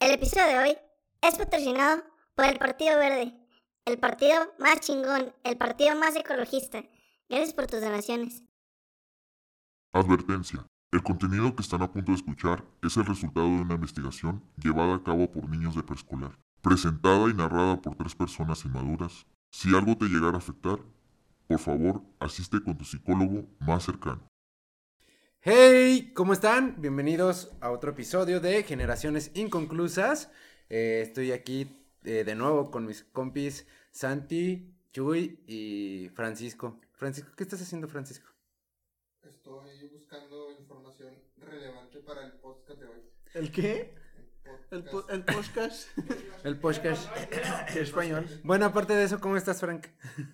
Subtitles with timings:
[0.00, 0.76] El episodio de hoy
[1.20, 2.02] es patrocinado
[2.34, 3.34] por el Partido Verde,
[3.84, 6.82] el partido más chingón, el partido más ecologista.
[7.28, 8.42] Gracias por tus donaciones.
[9.92, 10.66] Advertencia.
[10.90, 14.94] El contenido que están a punto de escuchar es el resultado de una investigación llevada
[14.94, 19.26] a cabo por niños de preescolar, presentada y narrada por tres personas inmaduras.
[19.50, 20.78] Si algo te llegara a afectar,
[21.46, 24.29] por favor, asiste con tu psicólogo más cercano.
[25.42, 26.80] Hey, ¿cómo están?
[26.82, 30.30] Bienvenidos a otro episodio de Generaciones Inconclusas.
[30.68, 36.78] Eh, estoy aquí eh, de nuevo con mis compis Santi, Chuy y Francisco.
[36.92, 38.28] Francisco, ¿qué estás haciendo, Francisco?
[39.22, 43.02] Estoy buscando información relevante para el podcast de hoy.
[43.32, 43.94] ¿El qué?
[44.70, 45.10] El, po- podcast.
[45.10, 45.88] el podcast.
[46.44, 47.08] El podcast.
[47.72, 48.26] ¿Qué español?
[48.44, 49.86] Bueno, aparte de eso, ¿cómo estás, Frank?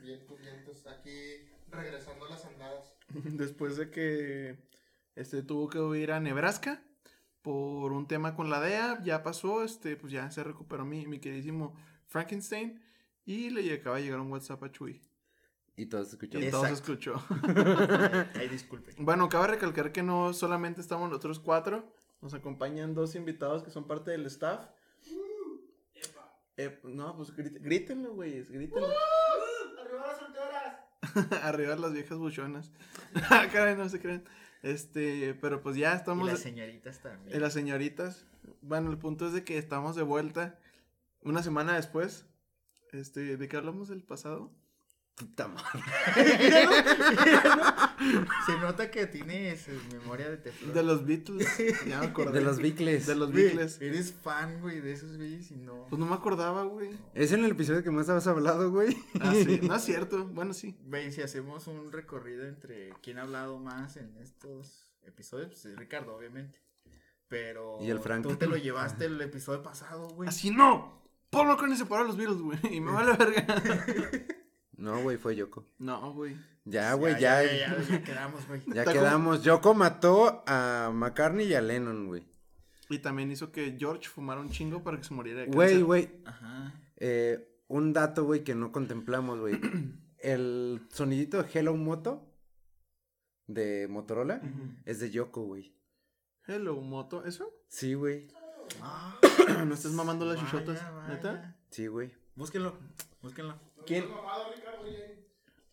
[0.02, 0.86] Vientos, vientos.
[0.86, 2.96] Aquí regresando a las andadas.
[3.08, 4.56] Después de que
[5.16, 6.82] este tuvo que ir a Nebraska
[7.42, 11.18] por un tema con la DEA, ya pasó, este, pues ya se recuperó mi, mi
[11.18, 11.74] queridísimo
[12.06, 12.80] Frankenstein
[13.24, 15.02] y le acaba de llegar un WhatsApp a Chuy.
[15.76, 16.50] Y todos Y escuchamos.
[16.50, 17.22] todo se escuchó.
[18.34, 18.94] Ay, disculpe.
[18.98, 21.92] Bueno, cabe recalcar que no solamente estamos nosotros cuatro,
[22.22, 24.66] nos acompañan dos invitados que son parte del staff.
[26.56, 28.88] Eh, no, pues grít- grítenlo, güey, grítenlo.
[28.88, 31.42] ¡Arriba las solteras!
[31.44, 32.72] Arriba las viejas buchonas.
[33.30, 34.24] Ah, Caray, no se creen.
[34.62, 36.26] Este, pero pues ya Y estamos.
[36.28, 37.36] las señoritas también.
[37.36, 38.24] Y las señoritas.
[38.62, 40.58] Bueno, el punto es de que estamos de vuelta
[41.22, 42.26] una semana después.
[42.92, 44.52] Este, ¿de qué hablamos del pasado?
[45.16, 45.82] Puta madre.
[48.46, 50.74] Se nota que tienes eh, memoria de teflón.
[50.74, 51.48] De los Beatles.
[51.86, 52.32] Ya me acordé.
[52.38, 53.06] De los Bicles.
[53.06, 53.80] De los Güey, Beatles.
[53.80, 55.86] Eres fan, güey, de esos güeyes y no.
[55.88, 56.90] Pues no me acordaba, güey.
[57.14, 58.96] Es en el episodio que más habías hablado, güey.
[59.20, 59.60] Ah, sí.
[59.66, 60.26] No es cierto.
[60.26, 60.76] Bueno, sí.
[60.86, 65.76] Güey, si hacemos un recorrido entre quién ha hablado más en estos episodios, pues es
[65.78, 66.58] Ricardo, obviamente.
[67.28, 67.78] Pero.
[67.80, 68.22] Y el Frank.
[68.26, 70.28] Tú te lo llevaste el episodio pasado, güey.
[70.28, 71.02] Así no.
[71.30, 72.58] Paul McCartney separó a los Beatles, güey.
[72.70, 73.46] Y me vale verga.
[74.76, 75.66] No, güey, fue Yoko.
[75.78, 76.36] No, güey.
[76.66, 77.42] Ya, güey, ya.
[77.44, 78.60] Ya, ya, ya quedamos, güey.
[78.74, 79.42] Ya quedamos.
[79.44, 82.26] Yoko mató a McCartney y a Lennon, güey.
[82.88, 86.10] Y también hizo que George fumara un chingo para que se muriera de Güey, güey.
[86.24, 86.74] Ajá.
[86.96, 89.58] eh, un dato, güey, que no contemplamos, güey.
[90.18, 92.32] El sonidito de Hello Moto
[93.46, 94.40] de Motorola
[94.84, 95.72] es de Yoko, güey.
[96.48, 97.24] Hello, moto.
[97.24, 97.52] ¿Eso?
[97.68, 98.28] Sí, güey.
[98.82, 99.18] Ah,
[99.66, 100.80] ¿No estás mamando las chuchotas?
[101.08, 101.56] ¿Neta?
[101.70, 102.12] Sí, güey.
[102.34, 102.76] Búsquenlo,
[103.22, 103.56] búsquenlo.
[103.86, 104.04] ¿Quién?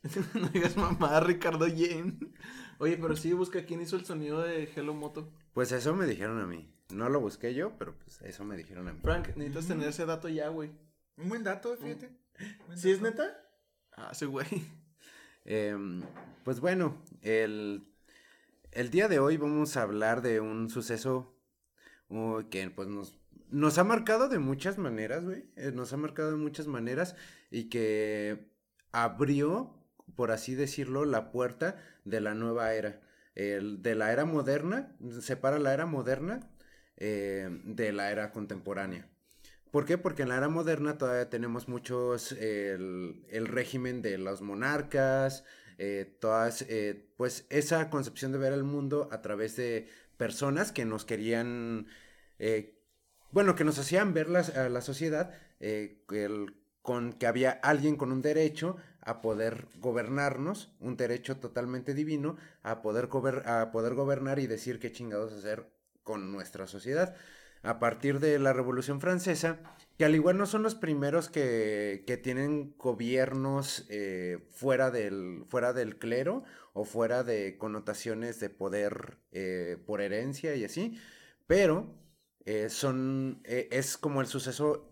[0.34, 2.34] no digas mamá, Ricardo Yen.
[2.80, 5.32] Oye, pero sí, busca quién hizo el sonido de Hello Moto.
[5.54, 6.70] Pues eso me dijeron a mí.
[6.94, 9.00] No lo busqué yo, pero pues eso me dijeron a mí.
[9.02, 10.72] Frank, necesitas tener ese dato ya, güey.
[11.18, 12.12] Un buen dato, fíjate.
[12.68, 13.24] Buen ¿Sí es neta?
[13.96, 14.48] Ah, ese güey.
[15.46, 16.02] Em,
[16.46, 17.86] pues bueno, el,
[18.72, 21.38] el día de hoy vamos a hablar de un suceso
[22.08, 23.20] uh, que pues nos,
[23.50, 25.44] nos ha marcado de muchas maneras, güey.
[25.58, 27.18] eh, nos ha marcado de muchas maneras
[27.52, 28.54] y que
[28.94, 29.83] abrió,
[30.16, 33.02] por así decirlo, la puerta de la nueva era.
[33.36, 36.52] De la era moderna, separa la era moderna
[36.98, 39.10] eh, de la era contemporánea.
[39.74, 39.98] ¿Por qué?
[39.98, 45.46] Porque en la era moderna todavía tenemos muchos, el, régimen de los monarcas,
[45.80, 50.86] eh, todas, eh, pues esa concepción de ver el mundo a través de personas que
[50.86, 51.88] nos querían,
[52.38, 52.84] eh,
[53.32, 55.34] bueno, que nos hacían ver a la sociedad
[56.84, 62.82] con que había alguien con un derecho a poder gobernarnos, un derecho totalmente divino, a
[62.82, 65.70] poder, gober- a poder gobernar y decir qué chingados hacer
[66.04, 67.16] con nuestra sociedad.
[67.62, 69.60] A partir de la Revolución Francesa,
[69.98, 75.72] que al igual no son los primeros que, que tienen gobiernos eh, fuera, del, fuera
[75.72, 76.44] del clero
[76.74, 81.00] o fuera de connotaciones de poder eh, por herencia y así,
[81.48, 81.88] pero
[82.46, 84.90] eh, son, es como el suceso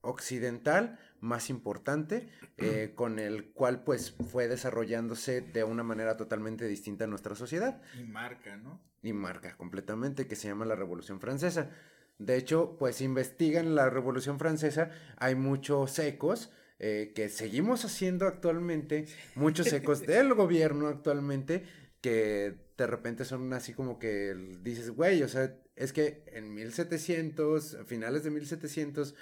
[0.00, 2.28] occidental más importante,
[2.58, 7.80] eh, con el cual pues fue desarrollándose de una manera totalmente distinta en nuestra sociedad
[7.98, 8.82] Y marca, ¿no?
[9.02, 11.70] y marca completamente que se llama la Revolución Francesa.
[12.18, 19.06] De hecho, pues investigan la Revolución Francesa, hay muchos ecos eh, que seguimos haciendo actualmente,
[19.36, 21.64] muchos ecos del gobierno actualmente
[22.00, 27.74] que de repente son así como que dices, güey, o sea, es que en 1700,
[27.76, 29.14] a finales de 1700,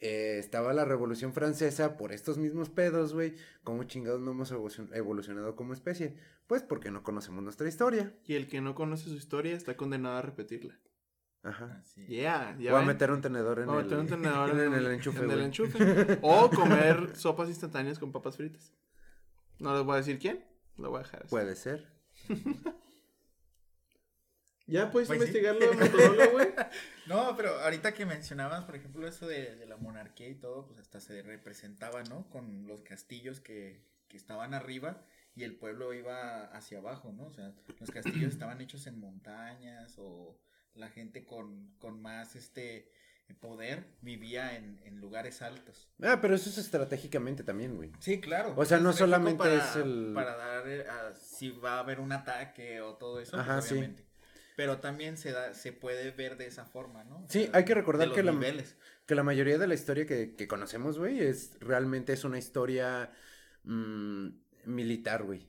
[0.00, 3.34] eh, estaba la Revolución Francesa por estos mismos pedos, güey.
[3.64, 6.16] ¿Cómo chingados no hemos evolucion- evolucionado como especie?
[6.46, 8.14] Pues porque no conocemos nuestra historia.
[8.24, 10.78] Y el que no conoce su historia está condenado a repetirla.
[11.42, 11.82] Ajá.
[12.08, 14.74] Yeah, ya Voy a meter un tenedor en Voy a el, meter un tenedor en
[14.74, 16.18] el enchufe, en el enchufe.
[16.22, 18.74] O comer sopas instantáneas con papas fritas.
[19.58, 20.44] No les voy a decir quién,
[20.76, 21.30] lo voy a dejar así.
[21.30, 21.86] Puede ser.
[24.70, 25.26] Ya puedes Pues sí.
[25.26, 26.48] investigarlo de Motorola, güey.
[27.06, 30.78] No, pero ahorita que mencionabas, por ejemplo, eso de, de la monarquía y todo, pues
[30.80, 32.28] hasta se representaba, ¿no?
[32.30, 37.26] Con los castillos que, que estaban arriba y el pueblo iba hacia abajo, ¿no?
[37.26, 40.38] O sea, los castillos estaban hechos en montañas o
[40.74, 42.90] la gente con, con más este
[43.40, 45.88] poder vivía en, en lugares altos.
[46.02, 47.92] Ah, pero eso es estratégicamente también, güey.
[48.00, 48.54] Sí, claro.
[48.56, 52.00] O sea, no solamente para- es el- Para dar eh, a- si va a haber
[52.00, 53.94] un ataque o todo eso, pues, Ajá, sí.
[54.60, 57.20] Pero también se da, se puede ver de esa forma, ¿no?
[57.24, 58.76] O Sí, hay que recordar que la- niveles.
[59.06, 63.10] Que la mayoría de la historia que, que conocemos, güey, es realmente es una historia
[63.64, 64.28] mm,
[64.66, 65.48] militar, güey.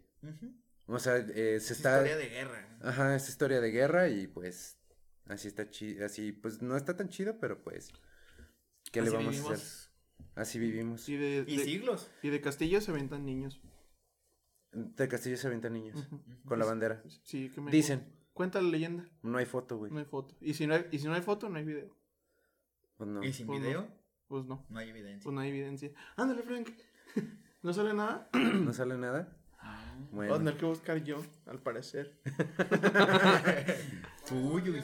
[0.86, 1.96] O sea, eh, se Es está...
[1.98, 2.78] historia de guerra.
[2.82, 4.78] Ajá, es historia de guerra y pues
[5.28, 7.92] así está chido, así pues no está tan chido, pero pues
[8.94, 9.90] ¿qué le vamos a hacer?
[10.36, 11.10] Así vivimos.
[11.10, 12.10] Y de, Y de- siglos.
[12.24, 13.60] y de Castillo se aventan niños.
[14.72, 16.08] De Castillo se aventan niños
[16.46, 17.04] con la bandera.
[17.24, 18.06] Sí, que me Dicen,
[18.42, 19.08] Cuenta la leyenda.
[19.22, 19.92] no hay foto, güey.
[19.92, 20.36] No hay foto.
[20.42, 21.96] Y si no hay, y si no hay foto, no hay video.
[22.98, 23.24] Pues no.
[23.24, 23.68] Y sin Pues no.
[23.68, 23.88] video,
[24.28, 24.66] Pues no.
[24.68, 25.24] no hay evidencia.
[25.24, 25.92] Pues no hay evidencia.
[26.16, 26.70] Ándale, Frank.
[27.62, 28.30] ¿No sale nada?
[28.34, 29.38] No sale nada.
[29.60, 29.94] Ah.
[30.12, 32.18] Voy a tener que buscar yo, al parecer.
[34.32, 34.82] Uy, uy, uy.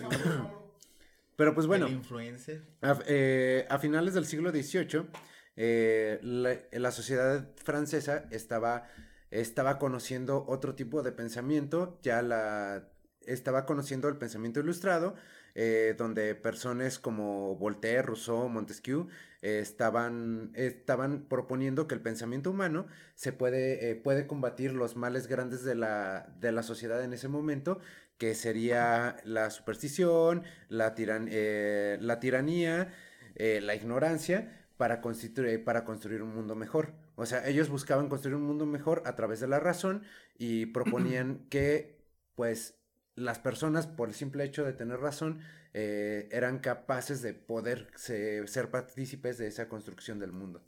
[1.36, 2.64] Pero pues bueno, El influencer.
[2.82, 5.08] a, eh, a finales del siglo XVIII,
[5.56, 8.88] eh, la, la sociedad francesa estaba,
[9.32, 12.88] estaba conociendo otro tipo de pensamiento, ya la
[13.28, 15.16] estaba conociendo el pensamiento ilustrado,
[15.56, 19.08] eh, donde personas como Voltaire, Rousseau, Montesquieu
[19.42, 25.28] eh, estaban, estaban proponiendo que el pensamiento humano se puede, eh, puede combatir los males
[25.28, 27.80] grandes de la, de la sociedad en ese momento,
[28.18, 32.94] que sería la superstición, la, tiran- eh, la tiranía,
[33.36, 36.94] la ignorancia, para, constitu- para construir un mundo mejor.
[37.16, 40.04] O sea, ellos buscaban construir un mundo mejor a través de la razón
[40.38, 41.98] y proponían que,
[42.36, 42.77] pues,
[43.18, 45.40] las personas, por el simple hecho de tener razón,
[45.74, 50.64] eh, eran capaces de poder se- ser partícipes de esa construcción del mundo.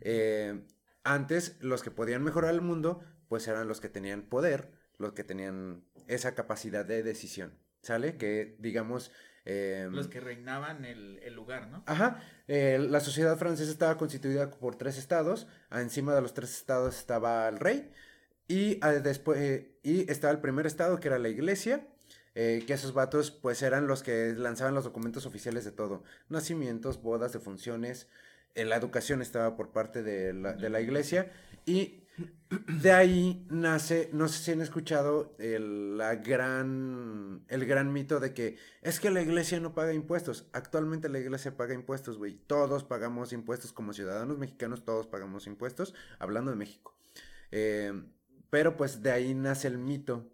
[0.00, 0.64] Eh,
[1.04, 5.24] antes, los que podían mejorar el mundo, pues eran los que tenían poder, los que
[5.24, 8.16] tenían esa capacidad de decisión, ¿sale?
[8.16, 9.12] Que, digamos...
[9.44, 11.82] eh, Los que reinaban el, el lugar, ¿no?
[11.86, 16.98] Ajá, eh, la sociedad francesa estaba constituida por tres estados, encima de los tres estados
[16.98, 17.90] estaba el rey
[18.52, 21.86] y después eh, y estaba el primer estado que era la iglesia,
[22.34, 27.00] eh, que esos vatos pues eran los que lanzaban los documentos oficiales de todo, nacimientos,
[27.00, 28.08] bodas, defunciones,
[28.54, 31.32] eh, la educación estaba por parte de la, de la iglesia
[31.64, 32.04] y
[32.82, 38.34] de ahí nace, no sé si han escuchado el, la gran, el gran mito de
[38.34, 40.46] que es que la iglesia no paga impuestos.
[40.52, 42.34] Actualmente la iglesia paga impuestos, güey.
[42.34, 46.94] Todos pagamos impuestos como ciudadanos mexicanos, todos pagamos impuestos, hablando de México.
[47.50, 47.94] Eh,
[48.52, 50.30] pero pues de ahí nace el mito.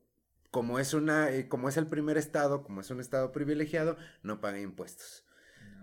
[0.50, 4.40] Como es, una, eh, como es el primer estado, como es un estado privilegiado, no
[4.40, 5.24] paga impuestos.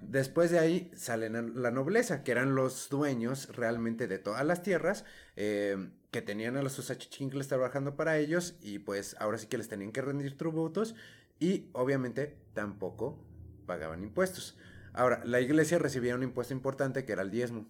[0.01, 5.05] Después de ahí sale la nobleza, que eran los dueños realmente de todas las tierras,
[5.37, 9.57] eh, que tenían a los sus achichincles trabajando para ellos y pues ahora sí que
[9.57, 10.93] les tenían que rendir tributos
[11.39, 13.17] y obviamente tampoco
[13.65, 14.57] pagaban impuestos.
[14.91, 17.65] Ahora, la iglesia recibía un impuesto importante que era el diezmo,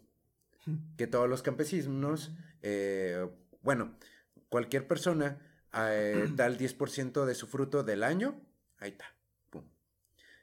[0.98, 2.32] que todos los campesinos,
[2.64, 3.30] eh,
[3.62, 3.96] bueno,
[4.56, 5.38] cualquier persona
[5.74, 8.42] eh, da el 10% de su fruto del año,
[8.78, 9.14] ahí está,
[9.50, 9.66] pum.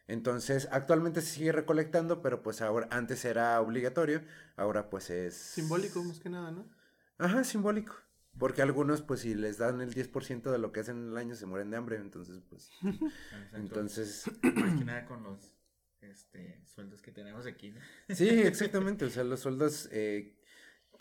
[0.06, 4.20] Entonces, actualmente se sigue recolectando, pero pues ahora, antes era obligatorio,
[4.54, 5.32] ahora pues es...
[5.32, 6.68] Simbólico, más que nada, ¿no?
[7.16, 7.94] Ajá, simbólico.
[8.38, 11.34] Porque algunos, pues si les dan el 10% de lo que hacen en el año,
[11.34, 12.70] se mueren de hambre, entonces pues...
[13.54, 14.24] Entonces...
[14.42, 15.54] Más que nada con los
[16.02, 17.80] este, sueldos que tenemos aquí, ¿no?
[18.14, 19.88] Sí, exactamente, o sea, los sueldos...
[19.90, 20.36] eh,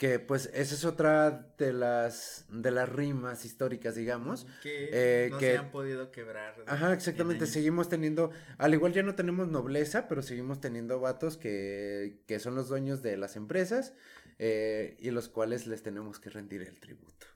[0.02, 4.48] que pues esa es otra de las de las rimas históricas, digamos.
[4.60, 6.56] Que Eh, no que- se han podido quebrar.
[6.66, 7.46] Ajá, en exactamente.
[7.46, 12.56] Seguimos teniendo, al igual ya no tenemos nobleza, pero seguimos teniendo vatos que, que son
[12.56, 13.94] los dueños de las empresas
[14.40, 17.28] eh, y los cuales les tenemos que rendir el tributo.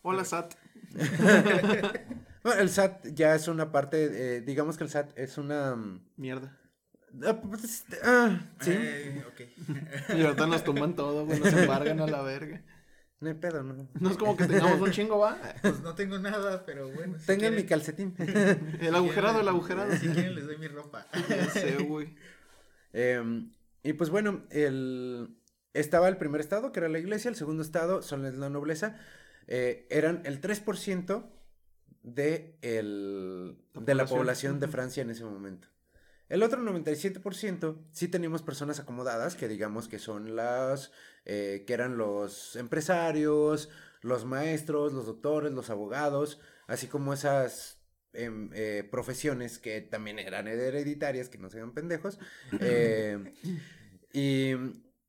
[0.00, 0.54] Hola, Sat.
[2.42, 5.76] Bueno, el SAT ya es una parte, eh, digamos que el SAT es una...
[5.76, 6.56] mm, Mierda.
[7.26, 9.40] Ah, pues, ah, sí, Eh, ok.
[10.16, 11.38] Y ahorita nos tumban todo, güey.
[11.40, 12.62] Nos embargan a la verga.
[13.20, 13.88] no hay pedo, no.
[14.00, 15.38] No es como que tengamos un chingo, va.
[15.62, 17.18] Pues no tengo nada, pero bueno.
[17.18, 18.14] si Tengan mi quieren- calcetín.
[18.80, 19.92] El agujerado, el agujerado.
[19.96, 21.06] Si quieren les doy mi ropa.
[21.28, 22.14] Ya sé, güey.
[22.92, 23.52] Em,
[23.82, 25.36] y pues bueno, el,
[25.74, 28.96] estaba el primer estado, que era la iglesia, el segundo estado son la nobleza,
[29.46, 31.24] eh, eran el 3%
[32.02, 34.58] de, el, La de la población.
[34.60, 34.68] de.
[34.68, 35.68] Francia en ese momento.
[36.30, 40.92] El otro 97% sí teníamos personas acomodadas, que digamos que son las,
[41.26, 43.68] eh, que eran los empresarios,
[44.02, 47.82] los maestros, los doctores, los abogados, así como esas
[48.14, 52.18] em, eh, profesiones que también eran hereditarias, que no sean pendejos.
[52.58, 53.18] eh,
[54.12, 54.52] y,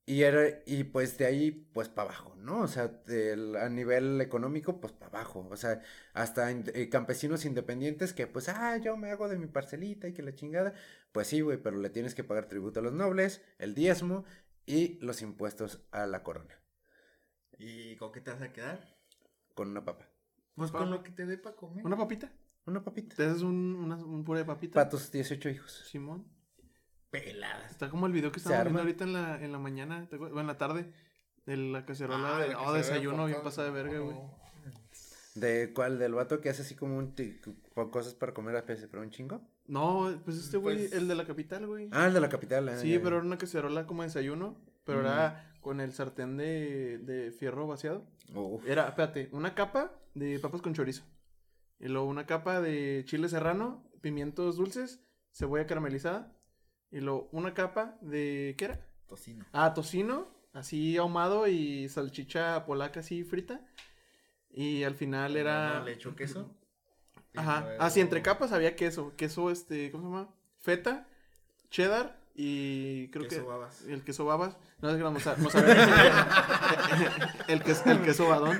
[0.05, 2.61] y, era, y pues de ahí, pues para abajo, ¿no?
[2.61, 2.91] O sea,
[3.61, 5.47] a nivel económico, pues para abajo.
[5.49, 5.81] O sea,
[6.13, 10.13] hasta in- eh, campesinos independientes que, pues, ah, yo me hago de mi parcelita y
[10.13, 10.73] que la chingada.
[11.11, 14.23] Pues sí, güey, pero le tienes que pagar tributo a los nobles, el diezmo
[14.65, 16.61] y los impuestos a la corona,
[17.57, 18.97] ¿Y con qué te vas a quedar?
[19.53, 20.07] con una papa.
[20.55, 21.85] Pues con lo que te dé para comer.
[21.85, 22.31] ¿Una papita?
[22.65, 23.15] Una papita.
[23.15, 24.75] ¿Te haces un, una- un puré de papita?
[24.75, 25.83] Para tus 18 hijos.
[25.89, 26.25] Simón.
[27.09, 27.71] Peladas.
[27.71, 30.07] Está como el video que Se estamos viendo ahorita en la, en la mañana.
[30.17, 30.91] Bueno, en la tarde,
[31.45, 34.15] de la cacerola Ah, de, la oh, cacerola desayuno bien pasada de verga, güey.
[35.35, 35.97] ¿De cuál?
[35.99, 37.13] ¿Del vato que hace así como un
[37.91, 39.41] cosas para comer a peces, pero un chingo?
[39.67, 41.87] No, pues este güey, Pues- el de la capital, güey.
[41.91, 42.67] Ah, el de la capital.
[42.69, 47.31] ah, sí, pero era una cacerola como desayuno, pero era con el sartén de, de
[47.31, 48.05] fierro vaciado.
[48.35, 48.65] Uf.
[48.67, 51.03] Era, espérate, una capa de papas con chorizo.
[51.79, 54.99] Y luego una capa de chile serrano, pimientos dulces,
[55.31, 56.35] cebolla caramelizada.
[56.91, 58.85] Y luego una capa de, ¿qué era?
[59.07, 59.45] Tocino.
[59.53, 63.65] Ah, tocino, así ahumado y salchicha polaca así frita.
[64.53, 65.79] Y al final era...
[65.79, 66.55] No, le echó queso.
[67.33, 67.61] Y Ajá.
[67.61, 69.15] luego- Ah, sí, entre capas había queso.
[69.15, 70.35] Queso, este, ¿cómo se llama?
[70.59, 71.07] Feta,
[71.69, 73.47] cheddar y creo Queso que...
[73.47, 73.81] babas.
[73.87, 74.57] El queso babas.
[74.81, 77.33] No, es que la moza- mozzarella.
[77.47, 78.59] el, queso, el queso badón.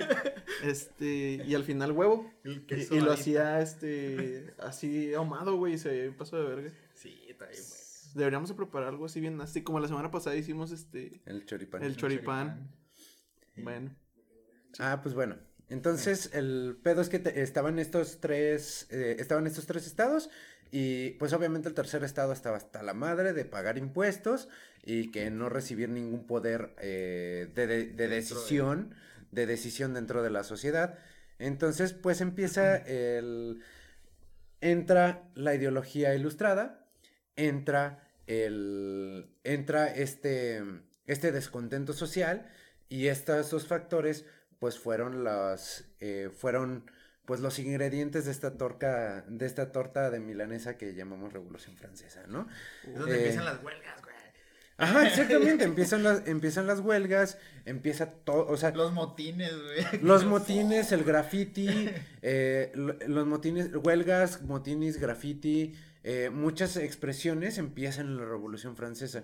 [0.64, 2.32] Este, y al final huevo.
[2.44, 3.22] El Y, queso y lo badita.
[3.22, 6.72] hacía, este, así ahumado, güey, y se pasó de verga.
[6.94, 7.82] Sí, está bien, güey.
[8.14, 9.64] Deberíamos de preparar algo así bien nasty.
[9.64, 11.82] Como la semana pasada hicimos, este, El choripán.
[11.84, 12.72] el choripán.
[13.58, 13.96] Bueno.
[14.80, 15.38] Ah, pues bueno.
[15.72, 20.30] Entonces, el pedo es que te- estaban estos tres, eh, estaban estos tres estados
[20.70, 24.50] y pues obviamente el tercer estado estaba hasta la madre de pagar impuestos
[24.84, 28.94] y que no recibir ningún poder eh, de de- decisión,
[29.32, 30.98] de decisión dentro de la sociedad.
[31.40, 33.62] Entonces, pues empieza el...
[34.60, 36.86] Entra la ideología ilustrada,
[37.36, 39.34] entra el...
[39.44, 40.62] entra este,
[41.08, 42.48] este descontento social
[42.90, 44.25] y estos dos factores
[44.62, 46.86] pues fueron las eh, fueron
[47.25, 52.22] pues los ingredientes de esta torta de esta torta de milanesa que llamamos Revolución Francesa,
[52.27, 52.48] ¿no?
[52.88, 54.12] Es donde Eh, empiezan las huelgas, güey.
[54.77, 60.01] Ajá, exactamente, empiezan las empiezan las huelgas, empieza todo, o sea, Los motines, güey.
[60.03, 61.89] los motines, el graffiti,
[62.22, 69.24] eh, lo- los motines, huelgas, motines, graffiti, eh, muchas expresiones empiezan en la Revolución Francesa.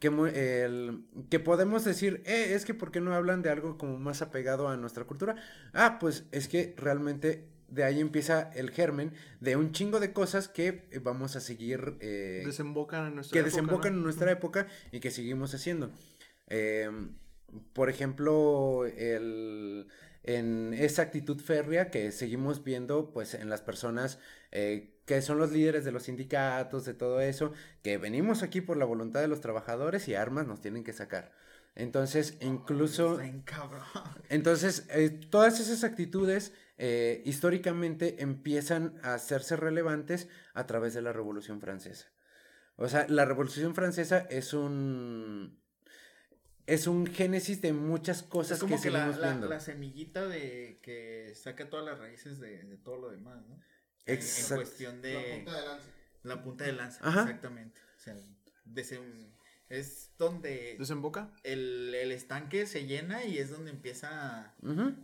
[0.00, 3.98] Que, el- que podemos decir, eh, es que ¿por qué no hablan de algo como
[3.98, 5.36] más apegado a nuestra cultura?
[5.72, 10.48] Ah, pues es que realmente de ahí empieza el germen de un chingo de cosas
[10.48, 13.98] que vamos a seguir eh, Desembocan en nuestra que época, desembocan ¿no?
[13.98, 15.90] en nuestra época y que seguimos haciendo.
[16.48, 16.90] Eh,
[17.72, 19.86] por ejemplo, el,
[20.24, 24.18] en esa actitud férrea que seguimos viendo pues en las personas
[24.52, 28.76] eh, que son los líderes de los sindicatos, de todo eso, que venimos aquí por
[28.76, 31.32] la voluntad de los trabajadores y armas nos tienen que sacar.
[31.76, 33.20] Entonces, incluso...
[34.28, 41.12] Entonces, eh, todas esas actitudes eh, históricamente empiezan a hacerse relevantes a través de la
[41.12, 42.08] Revolución Francesa.
[42.74, 45.64] O sea, la Revolución Francesa es un
[46.66, 50.80] es un génesis de muchas cosas Es como que, que, la, la, la semillita de
[50.82, 53.56] que saca todas las raíces de, de todo lo demás, ¿no?
[54.06, 54.54] En, Exacto.
[54.56, 55.88] cuestión de La punta de lanza.
[56.22, 57.20] la punta de lanza, Ajá.
[57.22, 57.80] exactamente.
[57.96, 58.16] O sea,
[58.72, 59.32] desem-
[59.68, 61.32] es donde Desemboca.
[61.42, 64.54] el, el estanque se llena y es donde empieza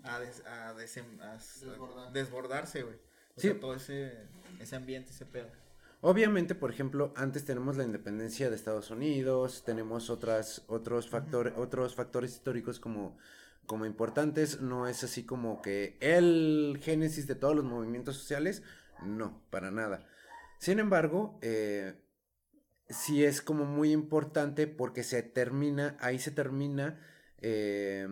[0.04, 2.94] a, des- a desem- a desbordarse, güey.
[3.37, 3.49] O Sí.
[3.49, 4.12] sea, todo ese,
[4.61, 5.49] ese ambiente, ese pedo.
[6.00, 11.94] Obviamente, por ejemplo, antes tenemos la independencia de Estados Unidos, tenemos otras, otros, factores otros
[11.94, 13.16] factores históricos como,
[13.66, 18.62] como importantes, no es así como que el génesis de todos los movimientos sociales,
[19.04, 20.06] no, para nada.
[20.59, 21.94] Sin embargo, eh,
[22.88, 27.00] sí es como muy importante porque se termina, ahí se termina,
[27.38, 28.09] eh,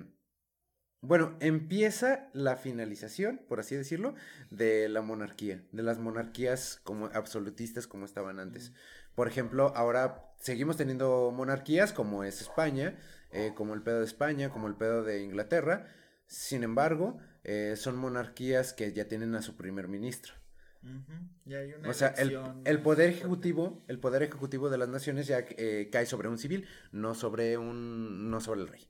[1.02, 4.14] bueno, empieza la finalización, por así decirlo,
[4.50, 8.72] de la monarquía, de las monarquías como absolutistas como estaban antes.
[9.14, 12.98] Por ejemplo, ahora seguimos teniendo monarquías como es España,
[13.32, 15.86] eh, como el pedo de España, como el pedo de Inglaterra.
[16.26, 20.34] Sin embargo, eh, son monarquías que ya tienen a su primer ministro.
[21.44, 25.26] Ya hay una O sea, el, el poder ejecutivo, el poder ejecutivo de las naciones
[25.26, 28.88] ya eh, cae sobre un civil, no sobre un, no sobre el rey.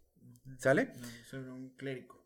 [0.58, 0.92] ¿Sale?
[1.00, 2.20] No, sobre un clérigo.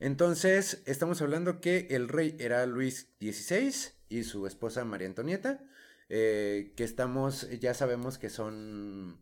[0.00, 3.72] Entonces, estamos hablando que el rey era Luis XVI
[4.08, 5.64] y su esposa María Antonieta,
[6.08, 9.20] eh, que estamos, ya sabemos que son,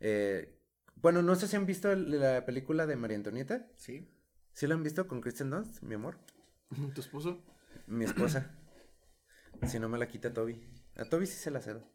[0.00, 0.58] eh,
[0.96, 4.08] bueno, no sé si han visto la película de María Antonieta, Sí.
[4.52, 6.18] ¿sí la han visto con Kristen Dunst, mi amor?
[6.94, 7.40] ¿Tu esposo?
[7.88, 8.50] Mi esposa.
[9.66, 10.60] Si no me la quita Toby.
[10.96, 11.88] A Toby sí se la cedo.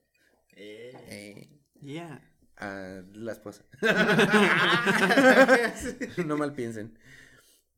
[0.56, 0.94] Eh.
[1.10, 2.22] Eh, Yeah.
[2.58, 3.66] a la esposa.
[6.26, 6.98] no mal piensen.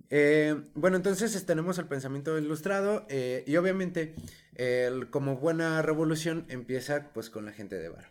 [0.09, 4.13] Eh, bueno, entonces tenemos el pensamiento ilustrado eh, y obviamente
[4.53, 8.09] el- como buena revolución empieza pues con la gente de varo.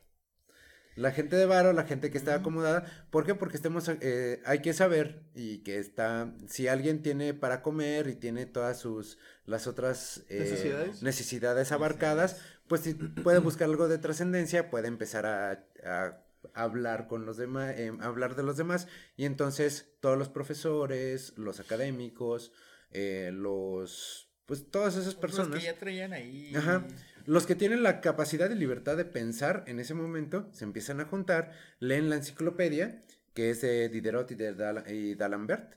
[0.96, 3.34] La gente de varo, la gente que está acomodada, ¿por qué?
[3.34, 8.14] Porque estemos, eh, hay que saber y que está, si alguien tiene para comer y
[8.14, 11.02] tiene todas sus, las otras eh, Necesidades.
[11.02, 16.20] necesidades abarcadas, pues si puede buscar algo de trascendencia, puede empezar a, a
[16.54, 18.86] hablar con los demás, eh, hablar de los demás,
[19.16, 22.52] y entonces todos los profesores, los académicos,
[22.90, 26.54] eh, los, pues todas esas Los personas, que ya traían ahí.
[26.54, 26.86] Ajá.
[27.26, 31.06] Los que tienen la capacidad y libertad de pensar en ese momento, se empiezan a
[31.06, 33.04] juntar, leen la enciclopedia,
[33.34, 35.74] que es de Diderot y de d'Alembert.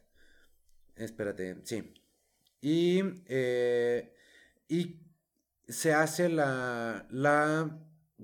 [0.96, 1.94] Espérate, sí.
[2.62, 4.13] Y, eh,
[4.68, 5.01] y
[5.68, 7.80] se hace la, la,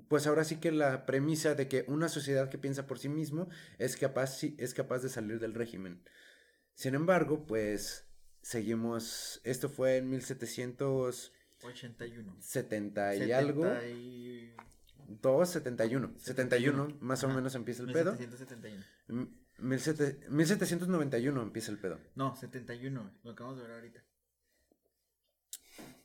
[0.07, 3.49] pues ahora sí que la premisa de que una sociedad que piensa por sí mismo
[3.77, 6.03] es capaz, es capaz de salir del régimen.
[6.73, 8.07] Sin embargo, pues
[8.41, 11.32] seguimos, esto fue en 1770
[11.63, 12.37] 81.
[13.27, 14.53] y algo, 70 y-
[15.21, 17.35] 2, 71, 71, más o Ajá.
[17.35, 18.11] menos empieza el pedo.
[18.13, 18.83] 1771.
[19.09, 19.27] M-
[19.59, 21.99] 17 1791 empieza el pedo.
[22.15, 24.03] No, 71, güey, Lo acabamos de ver ahorita.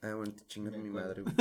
[0.02, 1.22] Ah, bueno, te chingas mi madre.
[1.22, 1.34] güey.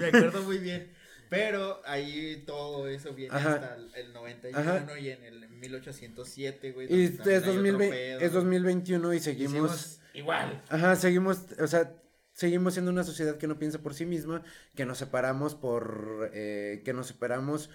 [0.00, 0.92] Me acuerdo muy bien.
[1.30, 3.54] Pero ahí todo eso viene Ajá.
[3.54, 4.98] hasta el, el 91 Ajá.
[4.98, 6.86] y en el 1807, güey.
[6.92, 8.20] Y es, hay otro 2020 pedo.
[8.20, 9.52] es 2021 y seguimos...
[9.52, 10.62] Hicimos igual.
[10.70, 11.94] Ajá, seguimos, o sea,
[12.38, 14.44] seguimos siendo una sociedad que no piensa por sí misma,
[14.76, 17.68] que nos separamos por, eh, que nos separamos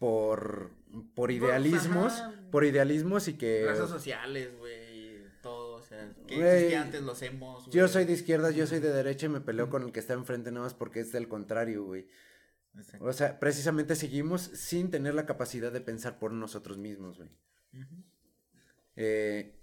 [0.00, 0.72] por,
[1.14, 2.34] por idealismos, ajá.
[2.50, 3.64] por idealismos y que...
[3.64, 5.22] Razas sociales, güey.
[5.40, 7.70] Todo, o sea, que existía antes los hemos.
[7.70, 10.14] Yo soy de izquierda, yo soy de derecha y me peleo con el que está
[10.14, 12.08] enfrente nada más porque es del contrario, güey.
[12.98, 17.30] O sea, precisamente seguimos sin tener la capacidad de pensar por nosotros mismos, güey.
[18.96, 19.57] Eh,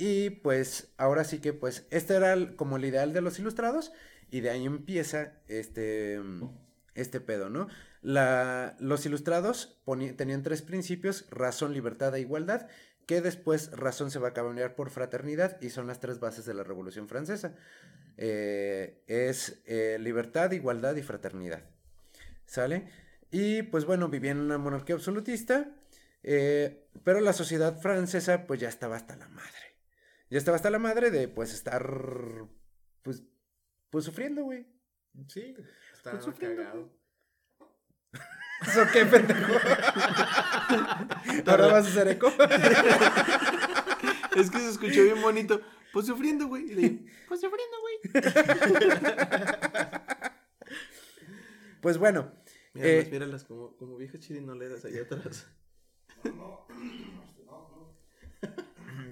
[0.00, 3.92] y pues ahora sí que pues este era como el ideal de los ilustrados
[4.30, 6.48] y de ahí empieza este, mm,
[6.94, 7.68] este pedo, ¿no?
[8.00, 9.78] Los ilustrados
[10.16, 12.66] tenían tres principios, razón, libertad e igualdad,
[13.04, 16.54] que después razón se va a cambiar por fraternidad y son las tres bases de
[16.54, 17.54] la Revolución Francesa.
[18.16, 21.62] Eh, es eh, libertad, igualdad y fraternidad.
[22.46, 22.88] ¿Sale?
[23.30, 25.68] Y pues bueno, vivía en una monarquía absolutista,
[26.22, 29.69] eh, pero la sociedad francesa pues ya estaba hasta la madre.
[30.30, 31.84] Ya estaba hasta la madre de pues estar
[33.02, 33.22] pues,
[33.90, 34.66] pues sufriendo, güey.
[35.28, 35.54] Sí,
[35.92, 36.92] está Pues sufriendo, cagado.
[38.62, 39.52] ¿Eso qué, pendejo?
[41.46, 42.28] Ahora vas a hacer eco.
[44.36, 45.60] Es que se escuchó bien bonito.
[45.92, 46.70] Pues sufriendo, güey.
[46.70, 47.98] Y le digo, pues sufriendo, güey.
[51.80, 52.32] Pues bueno,
[52.74, 55.48] Míralas, Eh, míralas, como, como viejas chirinoleras allá atrás.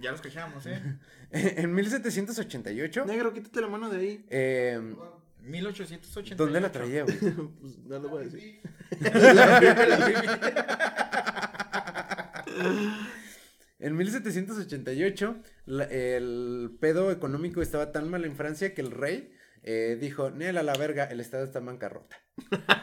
[0.01, 0.81] Ya los quejamos, ¿eh?
[1.31, 4.25] en 1788, Negro, quítate la mano de ahí.
[4.31, 4.81] eh,
[5.43, 6.37] 1888.
[6.37, 7.19] ¿dónde la traía, güey?
[7.61, 8.61] Pues no lo voy a decir.
[13.81, 19.33] En 1788, la- el pedo económico estaba tan mal en Francia que el rey
[19.63, 22.17] eh, dijo, Nel, a la verga, el Estado está en bancarrota.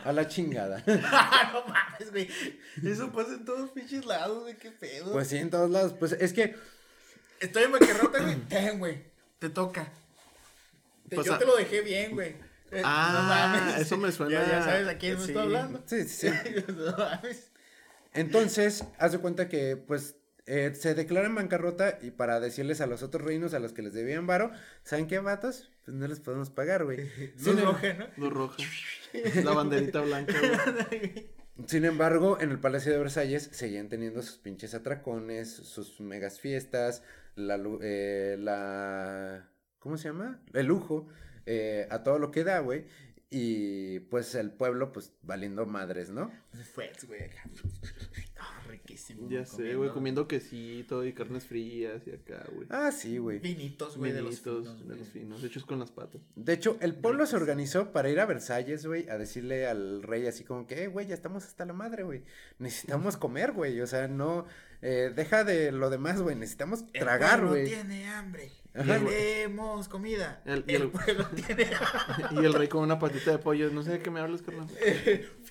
[0.06, 0.84] A la chingada.
[0.88, 2.30] No mames, güey.
[2.86, 4.58] Eso pasa en todos pinches lados, güey.
[4.58, 5.12] Qué pedo.
[5.12, 5.93] Pues sí, en todos lados.
[5.99, 6.56] Pues es que,
[7.39, 8.36] Estoy en bancarrota, güey.
[8.50, 9.04] Ten, güey.
[9.39, 9.84] Te toca.
[11.10, 12.30] Te- Pues, yo te lo dejé bien, güey.
[12.71, 15.84] Eh, Ah, eso me suena- Ya, ya sabes a quién me estoy hablando.
[15.86, 16.63] sí, sí, sí.
[16.76, 17.52] no mames.
[18.13, 20.15] Entonces, haz de cuenta que, pues,
[20.48, 23.82] eh, se declara en bancarrota y para decirles a los otros reinos a los que
[23.82, 24.52] les debían varo,
[24.84, 25.69] ¿saben qué, vatos?
[25.86, 26.98] Pues no les podemos pagar, güey.
[27.36, 28.08] Luz Sin, em- roja, ¿no?
[28.17, 28.58] Luz roja.
[29.43, 30.34] La banderita blanca,
[30.89, 31.30] güey.
[31.67, 37.02] sin embargo, en el Palacio de Versalles seguían teniendo sus pinches atracones, sus megas fiestas,
[37.36, 40.41] la, lu- eh, la, ¿cómo se llama?
[40.54, 41.08] El lujo,
[41.45, 42.86] eh, a todo lo que da, güey.
[43.30, 46.32] Y pues el pueblo, pues, valiendo madres, ¿no?
[46.74, 47.21] Fue, güey.
[48.69, 49.30] Riquísimo.
[49.30, 52.67] Ya sé, güey, comiendo quesito y carnes frías y acá, güey.
[52.69, 53.39] Ah, sí, güey.
[53.39, 56.21] Vinitos, güey, de los finos, de los finos, hechos con las patas.
[56.36, 60.28] De hecho, el pueblo se organizó para ir a Versalles, güey, a decirle al rey
[60.28, 62.24] así como que, eh, güey, ya estamos hasta la madre, güey.
[62.60, 63.82] Necesitamos comer, güey.
[63.82, 64.45] O sea, no,
[64.88, 66.36] eh, deja de lo demás, güey.
[66.36, 67.65] Necesitamos El tragar, pueblo güey.
[67.65, 68.52] tiene hambre.
[68.74, 70.41] Queremos comida.
[70.45, 71.67] El- El, y el- pueblo tiene
[72.32, 73.69] Y el rey con una patita de pollo.
[73.71, 74.67] No sé de qué me hablas, carnal.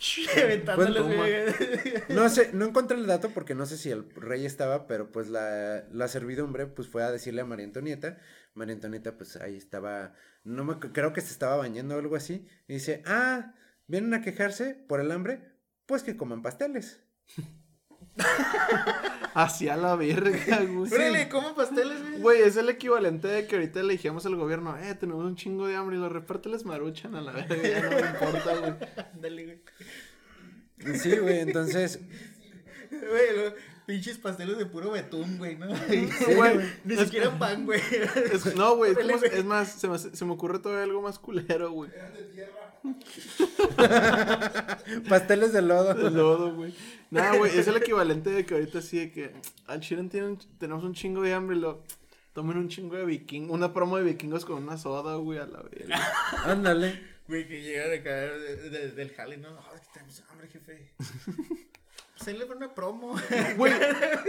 [2.08, 5.28] No sé, no encontré el dato porque no sé si el rey estaba, pero pues
[5.28, 8.18] la, la servidumbre pues fue a decirle a María Antonieta.
[8.54, 12.46] María Antonieta pues ahí estaba, no me, creo que se estaba bañando o algo así.
[12.68, 13.54] Y dice, ah,
[13.86, 15.40] vienen a quejarse por el hambre,
[15.86, 17.00] pues que coman pasteles.
[19.34, 20.92] Hacia la verga, güey.
[20.92, 22.20] Órale, ¿cómo pasteles, güey?
[22.20, 25.66] Güey, es el equivalente de que ahorita le dijimos al gobierno, eh, tenemos un chingo
[25.66, 28.74] de hambre y los repárteles maruchan a la verga, ya no me importa, güey.
[29.14, 29.44] Ándale,
[30.78, 30.98] güey.
[30.98, 31.98] Sí, güey, entonces,
[32.90, 33.54] Güey, lo-
[33.86, 35.66] pinches pasteles de puro betún, güey, ¿no?
[35.68, 37.80] Güey, Ni es- siquiera pan, güey.
[38.32, 41.72] Es- no, güey, es, es más, se me, se me ocurre todavía algo más culero,
[41.72, 41.90] güey.
[45.08, 45.94] pasteles de lodo.
[45.94, 46.74] De lodo, güey.
[47.10, 49.32] No, güey, es el equivalente de que ahorita sí, de que
[49.66, 50.08] al Chiren
[50.58, 51.82] tenemos un chingo de hambre y lo
[52.32, 55.62] tomen un chingo de viking, una promo de vikingos con una soda, güey, a la
[55.62, 56.00] verga.
[56.44, 57.14] Ándale.
[57.28, 59.48] Güey, que llegan a caer de- de- del jale, ¿no?
[59.48, 60.92] Ay, que tenemos hambre, jefe.
[62.26, 63.14] Ahí le va una promo.
[63.56, 63.72] Güey,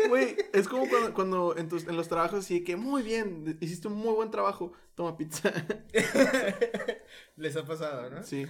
[0.10, 3.88] güey, es como cuando, cuando en, tus, en los trabajos así que muy bien, hiciste
[3.88, 5.52] un muy buen trabajo, toma pizza.
[7.38, 8.24] Les ha pasado, ¿no?
[8.24, 8.46] Sí,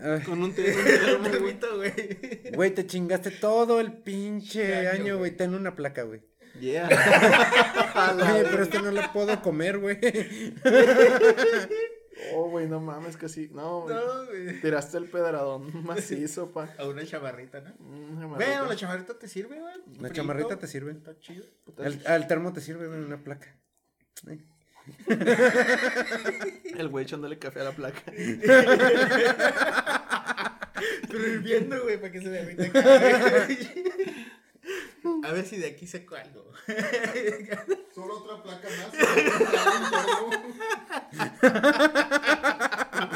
[0.00, 0.74] Ay, con un té.
[1.16, 1.92] Un termito, güey.
[2.54, 5.36] Güey, te chingaste todo el pinche Año, año, güey.
[5.36, 6.22] ten una placa, güey.
[6.60, 6.86] Yeah.
[8.34, 9.98] Oye, pero este no lo puedo comer, güey.
[12.34, 13.48] Oh, güey, no mames, casi.
[13.48, 13.94] No, güey.
[13.94, 14.60] No, güey.
[14.60, 16.74] Tiraste el pedradón macizo, pa.
[16.78, 17.70] A una chamarrita, ¿no?
[17.78, 18.64] Mm, Bueno, chamarrita.
[18.66, 19.74] la chamarrita te sirve, güey.
[19.74, 20.92] La Frito, chamarrita te sirve.
[20.92, 21.44] Está chido.
[21.78, 23.56] Al, al termo te sirve, güey, una placa.
[26.76, 28.02] El güey echándole café a la placa.
[31.08, 32.64] Pero hirviendo, güey, para que se derrita.
[35.24, 36.44] A ver si de aquí saco algo.
[37.94, 38.92] Solo otra placa más.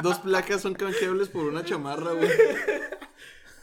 [0.03, 2.31] Dos placas son canjeables por una chamarra, güey.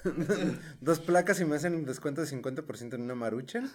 [0.81, 3.63] Dos placas y me hacen un descuento de 50% en una marucha.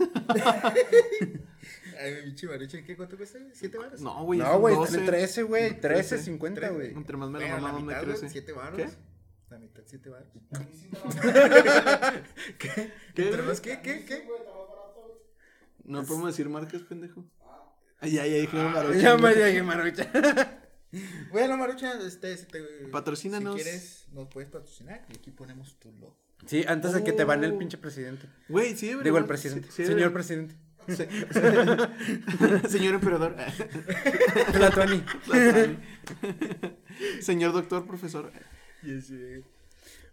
[2.00, 3.38] Ay, mi pinche marucha, ¿qué cuánto cuesta?
[3.52, 4.00] ¿Siete baros?
[4.00, 4.38] No, güey.
[4.38, 4.98] No, güey, 12.
[4.98, 5.80] 13, güey.
[5.80, 6.92] 13, 13, 50, güey.
[6.92, 8.28] Entre más me la mamá, me crece.
[8.28, 8.76] siete baros.
[8.76, 8.88] ¿Qué?
[9.50, 10.28] La mitad, siete baros.
[12.58, 12.92] ¿Qué?
[13.16, 13.80] ¿Entre más qué?
[13.82, 14.04] ¿Qué?
[14.04, 14.26] ¿Qué?
[15.84, 17.24] No podemos decir marcas, pendejo.
[18.00, 18.98] Ay, ya, ya dije una marucha.
[18.98, 20.10] Ya me llegué, marucha.
[21.32, 22.60] Bueno, Marucha, este, si te...
[22.90, 23.56] Patrocínanos.
[23.56, 26.16] Si quieres, nos puedes patrocinar y aquí ponemos tu logo.
[26.46, 27.58] Sí, antes de que te van el Oh.
[27.58, 28.26] pinche presidente.
[28.48, 29.68] Güey, sí, debería- Digo, el presidente.
[29.70, 30.54] sí, sí, Señor presidente.
[30.88, 31.08] Se-
[32.68, 33.36] Señor emperador.
[34.52, 35.04] Platoni.
[37.20, 38.32] Señor doctor, profesor.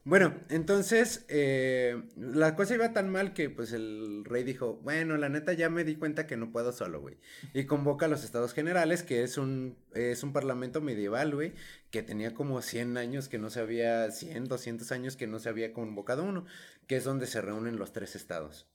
[0.05, 5.29] Bueno, entonces, eh, la cosa iba tan mal que pues el rey dijo, bueno, la
[5.29, 7.17] neta ya me di cuenta que no puedo solo, güey.
[7.55, 11.53] Y convoca a los estados generales, que es un, es un parlamento medieval, güey,
[11.89, 15.49] que tenía como 100 años que no se había, 100, 200 años que no se
[15.49, 16.45] había convocado uno,
[16.85, 18.67] que es donde se reúnen los tres estados,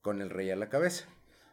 [0.00, 1.04] con el rey a la cabeza.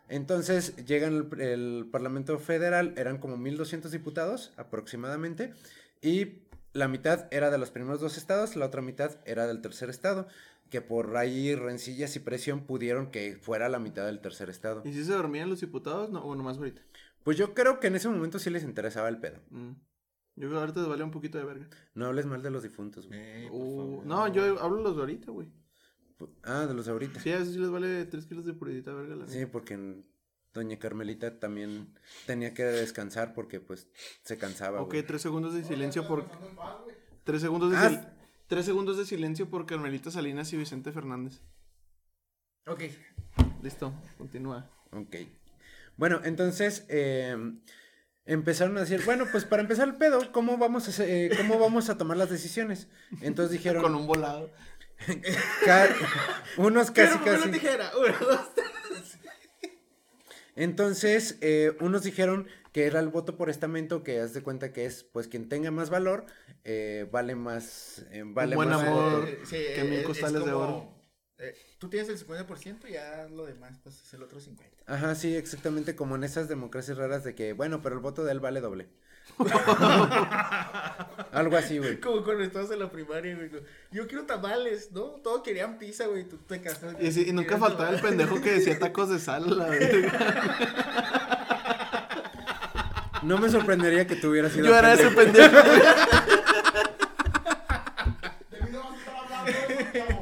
[0.07, 5.53] Entonces llegan el, el Parlamento Federal, eran como 1200 diputados aproximadamente,
[6.01, 9.89] y la mitad era de los primeros dos estados, la otra mitad era del tercer
[9.89, 10.27] estado,
[10.69, 14.81] que por ahí rencillas y presión pudieron que fuera la mitad del tercer estado.
[14.85, 16.09] ¿Y si se dormían los diputados?
[16.11, 16.81] No, o nomás ahorita.
[17.23, 19.39] Pues yo creo que en ese momento sí les interesaba el pedo.
[19.49, 19.71] Mm.
[20.37, 21.67] Yo creo que ahorita les vale un poquito de verga.
[21.93, 23.19] No hables mal de los difuntos, güey.
[23.19, 25.49] Eh, Uh, no, yo hablo de los de ahorita, güey.
[26.43, 27.19] Ah, de los de ahorita.
[27.19, 29.15] Sí, a eso sí les vale 3 kilos de puridita verga.
[29.15, 30.05] La Sí, porque en-
[30.53, 31.93] doña Carmelita también
[32.25, 33.87] tenía que descansar porque pues
[34.23, 34.81] se cansaba.
[34.81, 34.95] Ok.
[35.07, 36.25] 3 segundos de silencio por.
[37.23, 37.89] 3 segundos de, Ah.
[37.89, 38.07] sil-
[38.47, 41.39] tres segundos de silencio por Carmelita Salinas y Vicente Fernández.
[42.67, 42.81] Ok.
[43.63, 44.69] Listo, continúa.
[44.91, 45.15] Ok.
[45.97, 47.35] Bueno, entonces eh,
[48.25, 51.59] empezaron a decir, bueno, pues para empezar el pedo, ¿cómo vamos a, hacer- eh, cómo
[51.59, 52.87] vamos a tomar las decisiones?
[53.21, 54.51] Entonces dijeron, Con un volado.
[55.65, 55.89] ca-
[56.57, 57.49] unos casi Quiero casi.
[57.49, 57.91] una tijera.
[57.97, 58.60] Una, dos, tres.
[60.55, 64.85] Entonces, eh, unos dijeron que era el voto por estamento, que haz de cuenta que
[64.85, 66.25] es, pues, quien tenga más valor,
[66.63, 69.27] eh, vale más, eh, vale buen más amor.
[69.27, 70.93] Eh, sí, que eh, mil es costales de oro.
[71.37, 74.83] eh, tú tienes el 50% y ya lo demás, pues es el otro 50%.
[74.85, 78.31] Ajá, sí, exactamente como en esas democracias raras de que, bueno, pero el voto de
[78.31, 78.89] él vale doble.
[81.31, 81.99] Algo así, güey.
[81.99, 83.49] Como cuando estabas en la primaria, güey.
[83.91, 85.01] Yo quiero tamales, ¿no?
[85.23, 86.25] Todos querían pizza, güey.
[86.27, 87.05] Tú te casaste.
[87.05, 89.57] Y, sí, y nunca faltaba el pendejo que decía tacos de sal.
[89.57, 91.31] La verga.
[93.23, 95.51] No me sorprendería que tú hubieras sido Yo era ese pendejo.
[95.61, 95.69] pendejo.
[95.69, 95.81] güey.
[98.49, 99.51] Debido a estar hablando,
[99.93, 100.19] chavo.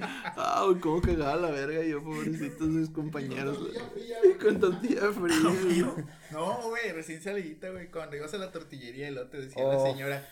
[0.00, 3.58] Ah, cómo cagaba la verga yo, pobrecitos sus compañeros.
[3.58, 4.38] güey.
[4.38, 6.04] Con tortilla fría, güey.
[6.32, 7.88] No, güey, recién salidita, güey.
[7.90, 9.72] Cuando ibas a la tortillería y luego te decía Oh.
[9.72, 10.28] la señora,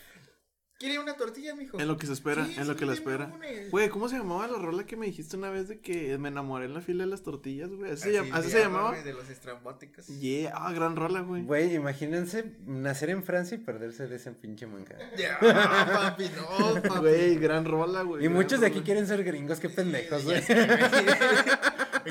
[0.79, 1.79] ¿quiere una tortilla, mijo?
[1.79, 3.25] En lo que se espera, Sí, en lo que la espera.
[3.33, 3.47] una.
[3.71, 6.65] Güey, ¿cómo se llamaba la rola que me dijiste una vez de que me enamoré
[6.65, 7.91] en la fila de las tortillas, güey?
[7.91, 8.91] ¿Así, se, Así así llamaba?
[9.01, 10.07] De los estrambóticos.
[10.07, 11.43] Yeah, ah, gran rola, güey.
[11.43, 14.97] Güey, imagínense nacer en Francia y perderse de ese pinche manga.
[15.17, 16.99] Ya, papi, no, papi.
[16.99, 18.25] Güey, gran rola, güey.
[18.25, 18.85] Y muchos de aquí rola.
[18.85, 20.41] quieren ser gringos, qué pendejos, güey.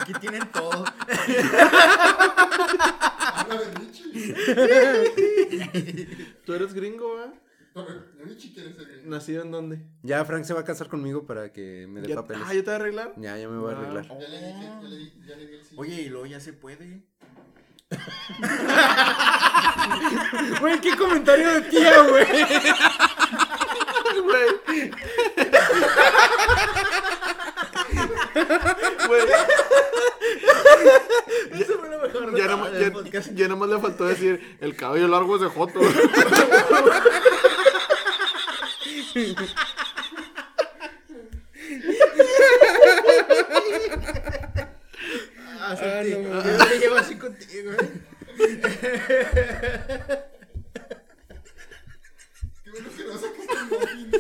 [0.01, 0.85] Aquí tienen todo.
[3.21, 4.07] Habla de Richie.
[6.47, 7.42] ¿Tú eres gringo, güey?
[8.55, 9.03] Quiere ser.
[9.05, 9.81] ¿Nacido en dónde?
[10.03, 12.43] Ya Frank se va a casar conmigo para que me dé papeles.
[12.47, 13.13] Ah, ¿ya te va a arreglar?
[13.17, 13.81] Ya, ya me voy a Ah.
[13.81, 14.07] arreglar.
[14.09, 15.63] Ya le dije, ya le, di- ya le di el.
[15.77, 17.03] Oye, y luego ya se puede.
[20.61, 22.25] Güey, qué comentario de tía, güey.
[24.23, 24.49] Güey.
[29.09, 29.23] Güey.
[31.61, 32.57] Eso fue lo mejor Ya
[32.93, 33.31] podcast.
[33.35, 35.81] ya nomás le faltó decir, el cabello largo es de Joto.
[45.61, 47.93] Ah, Ah, no, yo no me llevo así contigo, eh.
[52.65, 54.11] Qué bueno que no sacaste el muffin.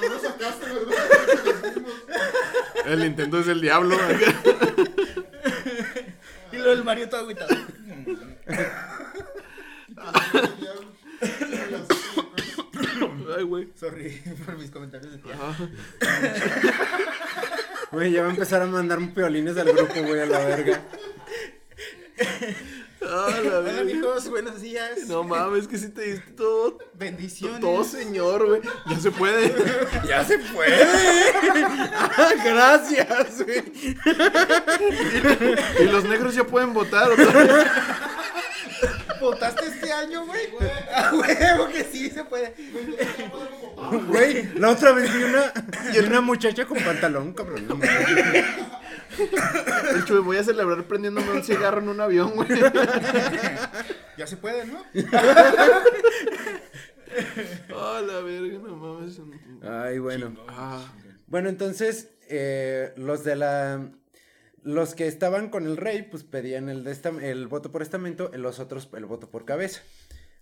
[0.00, 0.96] No lo sacaste, ¿verdad?
[1.44, 1.92] Los mismos.
[2.86, 3.96] El Nintendo es el diablo.
[6.52, 7.56] Y luego el Mario todo agüitado.
[13.36, 13.68] Ay, güey.
[13.78, 15.34] Sorry por mis comentarios de tía.
[17.92, 20.82] Güey, ya va a empezar a mandar piolines al grupo, güey, a la verga.
[23.04, 25.08] Ah, la Hola, amigos, buenos días.
[25.08, 27.60] No mames, que si te diste todo, Bendiciones.
[27.60, 28.60] todo señor, güey.
[28.88, 29.52] Ya se puede.
[30.06, 30.84] ¡Ya se puede!
[32.16, 33.64] Ah, gracias, güey.
[35.80, 37.66] Y los negros ya pueden votar otra vez.
[39.22, 40.48] ¿Votaste este año, güey?
[40.94, 42.54] A huevo que sí se puede.
[44.08, 45.52] Güey, la otra vez vi una,
[45.92, 47.80] vi una muchacha con pantalón, cabrón.
[49.98, 52.48] hecho, me voy a celebrar prendiéndome un cigarro en un avión, güey.
[54.16, 54.82] Ya se puede, ¿no?
[57.74, 59.20] Ah, la verga, no mames.
[59.62, 60.34] Ay, bueno.
[60.48, 60.84] Ah,
[61.26, 63.90] Bueno, entonces, eh, los de la...
[64.62, 68.88] Los que estaban con el rey, pues pedían el, el voto por estamento, los otros
[68.94, 69.82] el voto por cabeza.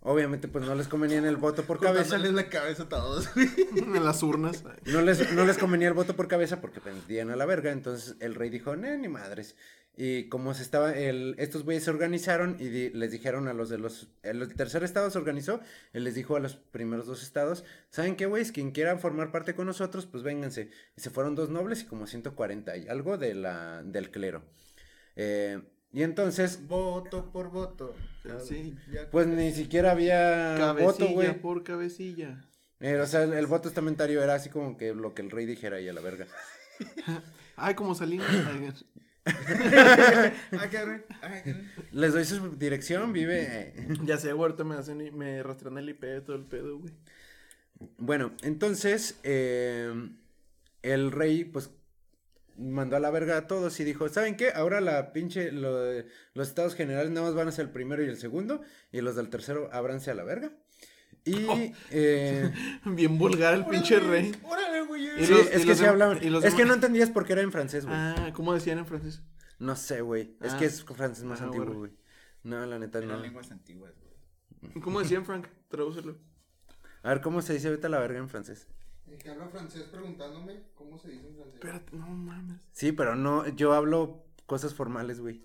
[0.02, 2.16] Obviamente, pues no les convenía el voto por cabeza.
[2.16, 3.28] Cortándoles la cabeza a todos,
[3.76, 4.64] en las urnas.
[4.86, 7.70] No les, no les convenía el voto por cabeza porque pendían a la verga.
[7.70, 9.56] Entonces el rey dijo, no, ni madres.
[9.96, 13.68] Y como se estaba, el, estos güeyes se organizaron y di- les dijeron a los
[13.68, 15.60] de los, el tercer estado se organizó,
[15.92, 18.50] y les dijo a los primeros dos estados, ¿saben qué, güeyes?
[18.52, 20.70] Quien quiera formar parte con nosotros, pues vénganse.
[20.96, 24.42] Y se fueron dos nobles y como 140 y algo de la, del clero.
[25.16, 25.60] Eh,
[25.92, 27.94] y entonces, Voto por voto.
[28.46, 28.74] Sí.
[29.10, 31.40] Pues ni siquiera había voto, Cabecilla güey.
[31.40, 32.44] por cabecilla.
[32.78, 35.44] Eh, o sea, el, el voto estamentario era así como que lo que el rey
[35.46, 36.26] dijera y a la verga.
[37.56, 38.84] Ay, como Salinas.
[40.52, 41.04] Ay, cabrón.
[41.92, 43.42] Les doy su dirección, vive...
[43.76, 46.44] eh, Ya sé, güey, ahorita me hacen, y- me rastrean el IP de todo el
[46.44, 46.92] pedo, güey.
[47.98, 49.92] Bueno, entonces eh,
[50.82, 51.70] el rey pues
[52.58, 54.50] mandó a la verga a todos y dijo, ¿saben qué?
[54.54, 58.04] Ahora la pinche, lo de- los estados generales nada más van a ser el primero
[58.04, 58.60] y el segundo
[58.92, 60.52] y los del tercero ábranse a la verga.
[61.24, 61.58] Y Oh.
[61.90, 62.52] eh,
[62.86, 64.32] Bien vulgar el pinche rey.
[64.42, 65.06] Órale, güey.
[65.20, 66.18] Y sí, los- es que los sí dem- hablaban.
[66.22, 67.96] y los Es que demás- no entendías por qué era en francés, güey.
[67.96, 69.22] Ah, ¿cómo decían en francés?
[69.58, 70.36] No sé, güey.
[70.40, 70.58] Es Ah.
[70.58, 71.92] que es francés más Ah, antiguo, güey.
[72.42, 73.06] No, la neta no.
[73.06, 73.92] Eran lenguas antiguas,
[74.60, 74.80] güey.
[74.82, 75.46] ¿Cómo decían, Frank?
[75.68, 76.16] Tradúcelo.
[77.02, 78.66] A ver, ¿cómo se dice vete a la verga en francés?
[79.06, 81.54] El que habla francés preguntándome cómo se dice en francés.
[81.54, 82.58] Espérate, no mames.
[82.72, 85.42] Sí, pero no, yo hablo cosas formales, güey.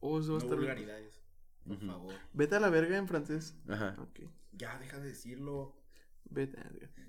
[0.00, 1.20] Oh, eso va a No vulgaridades.
[1.66, 2.14] Por favor.
[2.32, 3.56] Vete a la verga en francés.
[3.68, 3.96] Ajá.
[4.00, 4.20] Ok.
[4.56, 5.76] Ya, deja de decirlo.
[6.24, 6.58] Vete.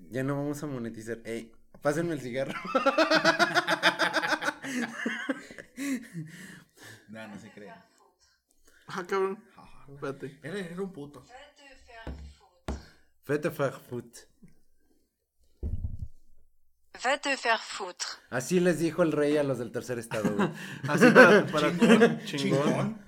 [0.10, 1.20] Ya no vamos a monetizar.
[1.26, 2.54] Ey, pásenme el cigarro.
[7.10, 7.82] No, no se crean.
[8.88, 9.42] Ah, cabrón.
[9.88, 10.40] Espérate.
[10.44, 11.24] Era, era un puto.
[13.24, 14.18] Fete faire foot.
[17.06, 18.08] Va te faire foutre.
[18.30, 20.50] Así les dijo el rey a los del tercer estado, güey.
[20.88, 22.24] Así para, para.
[22.26, 23.02] Chingón.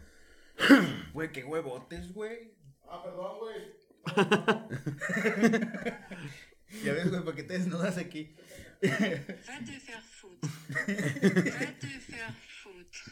[1.13, 2.53] Güey, qué huevotes, güey.
[2.87, 3.78] Ah, perdón, güey.
[6.83, 8.35] Ya ves, güey, ¿por qué te desnudas aquí?
[8.83, 8.89] Va
[9.65, 10.49] te faire foutre.
[11.51, 13.11] Va te faire foutre.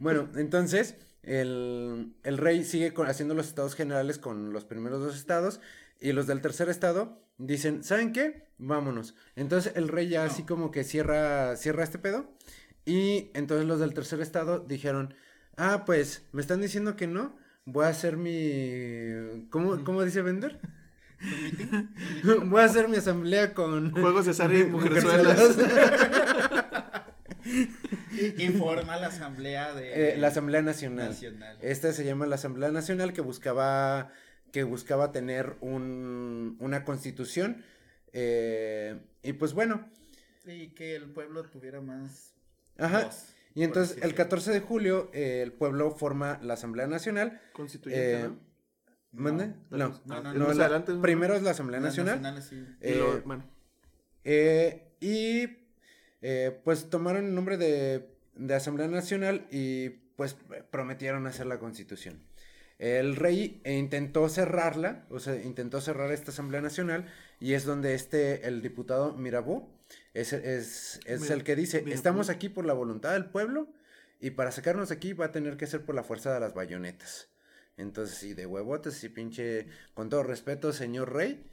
[0.00, 5.16] Bueno, entonces, el, el rey sigue con- haciendo los estados generales con los primeros dos
[5.16, 5.60] estados
[6.00, 8.48] y los del tercer estado dicen, ¿saben qué?
[8.58, 9.14] Vámonos.
[9.34, 12.32] Entonces el rey ya así como que cierra, cierra este pedo
[12.84, 15.14] y entonces los del tercer estado dijeron,
[15.56, 19.46] ah, pues me están diciendo que no, voy a hacer mi...
[19.50, 20.58] ¿Cómo, cómo dice Bender?
[22.46, 23.90] voy a hacer mi asamblea con...
[23.90, 25.38] Juegos de azar y Mujerzuelas.
[25.38, 27.04] mujerzuelas.
[28.38, 30.14] Informa la asamblea de...
[30.14, 31.10] Eh, la Asamblea Nacional.
[31.10, 31.58] Nacional.
[31.60, 34.10] Esta se llama la Asamblea Nacional que buscaba
[34.52, 37.62] que buscaba tener un, una constitución
[38.12, 39.86] eh, y pues bueno,
[40.46, 42.32] Y que el pueblo tuviera más...
[42.78, 43.04] ajá.
[43.04, 46.86] voz, Y entonces por el así 14 de julio eh, el pueblo forma la Asamblea
[46.86, 47.40] Nacional.
[47.52, 48.38] Constituyente, Eh, ¿no?
[49.12, 49.46] ¿Mande?
[49.70, 51.50] No, No, no, no, la- adelante primero es la.
[51.52, 52.20] Asamblea Nacional.
[52.82, 53.44] Y lo- eh, bueno,
[55.00, 55.46] y
[56.64, 60.36] pues tomaron el nombre de, de Asamblea Nacional y pues
[60.70, 62.20] prometieron hacer la constitución.
[62.78, 67.06] El rey intentó cerrarla, o sea, intentó cerrar esta Asamblea Nacional
[67.40, 69.66] y es donde este, el diputado Mirabeau,
[70.20, 73.68] es, es, es Mira- el que dice, estamos aquí por la voluntad del pueblo
[74.20, 77.28] y para sacarnos aquí va a tener que ser por la fuerza de las bayonetas.
[77.76, 81.44] Entonces, sí, de huevotes, sí, pinche, con todo respeto, señor rey,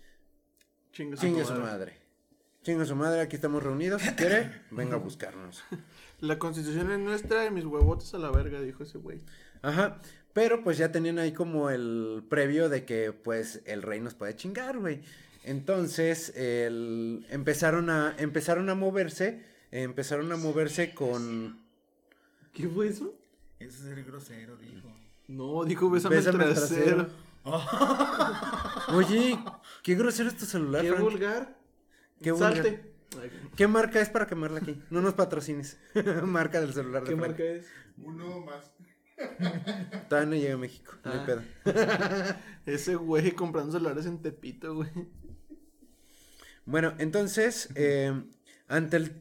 [0.91, 1.59] Chingue su madre.
[1.63, 1.93] madre.
[2.63, 4.01] Chingue su madre, aquí estamos reunidos.
[4.01, 5.63] Si quiere, venga a buscarnos.
[6.21, 9.19] La constitución es nuestra y mis huevotes a la verga, dijo ese güey.
[9.61, 9.99] Ajá.
[10.31, 14.35] Pero pues ya tenían ahí como el previo de que pues el rey nos puede
[14.35, 15.01] chingar, güey.
[15.43, 21.61] Entonces, el- empezaron a empezaron a moverse, empezaron a moverse con
[22.53, 23.13] ¿Qué fue eso?
[23.59, 24.87] Eso es ser grosero, dijo.
[25.27, 27.07] No, dijo bésame, Bésame el el trasero.
[28.89, 29.37] Oye,
[29.81, 31.01] qué grosero es tu celular, Qué Frank.
[31.03, 31.57] vulgar.
[32.21, 32.53] Qué vulgar.
[32.53, 32.93] Salte.
[33.55, 34.81] ¿Qué marca es para quemarla aquí?
[34.89, 35.77] No nos patrocines.
[36.23, 37.29] marca del celular de ¿Qué Frank.
[37.29, 37.65] marca es?
[37.97, 38.71] Uno más.
[40.09, 41.25] Todavía no llega a México, no hay Ah.
[41.25, 41.41] pedo.
[42.65, 44.89] Ese güey comprando celulares en Tepito, güey.
[46.65, 48.13] Bueno, entonces, eh,
[48.67, 49.11] ante el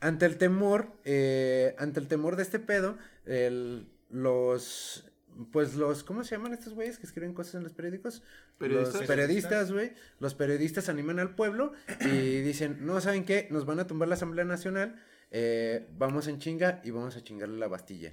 [0.00, 5.10] ante el temor, eh, ante el temor de este pedo, el- los,
[5.52, 8.22] pues los, ¿cómo se llaman estos güeyes que escriben cosas en los periódicos?
[8.58, 9.00] ¿Periodistas?
[9.00, 9.92] Los periodistas, güey.
[10.20, 13.48] Los periodistas animan al pueblo y dicen, no, ¿saben qué?
[13.50, 17.58] Nos van a tumbar la Asamblea Nacional, eh, vamos en chinga y vamos a chingarle
[17.58, 18.12] la Bastilla.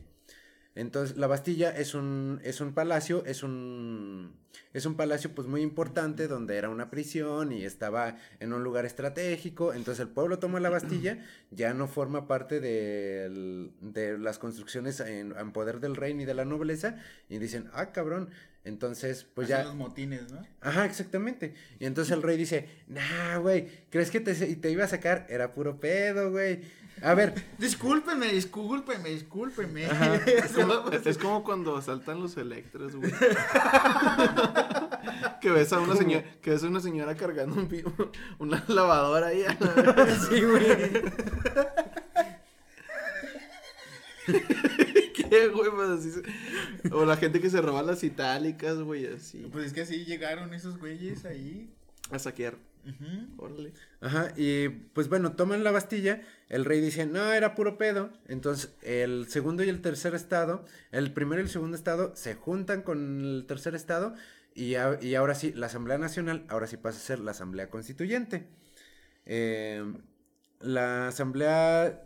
[0.75, 4.33] Entonces, la Bastilla es un, es un palacio, es un,
[4.73, 8.86] es un palacio pues muy importante donde era una prisión y estaba en un lugar
[8.86, 9.73] estratégico.
[9.73, 15.36] Entonces el pueblo toma la Bastilla, ya no forma parte del- de las construcciones en,
[15.38, 16.97] en poder del rey ni de la nobleza
[17.29, 18.29] y dicen, ah, cabrón.
[18.65, 19.63] Entonces, pues Hacen ya...
[19.65, 20.41] los motines, ¿no?
[20.62, 21.53] Ajá, exactamente.
[21.79, 25.27] Y entonces el rey dice, nah, güey, ¿crees que te, te iba a sacar?
[25.29, 26.62] Era puro pedo, güey.
[27.01, 29.86] A ver, Discúlpeme, discúlpeme, discúlpeme.
[29.88, 30.15] Ajá.
[30.25, 33.12] Es como, es como cuando saltan los electros, güey.
[35.41, 37.69] que ves a una señora, que ves a una señora cargando un
[38.39, 39.43] una lavadora ahí.
[39.43, 40.19] a la verga.
[40.29, 40.63] sí, güey.
[45.13, 45.69] ¿Qué, güey?
[45.71, 46.23] Pues así se-
[46.93, 49.47] O la gente que se roba las itálicas, güey, así.
[49.51, 51.69] Pues es que así llegaron esos güeyes ahí.
[52.12, 52.56] A saquear.
[53.37, 53.73] Órale.
[54.01, 58.11] Ajá, y pues bueno, toman la Bastilla, el rey dice, no, era puro pedo.
[58.27, 62.81] Entonces, el segundo y el tercer estado, el primero y el segundo estado se juntan
[62.81, 64.13] con el tercer estado
[64.53, 67.69] y, a- y ahora sí, la Asamblea Nacional, ahora sí pasa a ser la Asamblea
[67.69, 68.47] Constituyente.
[69.25, 69.83] Eh,
[70.59, 72.03] la Asamblea,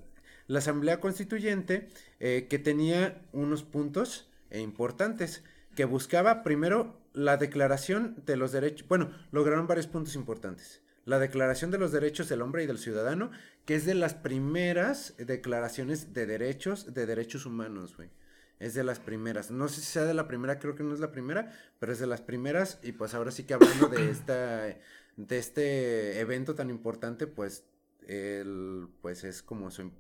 [0.48, 5.44] la Asamblea Constituyente eh, que tenía unos puntos eh, importantes,
[5.76, 10.82] que buscaba primero la declaración de los derechos, bueno, lograron varios puntos importantes.
[11.04, 13.32] La declaración de los derechos del hombre y del ciudadano,
[13.66, 18.12] que es de las primeras declaraciones de derechos, de derechos humanos, güey.
[18.60, 19.50] Es de las primeras.
[19.50, 21.98] No sé si sea de la primera, creo que no es la primera, pero es
[21.98, 22.80] de las primeras.
[22.84, 24.68] Y pues ahora sí que hablando de esta,
[25.16, 27.64] de este evento tan importante, pues,
[28.08, 29.92] el, pues es como su,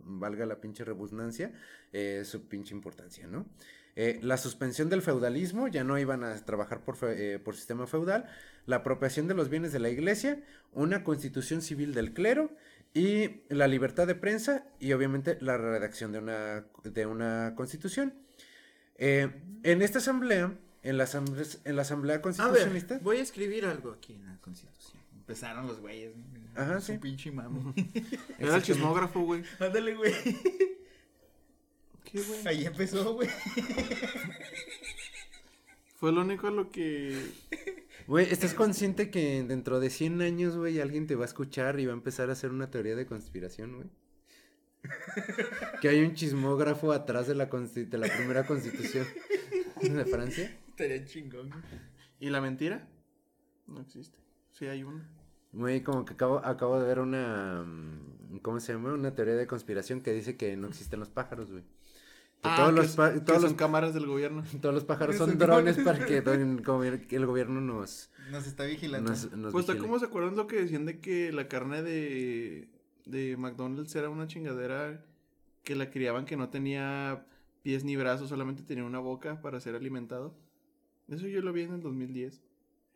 [0.00, 1.52] valga la pinche rebusnancia,
[1.92, 3.46] eh, su pinche importancia, ¿no?
[3.94, 7.86] Eh, la suspensión del feudalismo, ya no iban a trabajar por, fe- eh, por sistema
[7.86, 8.26] feudal,
[8.66, 10.40] la apropiación de los bienes de la iglesia,
[10.72, 12.50] una constitución civil del clero
[12.94, 18.14] y la libertad de prensa y obviamente la redacción de una, de una constitución.
[18.96, 19.28] Eh,
[19.62, 23.66] en esta asamblea, en la asamblea, en la asamblea A ver, constitucionalista, voy a escribir
[23.66, 25.02] algo aquí en la constitución.
[25.16, 26.16] Empezaron los güeyes.
[26.16, 26.24] ¿no?
[26.60, 26.98] Ajá, sí.
[26.98, 27.74] pinche mamo.
[28.38, 29.42] Era el chismógrafo, güey.
[29.60, 30.12] Ándale, güey.
[32.12, 32.46] ¿Qué, güey?
[32.46, 33.28] Ahí empezó, güey.
[35.96, 37.16] Fue lo único a lo que.
[38.06, 41.86] Güey, ¿estás consciente que dentro de 100 años, güey, alguien te va a escuchar y
[41.86, 43.88] va a empezar a hacer una teoría de conspiración, güey?
[45.80, 49.06] Que hay un chismógrafo atrás de la, de la primera constitución
[49.80, 50.58] de Francia.
[50.68, 51.50] Estaría chingón.
[52.18, 52.88] ¿Y la mentira?
[53.66, 54.18] No existe.
[54.50, 55.08] Sí, hay una.
[55.52, 57.62] Muy como que acabo, acabo de ver una.
[57.64, 58.92] mm, ¿Cómo se llama?
[58.92, 61.62] Una teoría de conspiración que dice que no existen los pájaros, güey.
[62.42, 64.42] Que Ah, todos, que los, que todos, son los, cámaras del gobierno.
[64.60, 66.24] todos los pájaros son drones para que el
[66.64, 69.10] gobier- que el gobierno nos, Nos está vigilando.
[69.10, 69.80] nos, nos Pues, vigile.
[69.80, 72.68] ¿cómo se acuerdan lo que decían de que la carne de,
[73.06, 75.04] de McDonald's era una chingadera
[75.62, 77.24] que la criaban que no tenía
[77.62, 80.34] pies ni brazos, solamente tenía una boca para ser alimentado?
[81.06, 82.42] Eso yo lo vi en el 2010,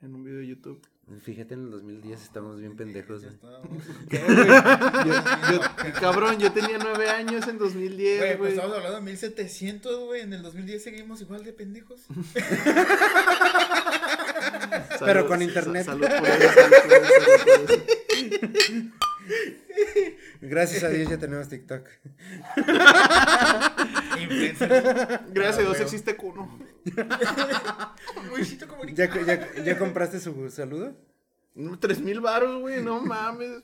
[0.01, 0.83] en un video de YouTube.
[1.23, 3.37] Fíjate, en el 2010 estamos bien pendejos, Ya güey.
[3.37, 4.37] estábamos- ¿Qué, güey?
[5.07, 8.53] Yo- yo- cabrón, yo tenía nueve años en 2010, Güey, pues güey.
[8.55, 10.23] estamos hablando de 1700, güey.
[10.23, 12.01] En el 2010 seguimos igual de pendejos.
[15.01, 15.85] Pero con internet.
[15.87, 18.91] sa- salud por eso, salud por eso, salud por eso.
[20.41, 21.87] Gracias a Dios ya tenemos TikTok.
[25.33, 26.17] Gracias a Dios Ah, existe.
[28.31, 29.07] Luisito Comunica.
[29.07, 30.95] ¿Ya, ya, ya compraste su saludo?
[31.81, 33.63] Tres mil varos, güey, no mames.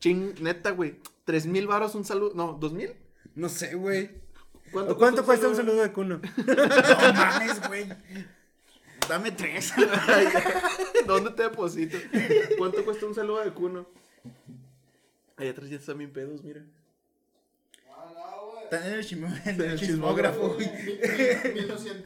[0.00, 1.00] Ching, neta, güey.
[1.24, 2.32] Tres mil varos un saludo.
[2.34, 2.94] No, ¿dos mil?
[3.34, 4.10] No sé, güey.
[4.72, 6.20] ¿Cuánto, ¿O ¿Cuánto cuesta un saludo de Cuno?
[6.46, 7.88] No mames, güey.
[9.08, 9.72] Dame tres.
[11.06, 11.96] ¿Dónde te deposito?
[12.58, 13.86] ¿Cuánto cuesta un saludo de Cuno?
[15.38, 16.64] Ahí atrás ya están bien pedos, mira.
[18.64, 20.68] Están en el, chismo- en el el chismógrafo, güey.
[21.54, 22.04] 1200.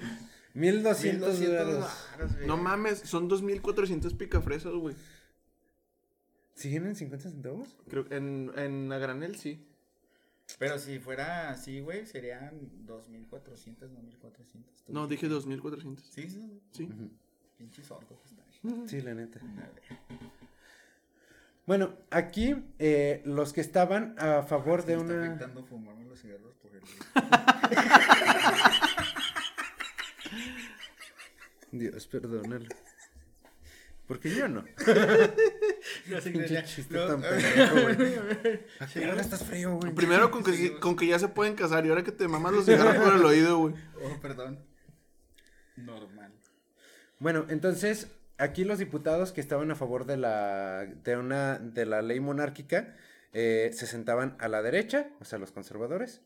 [0.54, 1.84] 1200 dólares.
[2.12, 2.46] varos, güey.
[2.46, 4.94] No mames, son 2400 picafresas, güey.
[6.54, 7.68] ¿Siguen en 50 centavos?
[7.88, 9.66] Creo que en, en a granel sí.
[10.58, 12.50] Pero si fuera así, güey, serían
[12.86, 14.82] 2400, no 1400.
[14.84, 16.04] Tú No, dije 2400.
[16.04, 16.88] Sí, sí, Sí.
[17.56, 18.42] pinche sordo que está.
[18.88, 19.40] Sí, la neta.
[21.66, 25.26] Bueno, aquí eh, los que estaban a favor de Me está una...
[25.26, 26.82] afectando fumarme los cigarros por el...
[31.70, 32.66] Dios, perdónalo.
[34.06, 34.64] Porque yo no.
[36.24, 37.94] Pinche chiste No, tan pendejo, güey.
[37.94, 38.66] a ver, a ver.
[38.80, 39.94] ¿A qué hora estás frío, güey?
[39.94, 42.52] Primero con que, Sí, con que ya se pueden casar y ahora que te mamas
[42.52, 43.74] los cigarros por el oído, güey.
[44.02, 44.58] Oh, perdón.
[45.76, 46.32] Normal.
[47.20, 48.08] Bueno, entonces,
[48.42, 52.96] aquí los diputados que estaban a favor de la, de una, de la ley monárquica
[53.32, 56.20] eh, se sentaban a la derecha, o sea, los conservadores,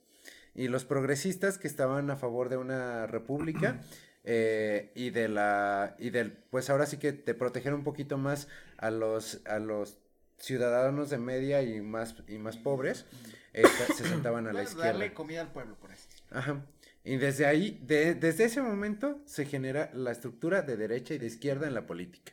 [0.54, 3.80] y los progresistas que estaban a favor de una república
[4.24, 8.48] eh, y de la, y del, pues ahora sí que te proteger un poquito más
[8.78, 9.98] a los, a los
[10.38, 13.04] ciudadanos de media y más, y más pobres,
[13.52, 13.62] eh,
[13.94, 14.86] se sentaban a la izquierda.
[14.86, 16.16] Darle comida al pueblo, por decirlo.
[16.30, 16.62] Ajá.
[17.06, 21.26] Y desde ahí, de- desde ese momento, se genera la estructura de derecha y de
[21.26, 22.32] izquierda en la política.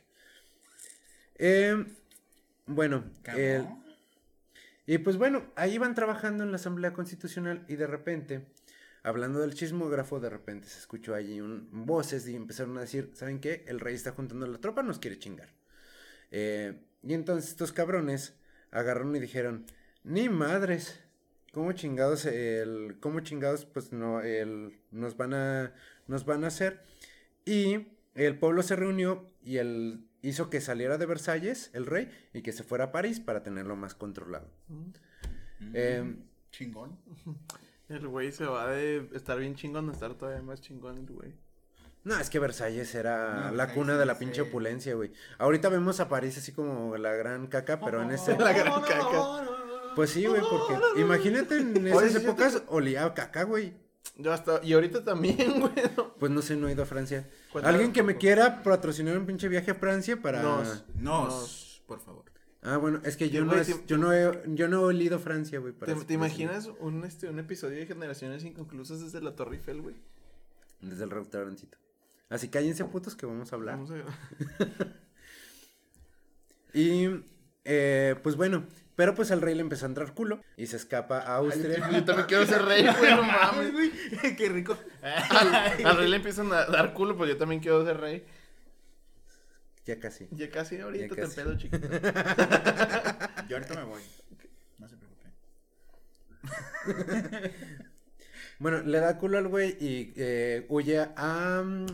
[1.36, 1.94] Em,
[2.66, 3.04] bueno,
[3.36, 3.68] el-
[4.86, 8.46] y pues bueno, ahí van trabajando en la Asamblea Constitucional y de repente,
[9.04, 13.38] hablando del chismógrafo, de repente se escuchó allí un, voces y empezaron a decir, ¿saben
[13.38, 13.64] qué?
[13.68, 15.50] El rey está juntando la tropa, nos quiere chingar.
[16.32, 18.34] Eh, y entonces estos cabrones
[18.72, 19.66] agarraron y dijeron,
[20.02, 21.00] ni madres,
[21.54, 25.72] ¿cómo chingados, el, cómo chingados, pues no, el, nos van a,
[26.06, 26.84] nos van a hacer?
[27.46, 32.42] Y el pueblo se reunió y él hizo que saliera de Versalles, el rey, y
[32.42, 34.50] que se fuera a París para tenerlo más controlado.
[35.72, 36.16] Eh,
[36.50, 36.98] Chingón.
[37.88, 41.34] El güey se va de estar bien chingón a estar todavía más chingón el güey.
[42.02, 44.48] No, es que Versalles era No, la cuna de la pinche sí.
[44.48, 45.12] opulencia, güey.
[45.36, 48.38] Ahorita vemos a París así como la gran caca, pero en ese...
[48.38, 49.63] La gran caca.
[49.94, 53.74] Pues sí, güey, porque imagínate en esas sí, épocas olía a caca, güey.
[54.16, 55.72] Yo hasta, y ahorita también, güey.
[55.96, 56.14] no.
[56.14, 57.28] Pues no sé, no he ido a Francia.
[57.62, 60.42] Alguien que me quiera patrocinar un pinche viaje a Francia para...
[60.42, 60.84] Nos.
[60.94, 62.24] Nos, por favor.
[62.62, 65.18] Ah, bueno, es que yo, Yo, no, es- yo, no he, yo no he olido
[65.18, 65.74] Francia, güey.
[65.74, 69.96] ¿Te, imaginas un, este, un episodio de Generaciones Inconclusas desde la Torre Eiffel, güey?
[70.80, 71.76] Desde el restaurancito.
[72.30, 73.76] Así cállense putos que vamos a hablar.
[73.76, 73.96] Vamos a
[76.72, 77.08] Y,
[77.64, 78.64] eh, pues bueno,
[78.96, 81.90] pero pues al rey le empezó a entrar culo y se escapa a Austria.
[81.90, 83.72] Yo también quiero ser rey, güey, no mames.
[83.72, 83.90] güey.
[84.36, 84.76] Qué rico.
[85.02, 85.54] Al,
[85.86, 88.24] al rey le empiezan a dar culo, pues yo también quiero ser rey.
[89.86, 90.28] ya casi.
[90.30, 91.88] Ya casi ahorita Ya te pedo, chiquito.
[93.48, 94.02] Yo ahorita me voy.
[94.78, 95.32] No se preocupen.
[98.58, 101.86] Bueno, le da culo al güey y eh, huye a mm,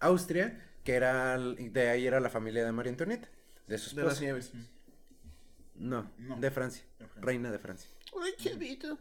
[0.00, 3.28] Austria, que era, de ahí era la familia de María Antonieta,
[3.66, 4.52] de su De las nieves.
[5.78, 6.36] No, No.
[6.36, 7.22] de Francia, De Francia.
[7.22, 7.90] reina de Francia.
[8.22, 8.98] Ay, chavito.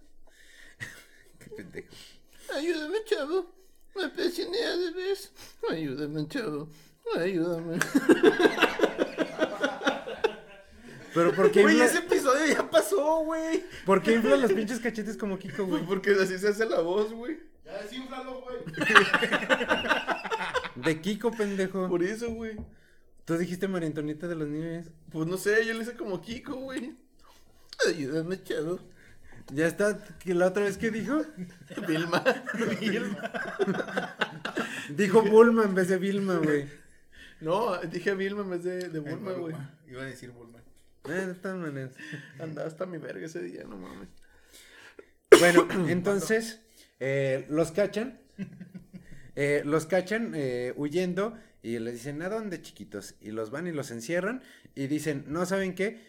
[1.39, 1.89] Qué pendejo.
[2.55, 3.51] Ayúdame, chavo.
[3.95, 5.31] Me presioné de vez.
[5.69, 6.69] Ayúdame, chavo.
[7.17, 7.79] Ayúdame.
[11.13, 12.97] Pero ¿por qué, Güey, ese episodio ya pasó.
[12.97, 13.63] pasó, güey?
[13.85, 15.83] ¿Por qué inflas los pinches cachetes como Kiko, güey?
[15.87, 17.39] porque así se hace la voz, güey.
[17.65, 18.57] Ya desínflalo, güey.
[20.75, 21.87] De Kiko, pendejo.
[21.89, 22.55] Por eso, güey.
[23.27, 24.89] Tú dijiste María Antonieta de los Nieves.
[25.11, 26.95] Pues no sé, yo le hice como Kiko, güey.
[27.85, 28.79] Ayúdame, chavo.
[29.51, 31.25] Ya está, que la otra vez que dijo,
[31.85, 32.23] Vilma.
[32.79, 33.33] Vilma.
[34.95, 36.69] dijo Bulma en vez de Vilma, güey.
[37.41, 39.53] No, dije Vilma en vez de, de Bulma, güey.
[39.89, 40.59] Iba a decir Bulma.
[41.09, 41.95] Eh, de todas maneras.
[42.39, 44.07] Andaba hasta mi verga ese día, no mames.
[45.37, 46.61] Bueno, entonces,
[47.01, 48.21] eh, los cachan.
[49.35, 53.15] eh, los cachan eh, huyendo y les dicen, ¿a dónde, chiquitos?
[53.21, 54.41] Y los van y los encierran
[54.75, 55.99] y dicen, no, ¿saben qué?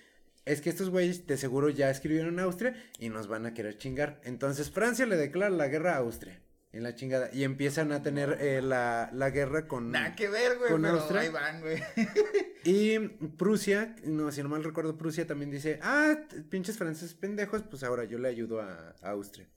[0.44, 4.20] Es que estos güeyes de seguro ya escribieron Austria y nos van a querer chingar.
[4.24, 6.40] Entonces Francia le declara la guerra a Austria.
[6.70, 7.30] En la chingada.
[7.32, 9.90] Y empiezan a tener eh, la, la guerra con...
[9.90, 11.22] Nada que ver, güey, con pero Austria.
[11.22, 11.82] ahí van, güey.
[12.64, 12.98] Y
[13.38, 16.14] Prusia, no, si no mal recuerdo, Prusia también dice, ah,
[16.50, 19.48] pinches franceses pendejos, pues ahora yo le ayudo a, a Austria.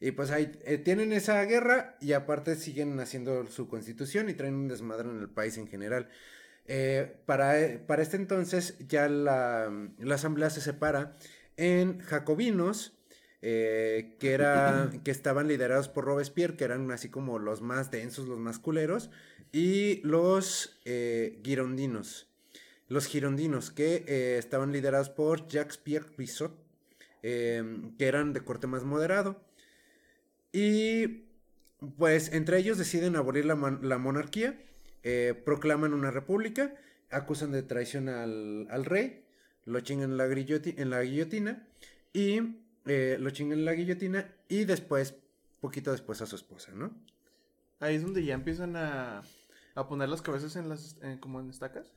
[0.00, 4.54] Y pues ahí eh, tienen esa guerra y aparte siguen haciendo su constitución y traen
[4.54, 6.08] un desmadre en el país en general.
[6.64, 11.18] Eh, para, eh, para este entonces ya la, la asamblea se separa
[11.56, 12.96] en jacobinos,
[13.42, 18.26] eh, que, era, que estaban liderados por Robespierre, que eran así como los más densos,
[18.28, 19.10] los más culeros,
[19.52, 20.78] y los
[21.42, 22.28] girondinos.
[22.88, 26.52] Los girondinos, que estaban liderados por Jacques-Pierre Brissot,
[27.22, 27.62] eh,
[27.98, 29.40] que eran de corte más moderado.
[30.52, 31.24] Y
[31.96, 34.60] pues entre ellos deciden abolir la, la monarquía,
[35.02, 36.74] eh, proclaman una república,
[37.10, 39.24] acusan de traición al, al rey,
[39.64, 41.66] lo chingan en la, en la guillotina
[42.12, 45.14] y eh, lo chingan en la guillotina y después,
[45.60, 46.92] poquito después a su esposa, ¿no?
[47.78, 49.22] Ahí es donde ya empiezan a,
[49.74, 51.90] a poner las cabezas en las, como en estacas.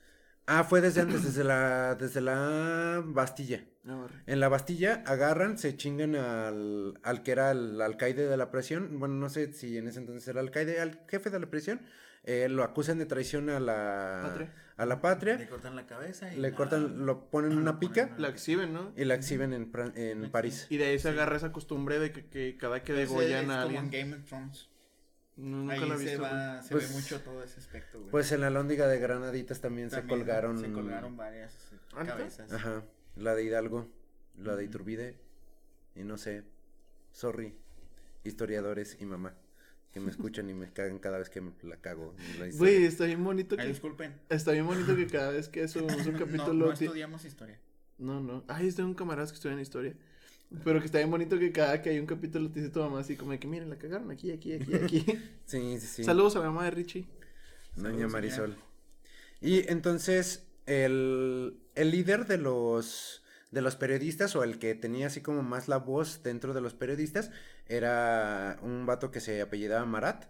[0.46, 3.64] Ah, fue desde antes, desde la, desde la Bastilla.
[3.88, 4.24] Arre.
[4.28, 9.00] En la Bastilla agarran, se chingan al, al que era el alcaide de la prisión.
[9.00, 11.82] Bueno, no sé si en ese entonces era alcaide, al jefe de la prisión.
[12.26, 14.54] eh, lo acusan de traición a la Patria.
[14.78, 15.36] a la patria.
[15.38, 18.22] Le cortan la cabeza y Le la- cortan, lo ponen en una lo pica ponen
[18.22, 18.94] La exhiben, ¿no?
[18.96, 20.68] y la exhiben en, en París.
[20.70, 23.72] Y de ahí se agarra esa costumbre de que, que cada que degollan a como
[23.72, 23.92] en alguien.
[23.92, 24.70] Game of Thrones.
[25.36, 26.20] No, nunca Ahí lo he se, visto.
[26.20, 26.32] güey.
[26.32, 28.12] va, se Pues- ve mucho todo ese aspecto, güey.
[28.12, 30.60] Pues en la lóndiga de Granaditas también, se colgaron.
[30.60, 32.52] Se colgaron varias eh, ¿Ah, cabezas.
[32.54, 32.84] Ajá.
[33.16, 33.90] La de Hidalgo,
[34.38, 35.18] la de Iturbide.
[35.96, 36.44] Y no sé.
[37.12, 37.56] Sorry.
[38.24, 39.34] Historiadores y mamá.
[39.92, 42.16] Que me escuchan y me cagan cada vez que me la cago.
[42.40, 42.48] la.
[42.56, 43.68] Güey, está bien bonito Ay, que...
[43.70, 44.14] disculpen.
[44.30, 46.68] Está bien bonito que cada vez que subimos un No, capítulo...
[46.68, 47.60] no ti- estudiamos historia.
[47.98, 48.44] No, no.
[48.48, 49.96] Ay, tengo un camarada que estudia en historia.
[50.64, 53.00] Pero que está bien bonito que cada que hay un capítulo te dice tu mamá
[53.00, 55.06] así como de que miren, la cagaron aquí, aquí, aquí, aquí.
[55.46, 56.04] Sí, sí, sí.
[56.04, 57.06] Saludos a la mamá de Richie.
[57.76, 58.56] Doña Saludos, Marisol.
[59.42, 65.22] Y entonces, el, el líder de los, de los periodistas, o el que tenía así
[65.22, 67.32] como más la voz dentro de los periodistas,
[67.68, 70.26] era un vato que se apellidaba Marat.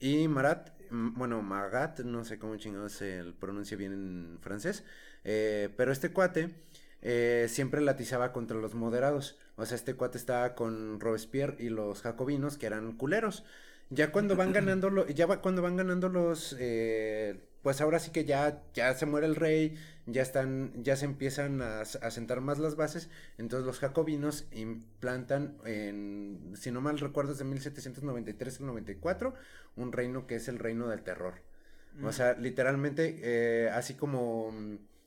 [0.00, 4.84] Y Marat, bueno, Magat, no sé cómo chingados se pronuncia bien en francés,
[5.24, 6.54] eh, pero este cuate
[7.02, 9.38] eh, siempre latizaba contra los moderados.
[9.56, 13.44] O sea, este cuate estaba con Robespierre y los jacobinos, que eran culeros.
[13.90, 18.10] Ya cuando van ganando, lo- ya va- cuando van ganando los, eh, pues ahora sí
[18.10, 19.76] que ya, ya se muere el rey,
[20.06, 25.56] ya están, ya se empiezan a, a sentar más las bases, entonces los jacobinos implantan
[25.64, 29.34] en, si no mal recuerdo, es de 1793 al 94,
[29.76, 31.34] un reino que es el reino del terror.
[32.02, 34.52] O sea, literalmente, eh, así como,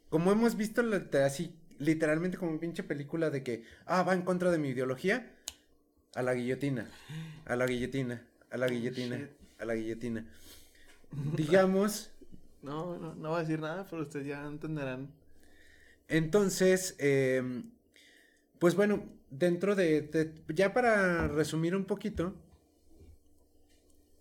[0.09, 0.81] como hemos visto,
[1.23, 5.35] así, literalmente como pinche película de que, ah, va en contra de mi ideología,
[6.15, 6.87] a la guillotina,
[7.45, 9.29] a la guillotina, a la guillotina, shit.
[9.59, 10.25] a la guillotina.
[11.35, 12.11] Digamos,
[12.61, 15.09] No, no, no voy a decir nada, pero ustedes ya entenderán.
[16.07, 17.71] entonces, em,
[18.59, 22.35] pues bueno, dentro de, de- ya para resumir un poquito,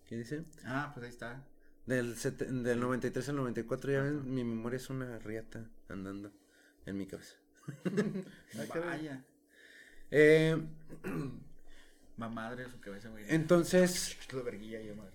[0.07, 0.43] ¿qué dice?
[0.65, 1.45] Ah, pues ahí está.
[1.85, 6.31] Del, sete- del 93 al 94, ya ven, mi memoria es una riata andando
[6.85, 7.35] en mi cabeza.
[8.85, 9.23] Vaya.
[10.11, 10.57] Eh,
[12.21, 13.23] Va madre su cabeza, güey.
[13.29, 15.11] entonces, Es la verguilla, yo madre.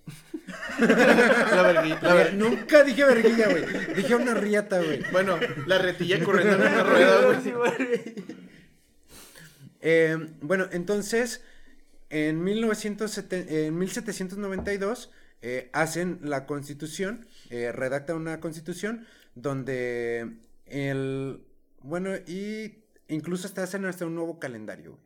[1.55, 2.01] La vergüenza.
[2.07, 3.93] La ver- nunca dije verguilla, güey.
[3.95, 5.01] Dije una riata, güey.
[5.13, 5.37] Bueno,
[5.67, 7.21] la retilla corriendo en una rueda,
[7.55, 8.15] güey.
[9.79, 11.43] Eh, bueno, entonces,
[12.09, 20.33] en, 1970 en 1792 eh, hacen la constitución, eh, redactan una constitución donde
[20.65, 21.41] el,
[21.81, 24.91] bueno, y incluso hasta hacen hasta un nuevo calendario.
[24.91, 25.03] güey.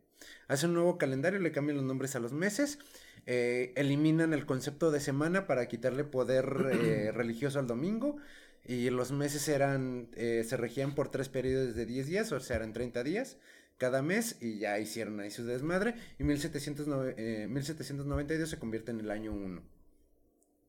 [0.48, 2.80] Hacen un nuevo calendario, le cambian los nombres a los meses,
[3.26, 8.18] eh, eliminan el concepto de semana para quitarle poder eh, religioso al domingo.
[8.66, 12.58] Y los meses eran, eh, se regían por tres periodos de 10 días, o sea,
[12.58, 13.38] eran 30 días
[13.82, 15.96] cada mes y ya hicieron ahí su desmadre.
[16.20, 19.64] Y 1709 eh, 1792 se convierte en el año 1.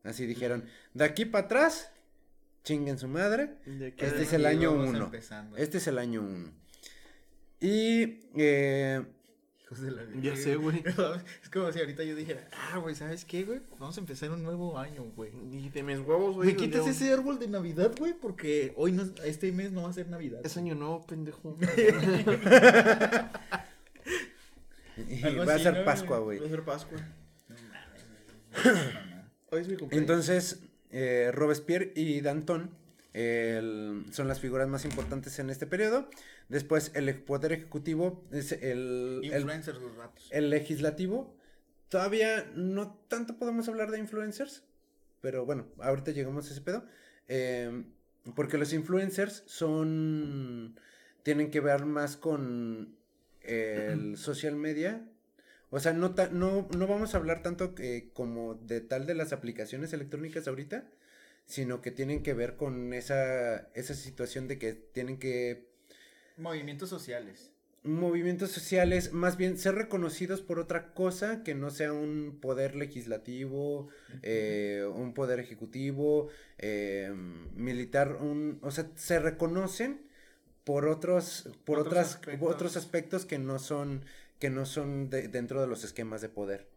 [0.05, 1.91] Así dijeron, de aquí para atrás,
[2.65, 3.57] chinguen su madre.
[3.67, 5.05] Este es el año vamos 1.
[5.05, 5.57] empezando.
[5.57, 6.53] Este es el año 1.
[7.61, 9.03] Y eh,
[9.63, 10.83] Hijos de la Ya sé, güey.
[11.43, 13.61] Es como si ahorita yo dijera, ah, güey, ¿sabes qué, güey?
[13.79, 15.31] Vamos a empezar un nuevo año, güey.
[15.53, 16.49] Y de mis huevos, güey.
[16.49, 19.93] Me quitas ese árbol de Navidad, güey, porque hoy no, este mes no va a
[19.93, 20.41] ser Navidad.
[20.45, 21.57] Es año nuevo, pendejo.
[25.09, 25.85] y Algo va a ser ¿no?
[25.85, 26.39] Pascua, güey.
[26.41, 26.99] Va a ser Pascua.
[27.49, 27.57] No
[28.65, 28.75] güey.
[29.51, 30.03] Hoy es mi cumpleaños.
[30.03, 30.61] Entonces,
[30.93, 32.71] eh, Robespierre y Danton
[33.15, 36.09] el- son las figuras más importantes en este periodo.
[36.49, 40.29] Después, el poder ejecutivo es el, el, Influencers los ratos.
[40.31, 41.35] el legislativo.
[41.89, 44.63] Todavía no tanto podemos hablar de influencers,
[45.21, 46.85] pero bueno, ahorita llegamos a ese pedo.
[47.29, 47.85] Eh,
[48.35, 50.79] porque los influencers son.
[51.23, 52.97] tienen que ver más con
[53.43, 55.05] el social media.
[55.73, 57.75] O sea, no, ta- no, no vamos a hablar tanto
[58.15, 60.87] como de tal de las aplicaciones electrónicas ahorita,
[61.47, 65.69] sino que tienen que ver con esa, esa situación de que tienen que
[66.37, 67.53] Movimientos sociales.
[67.85, 73.89] movimientos sociales, más bien ser reconocidos por otra cosa que no sea un poder legislativo,
[74.23, 77.13] eh, un poder ejecutivo, eh,
[77.57, 80.01] militar, un, o sea, se reconocen
[80.65, 82.41] por otros, por Otros otras, aspectos.
[82.41, 84.05] otros aspectos que no son,
[84.43, 86.69] que no son de- dentro de los esquemas de poder.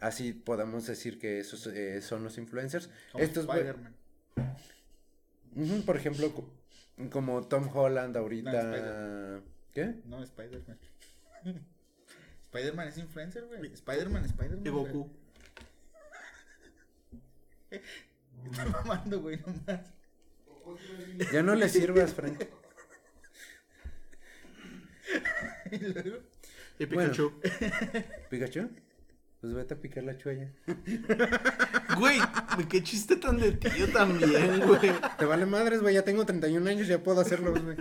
[0.00, 2.88] Así podamos decir que esos eh, son los influencers.
[3.12, 3.94] Como Estos Spider-Man.
[5.84, 6.50] Por ejemplo, co-
[7.10, 8.52] como Tom Holland ahorita.
[8.52, 9.42] Spider-
[9.74, 9.96] ¿Qué?
[10.06, 10.78] No, Spider-Man.
[12.46, 13.70] Spider-Man es influencer, güey.
[13.74, 14.66] Spider-Man, Spider-Man.
[14.66, 15.10] Y Goku.
[17.70, 19.90] Está mamando, güey, nomás.
[21.34, 22.44] Ya no le sirvas, Frank.
[25.70, 26.18] Y luego.
[26.78, 27.10] Y Bueno.
[27.10, 27.32] Pikachu.
[28.30, 28.68] ¿Pikachu?
[29.40, 30.50] Pues vete a picar la chuella.
[31.98, 32.18] Güey,
[32.68, 34.90] qué chiste tan de tío también, güey.
[35.18, 35.94] Te vale madres, güey.
[35.94, 37.76] Ya tengo 31 años, ya puedo hacerlo, güey.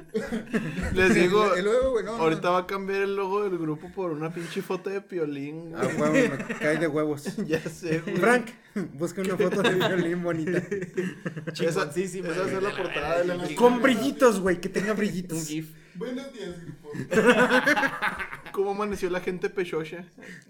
[0.93, 2.11] Les digo, Y luego, güey, no.
[2.11, 2.51] ahorita no.
[2.53, 5.97] va a cambiar el logo del grupo por una pinche foto de piolín, A güey.
[5.97, 7.23] huevo, me cae de huevos.
[7.47, 8.17] Ya sé, güey.
[8.17, 8.47] Frank,
[8.93, 10.57] busca una foto de violín bonita.
[10.59, 14.91] esa, Chingoncísima, esa va a ser la portada de la Con brillitos, güey, que tenga
[14.91, 15.47] Un brillitos.
[15.47, 15.71] GIF.
[15.95, 16.89] Buenos días, grupo.
[18.51, 20.05] ¿Cómo amaneció la gente pechocha?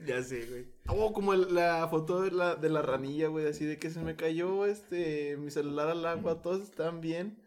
[0.05, 0.67] Ya sé, güey.
[0.87, 3.99] Oh, como el- la foto de la, de la ranilla, güey, así de que se
[4.01, 7.37] me cayó este mi celular al agua, todos están bien.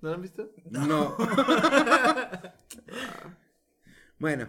[0.00, 0.50] ¿No lo han visto?
[0.70, 1.16] No.
[4.18, 4.48] bueno,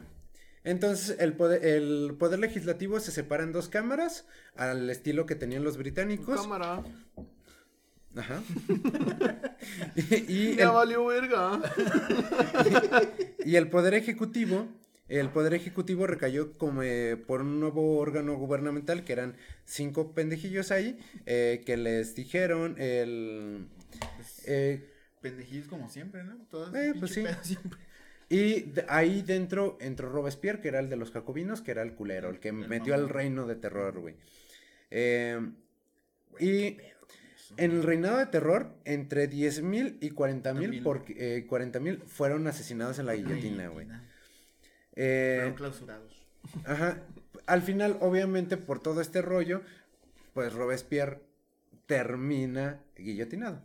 [0.64, 5.64] entonces el poder, el poder legislativo se separa en dos cámaras, al estilo que tenían
[5.64, 6.42] los británicos.
[6.42, 6.84] Cámara.
[8.20, 8.42] Ajá.
[9.96, 11.62] y, y Ya el, valió verga.
[13.46, 14.68] y el poder ejecutivo,
[15.08, 20.72] el poder ejecutivo recayó como eh, por un nuevo órgano gubernamental que eran cinco pendejillos
[20.72, 23.68] ahí eh, que les dijeron el
[24.46, 24.86] eh,
[25.22, 26.36] Pendejillos como siempre, ¿no?
[26.76, 27.24] Eh, pinche pues sí.
[27.42, 27.80] siempre.
[28.30, 31.94] y de- ahí dentro entró Robespierre que era el de los jacobinos que era el
[31.96, 33.16] culero el que metió al mamón.
[33.16, 34.16] reino de terror güey
[34.92, 35.40] Eh,
[36.40, 36.78] y
[37.58, 40.84] en el reinado de terror entre 10.000 y 40.000 mil.
[40.84, 43.88] porque eh, 40.000 fueron asesinados en la guillotina güey.
[44.96, 46.26] Eh, Fueron clausurados.
[46.66, 47.02] Ajá.
[47.46, 49.62] Al final, obviamente, por todo este rollo,
[50.34, 51.22] pues Robespierre
[51.88, 53.64] termina guillotinado.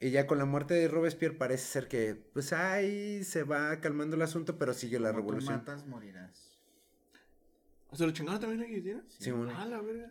[0.00, 4.14] Y ya con la muerte de Robespierre parece ser que, pues ahí se va calmando
[4.16, 5.54] el asunto, pero sigue la Como tú revolución.
[5.58, 6.56] matas, morirás.
[7.94, 9.02] ¿Se lo chingaron también la guillotina?
[9.18, 9.52] Sí, bueno.
[9.56, 10.10] Ah, la verga.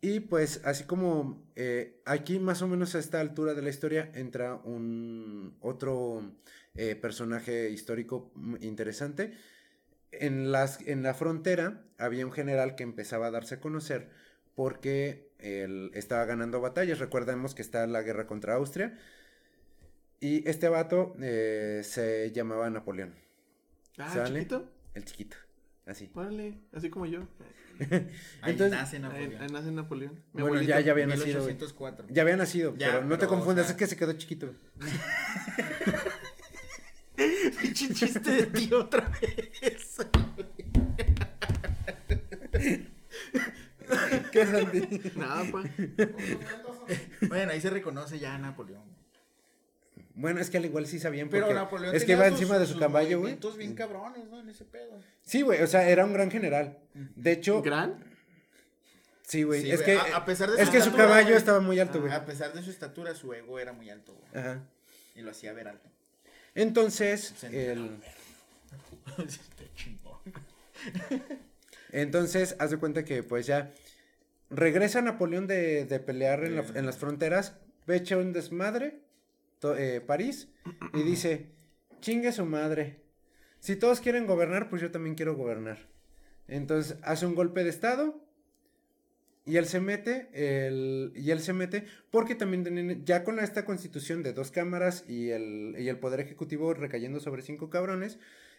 [0.00, 4.10] Y pues, así como eh, aquí más o menos a esta altura de la historia
[4.14, 6.22] entra un otro
[6.76, 9.32] eh, personaje histórico mm, interesante.
[10.12, 14.08] En, las, en la frontera había un general que empezaba a darse a conocer
[14.54, 17.00] porque él estaba ganando batallas.
[17.00, 18.96] Recordemos que está la guerra contra Austria.
[20.20, 23.14] Y este vato eh, se llamaba Napoleón,
[23.98, 24.40] Ah, ¿Sale?
[24.40, 24.70] chiquito.
[24.94, 25.36] el chiquito.
[25.86, 26.10] Así.
[26.14, 27.20] Órale, así como yo.
[28.42, 29.40] Ahí Entonces- nace Napoleón.
[29.42, 30.14] ahí nace Napoleón.
[30.14, 30.70] Mi Bueno, abuelito.
[30.70, 31.40] ya, ya había nacido.
[31.42, 31.54] güey.
[31.54, 32.06] 1804.
[32.10, 34.52] Ya había nacido, Ya, pero no te o confundas, sea- es que se quedó chiquito.
[37.60, 39.96] Pinche chiste de ti otra vez.
[44.32, 45.12] ¿Qué Santi?
[45.16, 45.62] Nada, pa.
[47.28, 48.97] Bueno, ahí se reconoce ya a Napoleón.
[50.20, 52.58] Bueno, es que al igual sí sabían Pero porque Napoleón es que iba sus- encima
[52.58, 53.38] de su caballo, güey.
[53.56, 54.40] bien cabrones, ¿no?
[54.40, 55.00] En ese pedo.
[55.22, 56.76] Sí, güey, o sea, era un gran general.
[56.92, 58.02] De hecho, ¿Gran?
[59.22, 61.36] sí, güey, Sí, es que a- a pesar de es su que su caballo güey.
[61.36, 62.12] estaba muy alto, güey.
[62.12, 64.42] A pesar de su estatura, su ego era muy alto, güey.
[64.44, 64.60] Ajá.
[65.14, 65.88] Y lo hacía ver alto.
[66.56, 68.00] Entonces, el,
[69.18, 70.18] Está chingón.
[71.92, 73.70] entonces, haz de cuenta que pues ya
[74.50, 77.54] regresa Napoleón de, de pelear en, la- en las fronteras,
[77.86, 79.00] ve echa un desmadre,
[79.62, 80.48] eh, París,
[80.94, 81.50] y dice,
[82.00, 83.00] chingue su madre,
[83.60, 85.88] si todos quieren gobernar, pues yo también quiero gobernar.
[86.46, 88.24] Entonces hace un golpe de estado
[89.44, 93.64] y él se mete, el, y él se mete porque también tienen- ya con esta
[93.64, 98.18] constitución de dos cámaras y el, y el poder ejecutivo recayendo sobre cinco cabrones,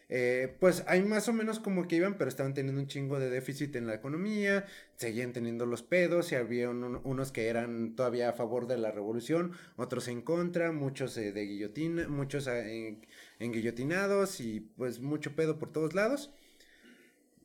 [0.09, 3.29] eh, pues hay más o menos como que iban, pero estaban teniendo un chingo de
[3.29, 8.29] déficit en la economía, seguían teniendo los pedos y había un- unos que eran todavía
[8.29, 13.01] a favor de la revolución, otros en contra, muchos eh, de guillotina, muchos eh, en-
[13.39, 16.31] enguillotinados y pues mucho pedo por todos lados.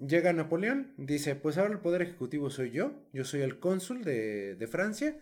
[0.00, 4.56] Llega Napoleón, dice, pues ahora el poder ejecutivo soy yo, yo soy el cónsul de,
[4.56, 5.16] de Francia,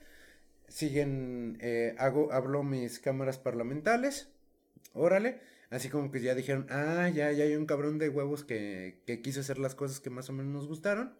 [0.68, 4.30] siguen, eh, hago, hablo mis cámaras parlamentales,
[4.94, 5.40] órale,
[5.72, 9.40] así como que ya dijeron, ah, ya, ya hay un cabrón de huevos que, quiso
[9.40, 11.14] hacer las cosas que más o menos nos gustaron,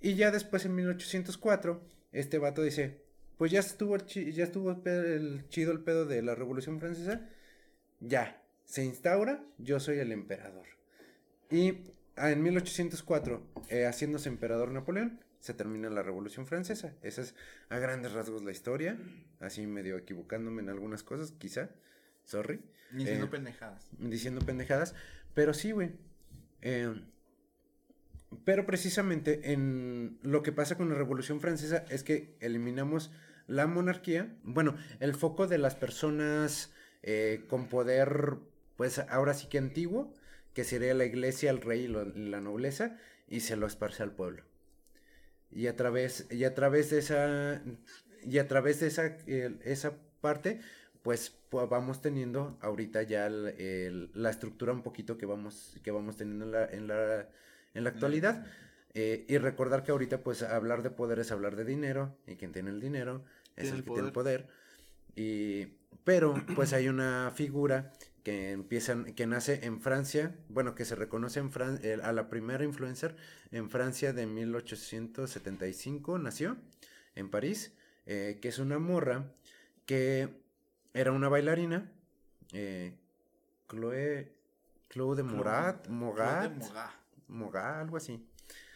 [0.00, 3.02] y ya después en 1804, este vato dice,
[3.38, 7.26] pues ya estuvo, el ya estuvo el, chido el pedo de la Revolución Francesa,
[8.00, 10.66] ya, se instaura, yo soy el emperador.
[11.50, 11.78] Y
[12.16, 16.94] en 1804, eh, haciéndose emperador Napoleón, se termina la Revolución Francesa.
[17.02, 17.34] Esa es
[17.70, 18.98] a grandes rasgos la historia.
[19.40, 21.70] Así medio equivocándome en algunas cosas, quizá.
[22.30, 22.60] Sorry.
[22.92, 23.88] Diciendo Eh, pendejadas.
[23.98, 24.94] Diciendo pendejadas.
[25.34, 25.90] Pero sí, güey.
[26.62, 26.94] Eh,
[28.44, 33.10] pero precisamente en lo que pasa con la Revolución Francesa es que eliminamos
[33.48, 34.32] la monarquía.
[34.44, 36.72] Bueno, el foco de las personas
[37.02, 38.36] eh, con poder,
[38.76, 40.14] pues ahora sí que antiguo,
[40.54, 41.88] que sería la iglesia, el rey y
[42.28, 42.96] la nobleza,
[43.28, 44.44] y se lo esparce al pueblo.
[45.50, 47.62] Y a través, y a través de esa,
[48.22, 50.60] y a través de esa, el- esa parte,
[51.02, 55.90] pues pu- vamos teniendo ahorita ya el- el- la estructura un poquito que vamos, que
[55.90, 57.28] vamos teniendo en la, en la,
[57.74, 58.46] en la actualidad.
[58.94, 62.52] Eh, y recordar que ahorita, pues, hablar de poder es hablar de dinero, y quien
[62.52, 63.24] tiene el dinero
[63.56, 64.48] es el el que tiene el poder.
[65.14, 65.66] Y,
[66.04, 67.92] pero, pues, hay una figura
[68.24, 72.28] que empieza, que nace en Francia, bueno, que se reconoce en Fran- el- a la
[72.28, 73.14] primera influencer
[73.52, 76.56] en Francia de 1875, nació
[77.14, 77.72] en París,
[78.06, 79.32] eh, que es una morra
[79.86, 80.28] que
[80.94, 81.90] era una bailarina,
[82.52, 82.96] eh,
[83.68, 84.32] Chloe,
[84.88, 86.52] Chloe de Morat, Mogat,
[87.28, 87.80] Mogat.
[87.80, 88.26] Algo así.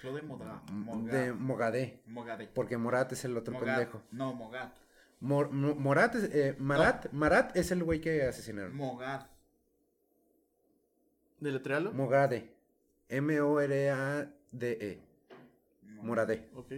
[0.00, 0.62] Claude Mogat.
[1.10, 2.00] De Mogadé.
[2.06, 2.46] Mogadé.
[2.48, 3.76] Porque Morat es el otro Mogat.
[3.78, 4.02] pendejo.
[4.12, 4.76] No, Mogat.
[5.20, 8.76] Mor- Mo- Morat es, eh, Marat, Marat es el güey que asesinaron.
[8.76, 9.26] Mogat.
[11.40, 11.92] ¿Deletrealo?
[11.92, 12.52] Mogade.
[13.08, 15.00] M-O-R-A-D-E.
[16.02, 16.48] Moradé.
[16.54, 16.72] ok.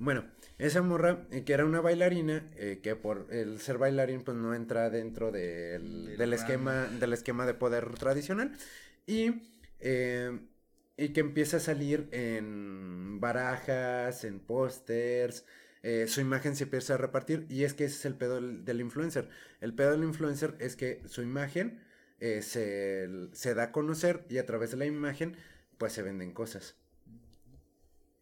[0.00, 0.24] Bueno,
[0.58, 4.54] esa morra, eh, que era una bailarina, eh, que por el ser bailarín, pues no
[4.54, 8.56] entra dentro del, Del esquema, del esquema de poder tradicional.
[9.06, 9.42] Y,
[9.80, 10.40] eh,
[10.96, 15.44] y que empieza a salir en barajas, en pósters.
[15.82, 17.46] eh, su imagen se empieza a repartir.
[17.48, 19.28] Y es que ese es el pedo del, del influencer.
[19.60, 21.80] El pedo del influencer es que su imagen
[22.20, 25.36] se, se da a conocer y a través de la imagen,
[25.78, 26.76] pues se venden cosas.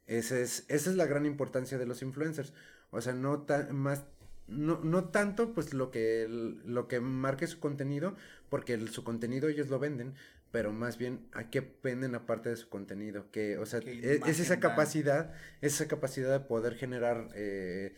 [0.07, 2.53] Ese es, esa es la gran importancia de los influencers.
[2.91, 4.05] O sea, no tan más,
[4.47, 8.15] no, no tanto pues lo que lo que marque su contenido,
[8.49, 10.15] porque el- su contenido ellos lo venden,
[10.53, 13.31] pero más bien a qué venden aparte de su contenido.
[13.33, 17.95] Que, o sea, ¿Qué e- es, esa capacidad, esa capacidad de poder generar eh,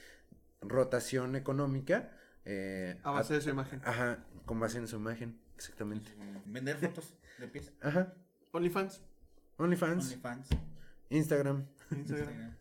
[0.62, 2.12] rotación económica.
[2.44, 3.80] eh, A base de su imagen.
[3.84, 6.10] Ajá, con base en su imagen, exactamente.
[6.46, 7.70] Vender fotos de pies.
[7.82, 8.14] Ajá,
[8.52, 9.02] OnlyFans.
[9.58, 10.48] OnlyFans, OnlyFans.
[11.10, 11.66] Instagram.
[11.90, 12.28] Instagram.
[12.28, 12.56] Instagram.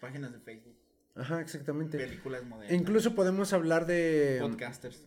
[0.00, 0.76] Páginas de Facebook.
[1.14, 1.98] Ajá, exactamente.
[1.98, 2.72] Películas modernas.
[2.72, 5.06] E incluso podemos hablar de Podcasters.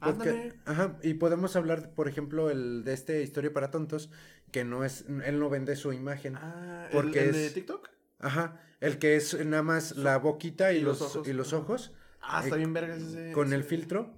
[0.00, 0.52] podca- Ándale.
[0.64, 4.10] Ajá, y podemos hablar, por ejemplo, el de este Historia para Tontos,
[4.52, 6.36] que no es, él no vende su imagen.
[6.36, 7.90] Ah, Porque ¿el, el de es- TikTok?
[8.18, 11.28] Ajá, el que es nada más la boquita y, y los, los ojos.
[11.28, 11.92] y los ojos
[12.22, 13.32] Ah, está Eh, bien vergas ese.
[13.32, 14.12] con el filtro.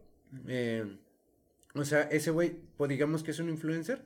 [0.46, 0.98] eh,
[1.74, 4.04] o sea, ese güey, pues digamos que es un influencer.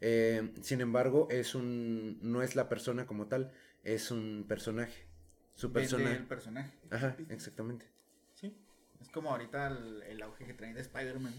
[0.00, 3.52] Eh, sin embargo, es un, no es la persona como tal,
[3.84, 5.06] es un personaje.
[5.54, 6.16] Su Vende personaje.
[6.16, 6.72] el personaje.
[6.90, 7.86] Ajá, exactamente.
[8.34, 8.54] Sí.
[9.00, 11.32] Es como ahorita el, el auge que traen de Spider-Man.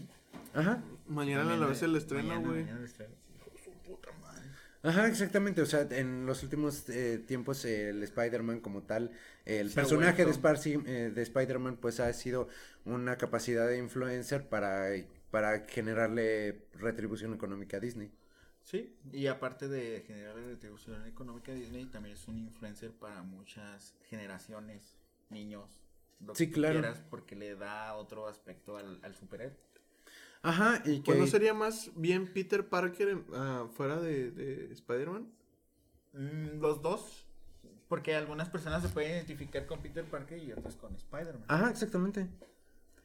[0.54, 0.60] ¿no?
[0.60, 2.66] Ajá, Mañana También a la vez el estreno, güey.
[4.82, 5.60] Ajá, exactamente.
[5.60, 9.10] O sea, en los últimos eh, tiempos eh, el Spider-Man como tal,
[9.44, 12.48] el personaje de, Sparcy- eh, de Spider-Man pues ha sido
[12.84, 14.88] una capacidad de influencer para,
[15.30, 18.10] para generarle retribución económica a Disney.
[18.68, 24.94] Sí, y aparte de generar retribución económica, Disney también es un influencer para muchas generaciones,
[25.30, 25.80] niños,
[26.20, 26.74] lo Sí, que claro.
[26.74, 29.56] quieras, porque le da otro aspecto al, al superhéroe.
[30.42, 31.12] Ajá, y que...
[31.12, 33.24] Pues no sería más bien Peter Parker
[33.72, 35.32] fuera de, de Spider-Man.
[36.12, 37.24] Mm, los dos.
[37.88, 41.46] Porque algunas personas se pueden identificar con Peter Parker y otras con Spider-Man.
[41.48, 42.28] Ajá, exactamente.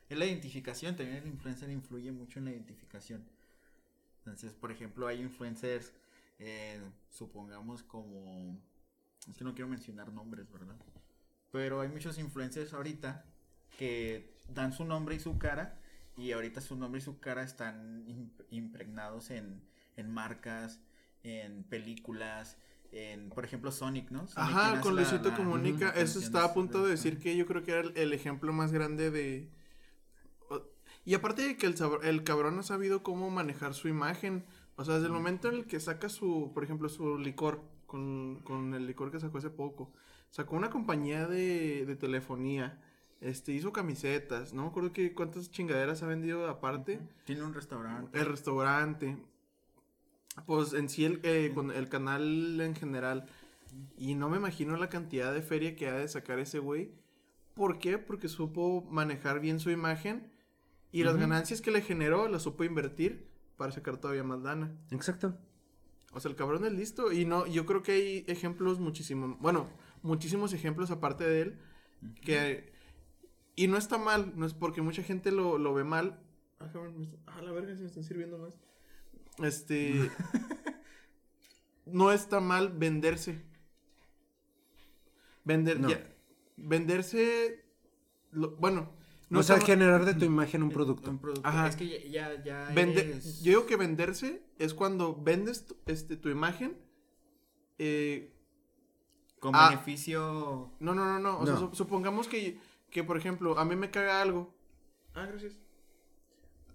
[0.10, 3.24] Es la identificación, también el influencer influye mucho en la identificación.
[4.26, 5.92] Entonces, por ejemplo, hay influencers,
[6.40, 8.58] eh, supongamos como...
[9.30, 10.76] Es que no quiero mencionar nombres, ¿verdad?
[11.52, 13.26] Pero hay muchos influencers ahorita
[13.78, 15.78] que dan su nombre y su cara
[16.18, 19.62] y ahorita su nombre y su cara están im- impregnados en,
[19.98, 20.80] en marcas,
[21.24, 22.58] en películas,
[22.92, 24.28] en, por ejemplo, Sonic, ¿no?
[24.28, 25.86] Sonic Ajá, con Luisito la- Comunica.
[25.96, 28.52] la Eso estaba a punto de decir que yo creo que era el, el ejemplo
[28.54, 29.50] más grande de.
[31.06, 34.46] Y aparte de que el, el cabrón ha sabido cómo manejar su imagen.
[34.76, 38.42] O sea, desde el momento en el que saca su, por ejemplo, su licor, con,
[38.44, 39.92] con el licor que sacó hace poco,
[40.30, 42.82] sacó una compañía de, de telefonía,
[43.22, 48.20] este, hizo camisetas, no me acuerdo que cuántas chingaderas ha vendido aparte Tiene un restaurante.
[48.20, 49.18] el restaurante,
[50.46, 53.28] pues en sí el, eh, con el canal en general.
[53.98, 56.92] Y no me imagino la cantidad de feria que ha de sacar ese güey.
[57.54, 57.98] ¿Por qué?
[57.98, 60.33] Porque supo manejar bien su imagen
[60.94, 63.28] y las ganancias que le generó las supo invertir
[63.58, 64.74] para sacar todavía más lana.
[64.92, 65.38] Exacto.
[66.14, 69.68] O sea, el cabrón es listo y no, yo creo que hay ejemplos muchísimos, bueno,
[70.04, 71.60] muchísimos ejemplos aparte de él
[72.24, 72.72] que
[73.56, 76.20] y no está mal, no es porque mucha gente lo, lo ve mal.
[76.60, 78.54] Ah, cabrón, ah, la verga, se me están sirviendo más.
[79.40, 80.10] Este
[81.86, 83.42] no está mal venderse.
[85.46, 85.90] Vender No.
[85.90, 86.08] ya,
[86.56, 87.66] venderse
[88.32, 88.92] lo- bueno,
[89.34, 91.10] no o sea, generar de tu imagen un producto.
[91.10, 91.48] Un producto.
[91.48, 91.68] Ajá.
[91.68, 95.76] Es que ya, ya, ya Vende- eres- yo digo que venderse es cuando vendes tu,
[95.86, 96.78] este, tu imagen.
[97.80, 98.30] eh,
[99.40, 99.70] con ah.
[99.72, 100.72] beneficio.
[100.80, 101.40] no, no, no, no.
[101.40, 101.74] O sea, No.
[101.76, 102.60] supongamos que,
[102.90, 104.54] que, por ejemplo, a mí me caga algo.
[105.16, 105.60] Ah, gracias.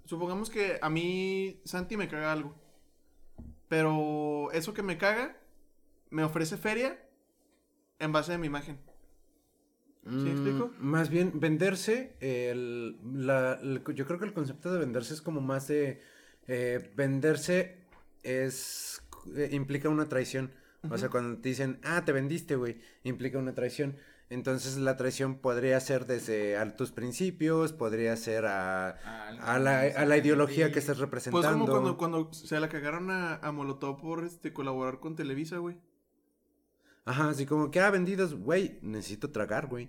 [0.04, 2.54] Supongamos que a mí Santi me caga algo.
[3.68, 5.36] Pero eso que me caga
[6.10, 6.98] me ofrece feria
[7.98, 8.78] en base de mi imagen.
[10.04, 10.72] ¿Sí me explico?
[10.78, 15.20] Mm, Más bien, venderse, el- la- el- yo creo que el concepto de venderse es
[15.22, 16.00] como más de...
[16.46, 17.76] eh, venderse
[18.22, 19.02] es...
[19.36, 20.50] eh, implica una traición.
[20.90, 23.96] O sea, cuando te dicen, ah, te vendiste, güey, implica una traición.
[24.30, 28.90] Entonces la traición podría ser desde a tus principios, podría ser a,
[29.40, 31.40] a, la, a la ideología que estás representando.
[31.42, 35.56] Pues como cuando, cuando se la cagaron a, a Molotov por este, colaborar con Televisa,
[35.58, 35.76] güey.
[37.08, 39.88] Ajá, así como que, ah, vendidos, güey, necesito tragar, güey.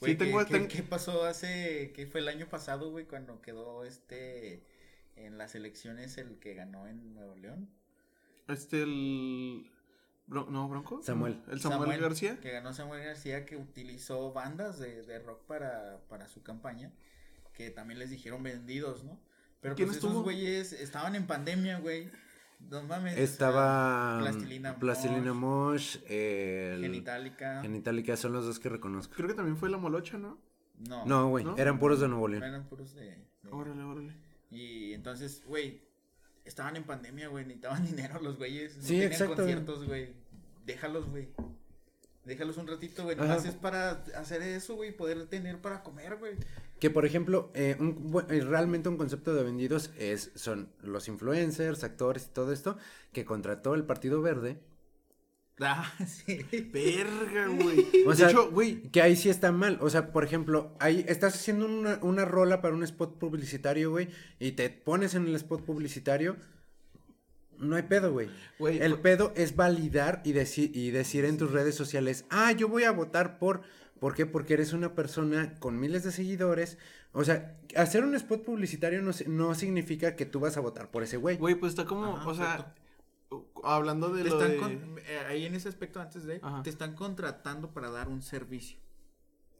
[0.00, 3.06] Güey, Sí, ¿qué- tengo- qué, ten- qué pasó hace, qué fue el año pasado, güey,
[3.06, 4.62] cuando quedó este,
[5.16, 7.68] en las elecciones el que ganó en Nuevo León?
[8.48, 9.70] Este, el...
[10.28, 11.02] Bro- no, Bronco.
[11.02, 11.42] Samuel.
[11.50, 12.38] El Samuel, García.
[12.40, 16.92] Que ganó Samuel García, que utilizó bandas de, de rock para, para su campaña,
[17.52, 19.18] que también les dijeron vendidos, ¿no?
[19.60, 20.12] Pero ¿Quién pues estuvo?
[20.12, 22.08] esos güeyes estaban en pandemia, güey.
[22.68, 23.12] No mames.
[23.12, 27.62] o sea, Estaba Plastilina Plastilina Mosh, Mosh, el Genitalica.
[27.62, 29.14] Genitalica, son los dos que reconozco.
[29.14, 30.38] Creo que también fue la Molocha, ¿no?
[30.78, 31.56] No, No, güey, ¿no?
[31.58, 32.42] eran puros de Nuevo León.
[32.42, 34.14] eran puros de- de Órale, órale.
[34.50, 35.82] Y entonces, güey,
[36.44, 38.76] estaban en pandemia, güey, necesitaban dinero los güeyes.
[38.76, 40.14] No Sí, tenían exacto, conciertos, güey.
[40.64, 41.28] Déjalos, güey.
[42.24, 43.16] Déjalos un ratito, güey.
[43.16, 46.34] Nomás es para hacer eso, güey, poder tener para comer, güey.
[46.80, 51.84] Que por ejemplo, eh, un eh, realmente un concepto de vendidos es, son los influencers,
[51.84, 52.76] actores y todo esto
[53.12, 54.58] que contrató el Partido Verde.
[55.60, 56.38] Ah, sí.
[56.72, 57.86] Verga, güey.
[58.06, 59.76] O de sea, hecho, güey, Que ahí sí está mal.
[59.82, 64.08] O sea, por ejemplo, ahí estás haciendo una, una rola para un spot publicitario, güey,
[64.38, 66.36] y te pones en el spot publicitario.
[67.58, 68.30] No hay pedo, güey.
[68.58, 72.68] El pu- pedo es validar y, decir y decir en tus redes sociales, ah, yo
[72.68, 73.60] voy a votar por...
[74.00, 74.24] ¿Por qué?
[74.26, 76.78] Porque eres una persona con miles de seguidores.
[77.12, 81.02] O sea, hacer un spot publicitario no, no significa que tú vas a votar por
[81.02, 81.36] ese güey.
[81.36, 82.74] güey, pues está como, Ajá, o sea,
[83.62, 84.56] hablando de Te lo están de...
[84.58, 86.62] con- eh, ahí en ese aspecto antes de, Ajá.
[86.62, 88.78] te están contratando para dar un servicio.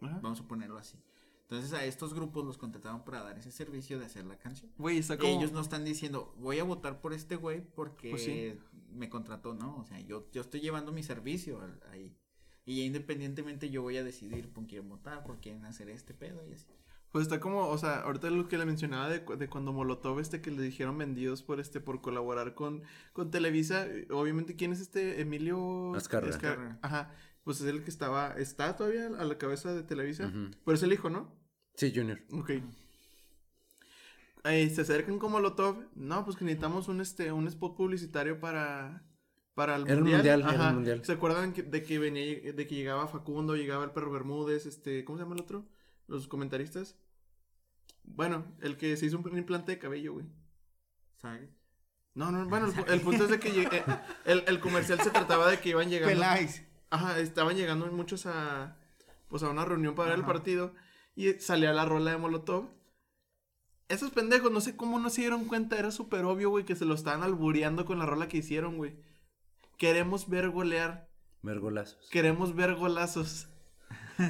[0.00, 0.18] Ajá.
[0.22, 0.96] Vamos a ponerlo así.
[1.42, 4.70] Entonces a estos grupos los contrataron para dar ese servicio de hacer la canción.
[4.78, 5.32] Güey, está Y como...
[5.38, 8.56] ellos no están diciendo, voy a votar por este güey porque Pues sí.
[8.94, 9.76] me contrató, ¿no?
[9.78, 12.16] O sea, yo, yo estoy llevando mi servicio al- ahí.
[12.64, 16.46] Y ya independientemente yo voy a decidir por quién votar, por quién hacer este pedo
[16.46, 16.66] y así.
[17.10, 20.20] Pues está como, o sea, ahorita lo que le mencionaba de, cu- de cuando Molotov,
[20.20, 22.82] este, que le dijeron vendidos por, este, por colaborar con,
[23.12, 23.86] con Televisa.
[23.88, 25.20] eh, Obviamente, ¿quién es este?
[25.20, 25.92] Emilio...
[25.96, 26.36] Azcárraga.
[26.36, 26.78] Azcárraga.
[26.82, 27.12] Ajá.
[27.42, 30.30] Pues es el que estaba, está todavía a la cabeza de Televisa.
[30.64, 31.34] Pero es el hijo, ¿no?
[31.74, 32.20] Sí, Junior.
[32.32, 32.50] Ok.
[34.44, 35.76] Ahí se acercan con Molotov.
[35.94, 39.02] No, pues que necesitamos un este un spot publicitario para
[39.60, 40.40] para el Era un mundial.
[40.40, 41.04] era un mundial.
[41.04, 45.04] ¿Se acuerdan que- de que venía de que llegaba Facundo, llegaba el perro Bermúdez, este,
[45.04, 45.66] ¿cómo se llama el otro?
[46.06, 46.96] Los comentaristas.
[48.04, 50.26] Bueno, el que se hizo un implante de cabello, güey.
[51.20, 51.50] ¿Sabes?
[52.14, 53.84] No, no, bueno, el, pu- el punto es de que llegué-
[54.24, 56.14] el, el comercial se trataba de que iban llegando.
[56.14, 56.62] Peláis.
[56.88, 58.76] Ajá, estaban llegando muchos a
[59.28, 60.74] pues a una reunión para ver el partido
[61.14, 62.68] y salía la rola de Molotov.
[63.88, 66.84] Esos pendejos, no sé cómo no se dieron cuenta, era súper obvio, güey, que se
[66.84, 68.96] lo estaban albureando con la rola que hicieron, güey.
[69.80, 71.08] Queremos ver golear,
[71.40, 72.06] Vergolazos.
[72.10, 73.48] queremos ver golazos.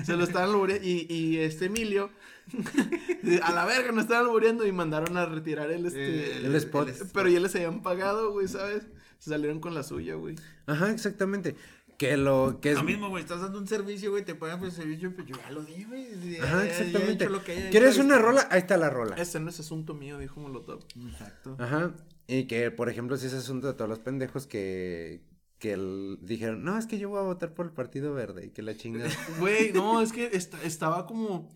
[0.05, 2.11] Se lo estaban albureando y, y este Emilio,
[3.43, 6.89] a la verga, nos estaban albureando y mandaron a retirar el, este, Eh, el spot.
[7.13, 8.85] Pero ya les habían pagado, güey, ¿sabes?
[9.19, 10.37] Se salieron con la suya, güey.
[10.67, 11.57] Ajá, exactamente.
[11.99, 14.69] Que lo que es Lo mismo, güey, estás dando un servicio, güey, te pagan por
[14.69, 16.07] el servicio, pero yo ya lo di, güey.
[16.39, 17.25] Ajá, ya- ya he exactamente.
[17.25, 18.47] hecho lo que haya ¿Quieres una rola?
[18.53, 19.17] Ahí está la rola.
[19.17, 20.85] Ese no es asunto mío, dijo Molotov.
[21.11, 21.57] Exacto.
[21.59, 21.93] Ajá.
[22.29, 25.21] Y que, por ejemplo, si ese asunto de todos los pendejos que,
[25.61, 28.51] que el- dijeron, no, es que yo voy a votar por el Partido Verde y
[28.51, 29.09] que la chingada.
[29.39, 31.55] Güey, no, es que esta- estaba como.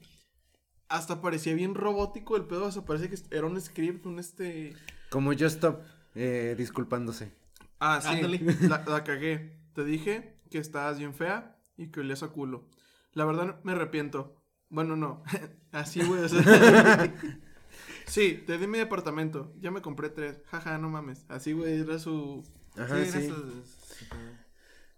[0.88, 2.70] Hasta parecía bien robótico el pedo.
[2.70, 4.76] Sea, parece que era un script, un este.
[5.10, 5.80] Como Just Stop,
[6.14, 7.32] eh, disculpándose.
[7.80, 8.20] Ah, sí.
[8.68, 9.58] La, la cagué.
[9.74, 12.68] Te dije que estabas bien fea y que olías a culo.
[13.12, 14.36] La verdad me arrepiento.
[14.68, 15.22] Bueno, no.
[15.72, 16.22] Así, güey.
[16.22, 16.42] o sea.
[18.06, 19.52] sí, te di mi departamento.
[19.60, 20.40] Ya me compré tres.
[20.46, 21.24] Jaja, no mames.
[21.28, 22.44] Así, güey, era su.
[22.76, 23.18] Ajá, Sí, sí.
[23.26, 23.64] era su-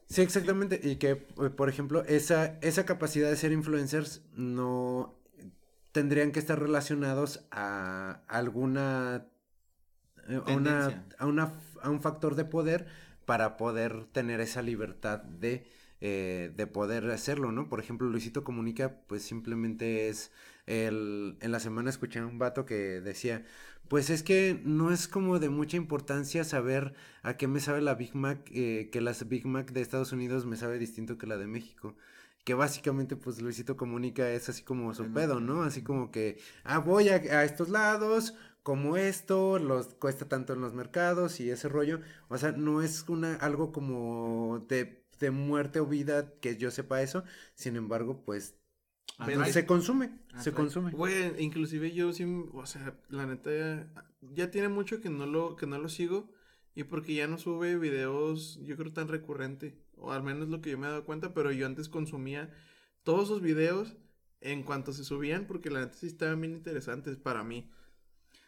[0.08, 0.80] Sí, exactamente.
[0.82, 5.14] Y que, eh, por ejemplo, esa, esa capacidad de ser influencers no
[5.92, 9.26] tendrían que estar relacionados a alguna
[10.28, 11.04] eh, a una, Tendencia.
[11.18, 12.86] a una a un factor de poder
[13.24, 15.66] para poder tener esa libertad de
[16.02, 17.70] eh, de poder hacerlo, ¿no?
[17.70, 20.30] Por ejemplo, Luisito Comunica, pues simplemente es
[20.66, 23.44] el en la semana escuché a un vato que decía,
[23.88, 27.94] pues es que no es como de mucha importancia saber a qué me sabe la
[27.94, 31.36] Big Mac, eh, que las Big Mac de Estados Unidos me sabe distinto que la
[31.36, 31.96] de México.
[32.44, 35.62] Que básicamente, pues Luisito Comunica es así como su pedo, ¿no?
[35.64, 40.60] Así como que, ah, voy a, a estos lados, como esto, los cuesta tanto en
[40.60, 42.00] los mercados y ese rollo.
[42.28, 47.02] O sea, no es una, algo como de, de muerte o vida que yo sepa
[47.02, 47.24] eso.
[47.54, 48.55] Sin embargo, pues
[49.18, 49.52] Atrae.
[49.52, 50.10] se consume,
[50.40, 50.54] se Atrae.
[50.54, 50.90] consume.
[50.92, 55.56] Güey, inclusive yo sí, o sea, la neta ya, ya tiene mucho que no lo
[55.56, 56.30] que no lo sigo
[56.74, 60.70] y porque ya no sube videos, yo creo tan recurrente, o al menos lo que
[60.70, 62.52] yo me he dado cuenta, pero yo antes consumía
[63.04, 63.96] todos esos videos
[64.42, 67.70] en cuanto se subían porque la neta sí estaban bien interesantes para mí.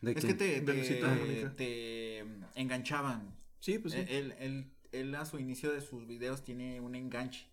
[0.03, 0.37] ¿De Es quién?
[0.37, 2.19] que te, te, te
[2.55, 3.35] enganchaban.
[3.59, 4.01] Sí, pues sí.
[4.01, 7.49] Eh, Él, él, él a su inicio de sus videos tiene un enganche.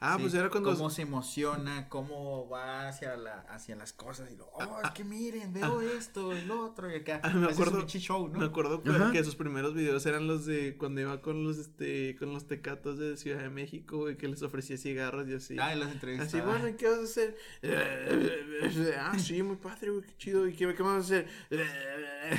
[0.00, 4.30] Ah, Sí, pues era cuando Cómo se emociona, cómo va hacia, la, hacia las cosas
[4.30, 7.20] y lo, oh, es que miren, veo esto, el otro, y acá.
[7.22, 8.38] Ah, me su acuerdo- pinche show, ¿no?
[8.38, 9.10] me acuerdo que, Ajá.
[9.12, 12.98] que sus primeros videos eran los de cuando iba con los este con los tecatos
[12.98, 15.56] de Ciudad de México y que les ofrecía cigarros y así.
[15.58, 16.28] Ah, en las entrevistas.
[16.28, 17.36] Así, bueno, ¿y qué vas a hacer?
[18.98, 20.46] ah, sí, muy padre, güey, qué chido.
[20.46, 21.28] ¿Y qué, qué vas a hacer?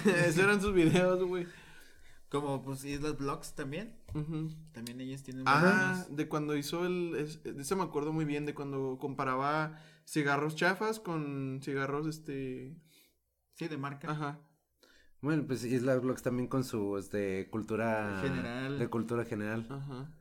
[0.06, 1.48] Esos eran sus videos, güey.
[2.30, 3.97] Como, pues, Islas Vlogs también.
[4.72, 7.16] También ellos tienen Ah, de cuando hizo el.
[7.16, 12.76] es- De ese me acuerdo muy bien, de cuando comparaba cigarros chafas con cigarros, este.
[13.56, 14.10] Sí, de marca.
[14.12, 14.40] Ajá.
[15.22, 18.78] Bueno, pues Isla Vlogs también con su este, cultura General.
[18.80, 19.66] de cultura general.
[19.70, 20.12] Ajá.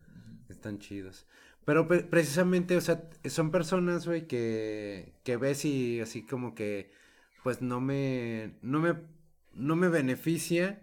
[0.49, 1.27] Están chidos.
[1.65, 6.93] Pero pre- precisamente, o sea, son personas, güey, que, que ves y así como que,
[7.43, 8.95] pues no me, no me,
[9.53, 10.83] no me beneficia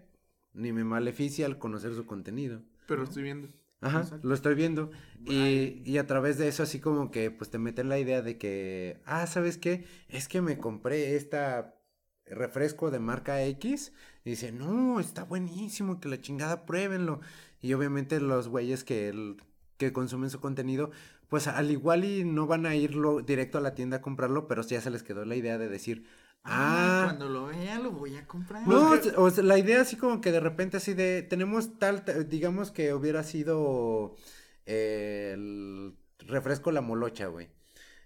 [0.52, 2.62] ni me maleficia al conocer su contenido.
[2.86, 3.48] Pero estoy viendo.
[3.80, 4.26] Ajá, Exacto.
[4.26, 4.90] lo estoy viendo.
[5.26, 8.38] Y, y a través de eso así como que, pues te meten la idea de
[8.38, 9.84] que, ah, ¿sabes qué?
[10.08, 11.74] Es que me compré esta
[12.26, 13.92] refresco de marca X.
[14.24, 17.20] Y dice, no, está buenísimo, que la chingada, pruébenlo.
[17.60, 19.36] Y obviamente los güeyes que, el-
[19.76, 20.90] que consumen su contenido,
[21.28, 24.62] pues al igual y no van a irlo directo a la tienda a comprarlo, pero
[24.62, 26.06] ya se les quedó la idea de decir,
[26.46, 28.66] Ah, ah, cuando lo vea lo voy a comprar.
[28.68, 32.12] no, o sea, la idea así como que de repente así de, tenemos tal, ta-
[32.22, 34.14] digamos que hubiera sido
[34.66, 37.48] eh, el refresco la molocha, güey.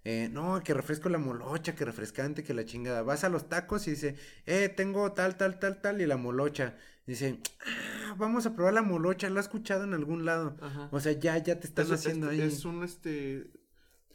[0.05, 3.03] Eh, no, que refresco la molocha, que refrescante, que la chingada.
[3.03, 4.17] Vas a los tacos y dice,
[4.47, 6.77] eh, tengo tal, tal, tal, tal, y la molocha.
[7.07, 10.57] Dice, ah, vamos a probar la molocha, lo he escuchado en algún lado.
[10.63, 10.89] Ajá.
[10.93, 13.51] O sea, ya, ya te están Es- haciendo es, ahí es un este.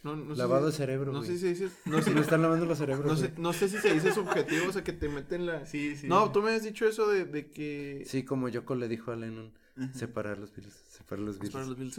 [0.03, 1.31] No, no sé lavado de si- cerebro, No güey.
[1.31, 1.71] sé si dices.
[1.85, 4.11] No No sé, me están lavando los cerebros, no, sé, no sé si se dice
[4.13, 5.65] subjetivo, o sea, que te meten la.
[5.65, 6.07] Sí, sí.
[6.07, 8.03] No, tú me has dicho eso de, de que.
[8.05, 9.51] Sí, como Yoko le dijo a Lennon,
[9.93, 11.67] separar los virus, separar los para virus.
[11.67, 11.97] los Bills,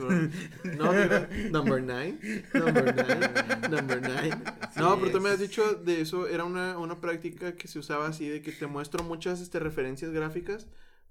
[0.78, 2.18] No, digo, number nine,
[2.52, 4.36] number nine, number nine.
[4.76, 8.06] No, pero tú me has dicho de eso, era una, una práctica que se usaba
[8.06, 10.66] así, de que te muestro muchas este, referencias gráficas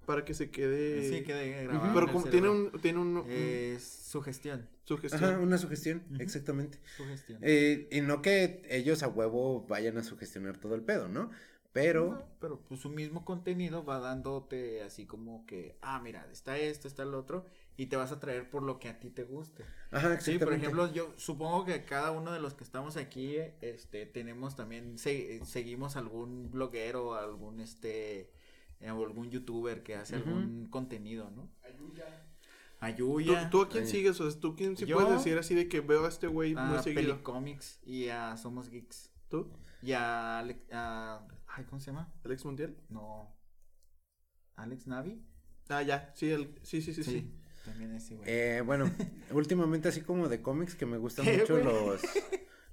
[0.05, 1.09] para que se quede...
[1.09, 1.87] Sí, quede grabado.
[1.87, 3.83] en Pero el como tiene un, tiene un, un- Es
[4.13, 4.67] sugestión.
[4.85, 5.23] sugestión.
[5.23, 6.79] Ajá, una sugestión, exactamente.
[6.97, 7.39] Sugestión.
[7.41, 11.29] Eh, y no que ellos a huevo vayan a sugestionar todo el pedo, ¿no?
[11.71, 16.87] pero Pero pues su mismo contenido va dándote así como que, ah, mira, está esto,
[16.87, 17.45] está el otro,
[17.77, 19.65] y te vas a traer por lo que a ti te guste.
[19.91, 20.57] ajá, Sí, por exactamente.
[20.57, 25.43] ejemplo, yo supongo que cada uno de los que estamos aquí, este, tenemos también, se-
[25.45, 28.29] seguimos algún bloguero, algún, este,
[28.79, 31.49] eh, o algún youtuber que hace algún contenido, ¿no?
[31.77, 31.93] ¿Tú,
[32.85, 33.49] Ayuya.
[33.49, 34.19] tú a quién sigues?
[34.19, 36.53] O sea, ¿tú quién sí Yo- puedes decir así de que veo a este güey
[36.55, 37.01] muy a seguido?
[37.13, 39.11] Pelicomics y a Somos Geeks.
[39.29, 39.51] ¿Tú?
[39.81, 42.13] Y a, Ale- a- ay, ¿cómo se llama?
[42.23, 42.77] ¿Alex Montiel?
[42.89, 43.35] No.
[44.55, 45.21] ¿Alex Navi?
[45.69, 47.33] Ah, ya, sí, el, sí, sí, sí, sí.
[47.65, 48.29] También ese güey.
[48.29, 48.85] Eh, bueno,
[49.31, 51.65] últimamente así como de cómics que me gustan ¿Qué, mucho güey?
[51.65, 52.01] los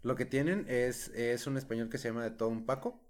[0.03, 3.01] lo que tienen es, es un español que se llama de todo un Paco.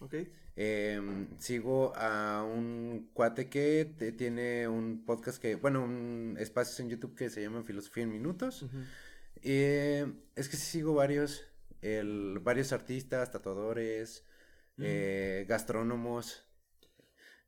[0.00, 0.14] Ok.
[0.62, 6.90] Em, sigo a un cuate que te- tiene un podcast que, bueno, un espacio en
[6.90, 8.64] YouTube que se llama Filosofía en Minutos.
[8.64, 8.76] Ujú.
[9.42, 10.06] Eh,
[10.36, 11.44] es que sí sigo varios,
[11.80, 14.26] el, varios artistas, tatuadores,
[14.76, 16.44] eh, gastrónomos.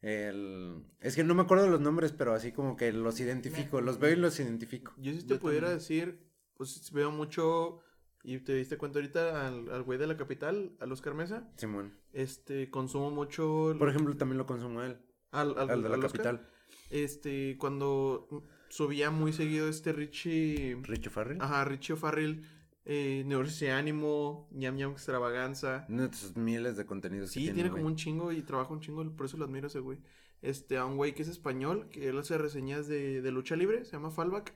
[0.00, 3.82] El, es que no me acuerdo de los nombres, pero así como que los identifico,
[3.82, 4.94] los veo y los identifico.
[4.96, 5.78] Yo si te Yo pudiera también.
[5.80, 7.80] decir, pues veo mucho,
[8.24, 11.92] y te diste cuenta ahorita al, al güey de la capital, al Oscar Mesa, Simón.
[12.12, 13.74] Este, consumo mucho...
[13.78, 14.98] Por ejemplo, también lo consumo él,
[15.30, 16.22] al, al- al de la al Oscar.
[16.22, 16.48] capital.
[16.90, 18.28] Este, cuando
[18.68, 20.78] subía muy seguido este Richie...
[20.82, 21.40] Richo Farrell.
[21.40, 22.44] Ajá, Richie O'Farrell,
[22.84, 25.86] eh, Neurosis Ánimo, Ñam Ñam Extravaganza.
[26.12, 29.26] Sus miles de contenidos que Sí, tiene, como un chingo y trabaja un chingo, por
[29.26, 29.98] eso lo admiro a ese güey.
[30.42, 33.84] Este, a un güey que es español, que él hace reseñas de, de lucha libre,
[33.84, 34.54] se llama Fallback.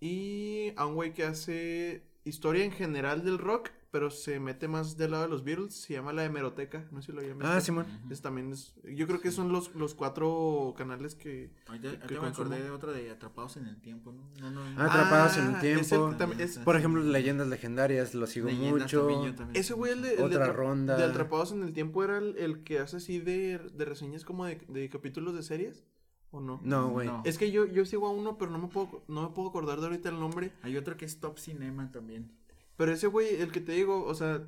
[0.00, 4.96] Y a un güey que hace historia en general del rock, pero se mete más
[4.96, 7.60] del lado de los Beatles, se llama La Hemeroteca, no sé si lo habían Ah.
[7.60, 7.86] Simón.
[8.10, 11.52] Es también es, yo creo que son los, los cuatro canales que...
[11.68, 14.24] Ahorita, que ahorita me acordé de otro de Atrapados en el Tiempo, ¿no?
[14.40, 14.62] No, no.
[14.82, 15.80] Ah, Atrapados en el Ah, tiempo.
[15.82, 18.98] es el que también- es- Por ejemplo, leyendas legendarias, lo sigo Leyendas mucho.
[19.06, 19.60] también, yo también.
[19.60, 20.96] Ese güey, el de, el de Otra ronda.
[20.96, 24.44] de Atrapados en el Tiempo, era el, el que hace así de, de reseñas como
[24.44, 25.84] de, de capítulos de series,
[26.32, 26.60] ¿o no?
[26.64, 27.06] No, güey.
[27.06, 27.22] No.
[27.24, 29.78] Es que yo, yo sigo a uno, pero no me puedo, no me puedo acordar
[29.78, 30.50] de ahorita el nombre.
[30.62, 32.32] Hay otro que es Top Cinema también.
[32.76, 34.42] Pero ese güey, el que te digo, o sea,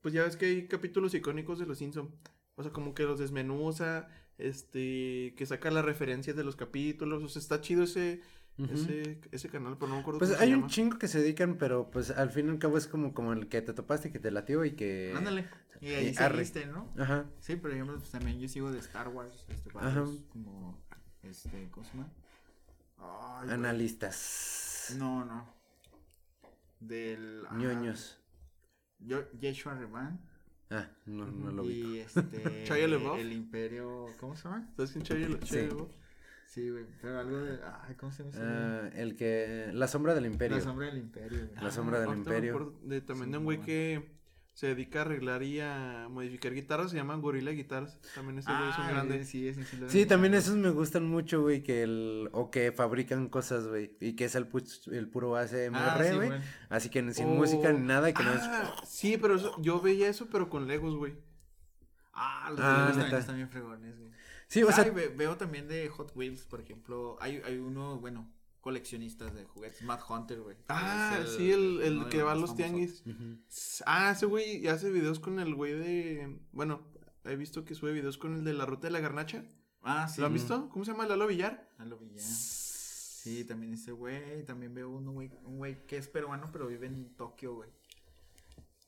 [0.00, 2.10] pues ya ves que hay capítulos icónicos de los Simpson.
[2.56, 4.08] O sea, como que los desmenuza,
[4.38, 7.22] este, que saca las referencias de los capítulos.
[7.22, 8.20] O sea, está chido ese,
[8.70, 10.72] ese, ese canal, pero no me acuerdo Pues cómo hay se un llama.
[10.72, 13.48] chingo que se dedican, pero pues al fin y al cabo es como, como el
[13.48, 15.14] que te topaste y que te latió y que...
[15.16, 15.48] Ándale.
[15.80, 16.44] Y ahí Eh, arre.
[16.44, 16.92] seguiste, ¿no?
[16.98, 17.26] Ajá.
[17.38, 20.04] Sí, por ejemplo, pues también yo sigo de Star Wars, este, Ajá.
[20.30, 20.80] como,
[21.22, 22.12] este, ¿cómo se llama?
[22.98, 23.54] Ay, güey.
[23.54, 24.94] Analistas.
[24.98, 25.57] No, no.
[26.80, 27.44] Del...
[27.48, 28.18] ah, ñoños.
[28.98, 30.20] Yo, Yeshua Revan.
[30.70, 31.80] Ah, no, no lo vi.
[31.80, 32.64] Y este...
[33.20, 34.06] El Imperio...
[34.20, 34.70] ¿Cómo se llama?
[34.76, 35.46] ¿Sabes quién Shia La-
[36.46, 36.70] Sí.
[36.70, 37.60] Güey, pero algo de...
[37.86, 38.34] Ay, ¿cómo se llama?
[38.40, 39.70] Ah, el que...
[39.74, 40.56] La sombra del imperio.
[40.56, 41.62] La sombra del Imperio, güey.
[41.62, 42.78] La sombra del Ahorita me imperio.
[42.82, 44.17] de, también Sí, de un güey que
[44.58, 46.90] se dedica a arreglar y a modificar guitarras.
[46.90, 48.00] Se llama Gorilla Guitars.
[48.12, 49.24] También ese güey es un Ah, grande.
[49.24, 52.28] Sí, ese sí lo Sí, he también esos me gustan mucho, güey, que el...
[52.32, 53.96] O que fabrican cosas, güey.
[54.00, 56.30] Y que es el, pu- el puro ASMR, Ah, sí, güey.
[56.70, 58.40] Así que sin música ni nada y que no es...
[58.42, 61.14] Ah, Sí, pero eso- yo veía eso, pero con Legos, güey.
[62.12, 62.98] Ah, los Ah, Legos neta.
[63.02, 64.10] también están bien fregones, güey.
[64.48, 64.82] Sí, o sea...
[64.82, 67.16] Ay, veo también de Hot Wheels, por ejemplo.
[67.20, 68.28] Hay, hay uno, bueno,
[68.68, 69.80] coleccionistas de juguetes.
[69.82, 70.56] Mad Hunter, güey.
[70.68, 73.02] Ah, Es sí, el, el que va a los tianguis.
[73.86, 76.38] Ah, ese güey hace videos con el güey de.
[76.52, 76.82] Bueno,
[77.24, 79.42] he visto que sube videos con el de la ruta de la garnacha.
[79.82, 80.20] Ah, sí.
[80.20, 80.68] ¿Lo han visto?
[80.68, 81.06] ¿Cómo se llama?
[81.06, 81.66] Lalo Villar.
[81.78, 82.20] Ah, lo vi ya.
[82.20, 84.44] Sí, también ese güey.
[84.44, 87.70] También veo uno, güey, un güey que es peruano, pero vive en Tokio, güey.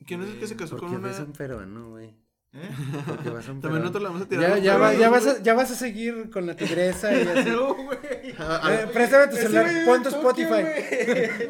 [0.06, 1.08] ¿Quién es el que se casó con una.?
[1.08, 2.14] ves un peruano, güey.
[2.52, 2.68] ¿Eh?
[3.06, 3.78] Porque vas a un También peruano.
[3.80, 4.42] nosotros la vamos a tirar.
[4.48, 7.14] Ya, los ya, va- peruanos, ya, vas a, ya vas a seguir con la tigresa
[7.14, 7.48] y así.
[7.50, 7.98] No, güey.
[8.02, 10.62] Eh, préstame tu celular, pon tu en Spotify.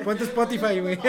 [0.05, 0.98] Pon tu Spotify, güey.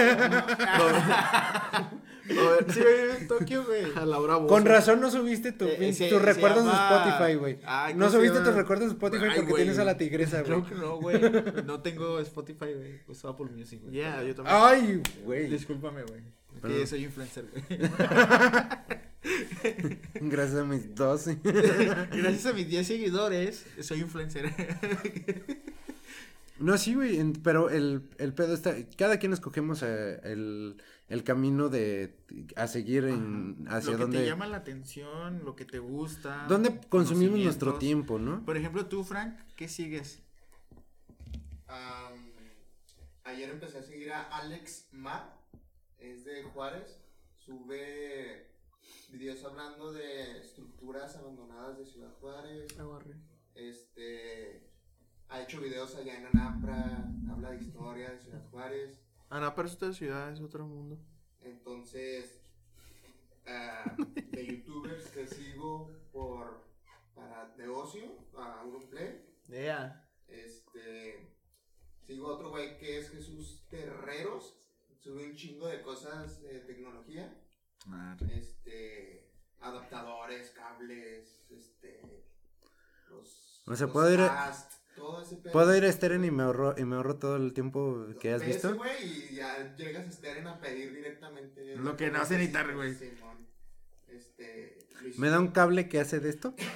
[2.32, 2.80] A ver, Sí,
[3.20, 3.84] en Tokio, güey.
[3.94, 4.48] a Laura Bozo.
[4.48, 7.60] Con razón no subiste tu, Eh, tus recuerdos llama- de Spotify, güey.
[7.66, 8.50] Ay, No ¿cómo se subiste llama?
[8.50, 9.64] tus recuerdos de Spotify Ay, porque güey.
[9.64, 10.46] tienes a la tigresa, güey.
[10.46, 11.20] Creo que no, güey.
[11.66, 13.02] No tengo Spotify, güey.
[13.08, 13.96] Uso Apple Music, güey.
[13.96, 14.56] Ya, yo también.
[14.58, 15.50] Ay, güey.
[15.50, 16.22] Discúlpame, güey.
[16.62, 17.90] Que soy influencer, güey.
[20.14, 21.26] Gracias a mis dos.
[21.44, 24.52] Gracias a mis 10 seguidores, soy influencer.
[26.62, 31.70] No, sí, güey, pero el, el pedo está, cada quien escogemos eh, el, el camino
[31.70, 32.16] de
[32.56, 36.46] a seguir en, hacia lo que donde, te llama la atención, lo que te gusta.
[36.48, 38.46] donde consumimos nuestro tiempo, ¿no?
[38.46, 40.22] Por ejemplo, tú, Frank, ¿qué sigues?
[43.24, 45.34] Ayer empecé a seguir a Alex Ma,
[46.00, 47.00] es de Juárez,
[47.40, 48.48] sube
[49.12, 52.68] videos hablando de estructuras abandonadas de Ciudad Juárez,
[53.54, 54.72] este,
[55.28, 59.76] ha hecho videos allá en Anapra, habla de historia de Ciudad Juárez, Ana, pero es
[59.76, 61.00] otra ciudad, es otro mundo.
[61.42, 62.42] entonces,
[63.48, 63.96] ah,
[64.32, 66.70] de youtubers que sigo, por
[67.16, 68.04] para de ocio
[68.36, 69.26] a Auronplay.
[69.48, 70.10] Yeah.
[70.28, 71.36] Este
[72.06, 74.58] sigo otro güey que es Jesús Terreros.
[74.98, 77.34] Sube un chingo de cosas de tecnología.
[77.90, 79.28] Ah, Este
[79.60, 82.02] adaptadores, cables, este
[83.10, 85.52] los, O sea, los puedo ir a- cast, todo ese pedo.
[85.52, 88.46] Puedo ir a Steren y me ahorro, y me ahorro todo el tiempo que has
[88.46, 88.76] visto.
[88.76, 91.76] güey, y ya llegas a Steren a pedir directamente.
[91.78, 92.96] Lo que no hace ni tar, güey.
[94.10, 94.78] Este.
[95.18, 96.54] ¿Me da un cable que hace de esto?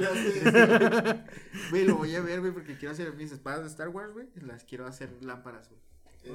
[0.00, 1.24] Ya sé,
[1.70, 4.28] Güey, lo voy a ver, güey, porque quiero hacer mis espadas de Star Wars, güey.
[4.36, 5.80] Las quiero hacer lámparas, güey.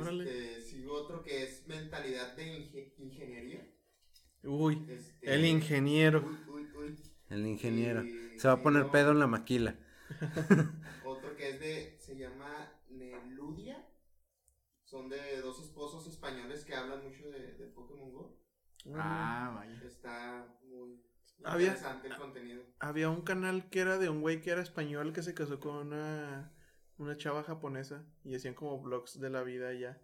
[0.01, 3.67] Este, sigo otro que es mentalidad de inge- ingeniería.
[4.43, 6.23] Uy, Este, el ingeniero.
[6.25, 6.99] Uy, uy, uy.
[7.29, 8.03] El ingeniero.
[8.03, 9.75] Y Se va a poner pedo en la maquila.
[11.05, 11.97] Otro que es de.
[11.99, 13.87] Se llama Neludia.
[14.83, 18.39] Son de dos esposos españoles que hablan mucho de, de Pokémon Go.
[18.95, 19.81] Ah, vaya.
[19.83, 21.01] Está muy
[21.43, 22.63] Había- interesante el contenido.
[22.79, 25.87] Había un canal que era de un güey que era español que se casó con
[25.87, 26.53] una,
[27.03, 29.99] una chava japonesa y hacían como vlogs de la vida ya.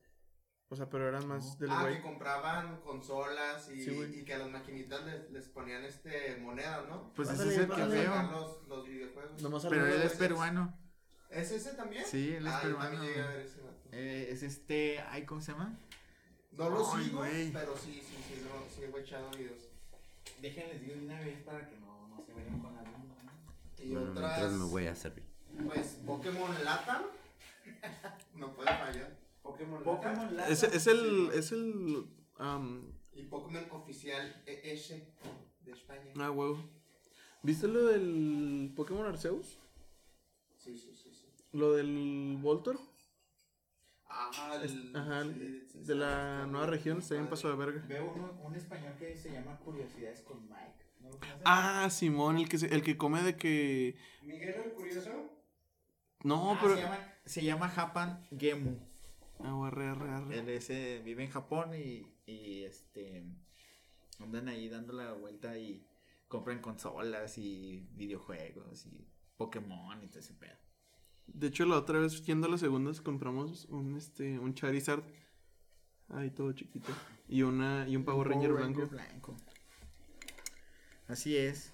[0.72, 1.96] O sea, pero eran más del Ah, güey.
[1.96, 6.88] que compraban consolas y, Sí, y que a las maquinitas les, les ponían este monedas,
[6.88, 7.12] ¿no?
[7.16, 8.24] Pues ese es el que veo.
[8.32, 9.42] los, los videojuegos.
[9.42, 10.78] Nomás Pero él es peruano.
[11.32, 12.04] ¿Es ese también?
[12.06, 12.90] Sí, él es ah, peruano.
[12.92, 13.90] también llegué a ver ese vato.
[13.92, 15.00] Eh, es este.
[15.10, 15.76] Ay, ¿cómo se llama?
[16.52, 17.52] No lo Ay, sigo, güey.
[17.52, 19.70] pero sí, sí, sí, no, sí he echado videos.
[20.42, 23.16] Déjenles digo de una vez para que no, no se vayan con la misma.
[23.80, 25.29] Y Bueno, otras, mientras me voy a servir.
[25.66, 27.04] Pues, Pokémon Latam.
[28.36, 29.18] no puede fallar.
[29.42, 29.96] Pokémon, Latam.
[29.96, 30.50] Pokémon Lata.
[30.50, 31.30] Es, es el.
[31.34, 32.06] Es el.
[32.38, 34.90] am, Y Pokémon Oficial ES
[35.66, 36.12] de España.
[36.20, 36.60] ah, huevo.
[37.42, 39.60] ¿Viste lo del Pokémon Arceus?
[40.58, 41.26] Sí, sí, sí, sí.
[41.54, 42.80] Lo del Voltor.
[44.12, 47.86] Ah, Es- el, ajá, sí, sí, de la nueva región, está bien paso de verga.
[47.88, 50.86] Veo uno, un español que se llama Curiosidades con Mike.
[51.00, 51.20] ¿No lo?
[51.46, 53.96] Ah, Simón, el que, se- el que come de que.
[54.24, 55.12] Miguel el Curioso.
[56.24, 56.76] No, Ah, pero.
[56.76, 58.78] se, llama, se llama Japan Gemu.
[59.40, 60.40] Ah, arre, arre, arre.
[60.40, 63.24] Él es, eh, vive en Japón y, y este
[64.20, 65.86] andan ahí dando la vuelta y
[66.28, 70.58] compran consolas y videojuegos y Pokémon y todo ese pedo.
[71.28, 75.04] De hecho, la otra vez, yendo a las segundas, compramos un, este, un Charizard.
[76.10, 76.92] Ahí todo chiquito.
[77.30, 78.88] Y, una, y un Power Ranger blanco.
[78.88, 79.38] blanco.
[81.08, 81.72] Así es.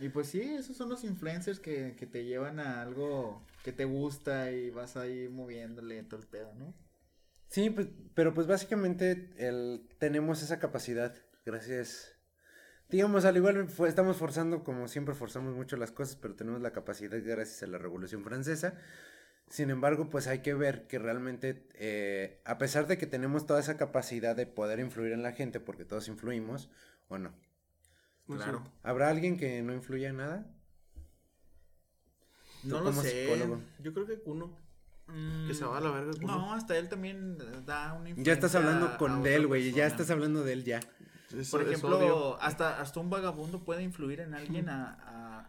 [0.00, 3.84] Y pues sí, esos son los influencers que, que te llevan a algo que te
[3.84, 6.74] gusta y vas ahí moviéndole todo el pedo, ¿no?
[7.48, 11.14] Sí, pues, pero pues básicamente el, tenemos esa capacidad,
[11.46, 12.14] gracias.
[12.88, 16.72] Digamos, al igual fue- estamos forzando, como siempre forzamos mucho las cosas, pero tenemos la
[16.72, 18.74] capacidad gracias a la Revolución Francesa.
[19.48, 23.60] Sin embargo, pues hay que ver que realmente, eh, a pesar de que tenemos toda
[23.60, 26.70] esa capacidad de poder influir en la gente, porque todos influimos,
[27.08, 27.32] o no,
[28.26, 28.62] Claro.
[28.82, 30.46] ¿habrá alguien que no influya en nada?
[32.64, 33.24] No lo sé.
[33.24, 33.60] psicólogo.
[33.82, 34.50] Yo creo que uno.
[35.46, 36.12] Que se va a la verga.
[36.12, 36.36] Kuno.
[36.36, 40.44] No, hasta él también da una Ya estás hablando con él, güey, ya estás hablando
[40.44, 40.80] de él ya.
[41.34, 44.98] Es- Por ejemplo, hasta, hasta un vagabundo puede influir en alguien a,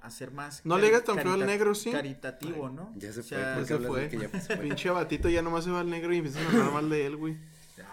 [0.02, 0.62] a, a ser más.
[0.66, 1.92] No le digas tan feo al negro, ¿sí?
[1.92, 2.92] Caritativo, ¿no?
[2.96, 4.10] Ya se O fue, sea, ¿por qué se hablas de fue.
[4.10, 4.66] que ya se fue?
[4.66, 7.16] Pinche batito ya nomás se va al negro y empiezan a hablar mal de él,
[7.18, 7.38] güey.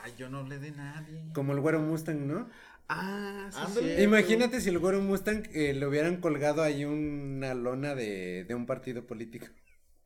[0.05, 1.25] Ay, yo no hablé de nadie.
[1.33, 2.49] Como el güero Mustang, ¿no?
[2.89, 4.03] Ah, sí.
[4.03, 8.67] Imagínate si el güero Mustang eh, le hubieran colgado ahí una lona de, de un
[8.67, 9.47] partido político.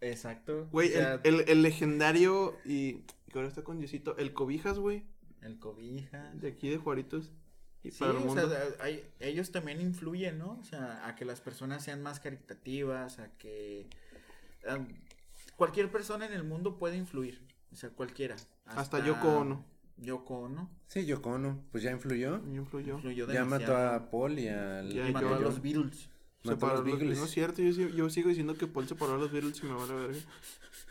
[0.00, 0.66] Exacto.
[0.72, 4.78] Güey, o sea, el, el, el legendario y que ahora está con Diosito, el Cobijas,
[4.78, 5.04] güey,
[5.42, 6.30] el cobija.
[6.34, 7.30] de aquí de Juaritos.
[7.82, 8.48] Y Sí, para el o mundo.
[8.48, 10.58] sea, hay- ellos también influyen, ¿no?
[10.60, 13.88] O sea, a que las personas sean más caritativas, a que
[15.56, 17.40] cualquier persona en el mundo puede influir,
[17.72, 18.36] o sea, cualquiera.
[18.66, 19.64] Hasta Yoko Ono.
[20.00, 22.42] Yoko Ono Sí, Yoko Ono, pues ya influyó.
[22.46, 22.94] Y influyó.
[22.96, 24.92] influyó Ya mató a Paul y al...
[24.92, 26.08] Ya, y mató yo- a los Beatles.
[26.44, 27.18] mató a Separó los Beatles.
[27.18, 29.66] No es cierto, yo, sigo- yo sigo diciendo que Paul separó a los Beatles y
[29.66, 30.18] me vale verga.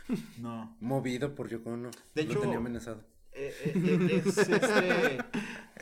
[0.40, 0.76] No.
[0.80, 1.92] Movido por Yoko Ono.
[2.16, 3.04] De Lo hecho- tenía amenazado.
[3.32, 5.18] Eh, eh, eh, es, este,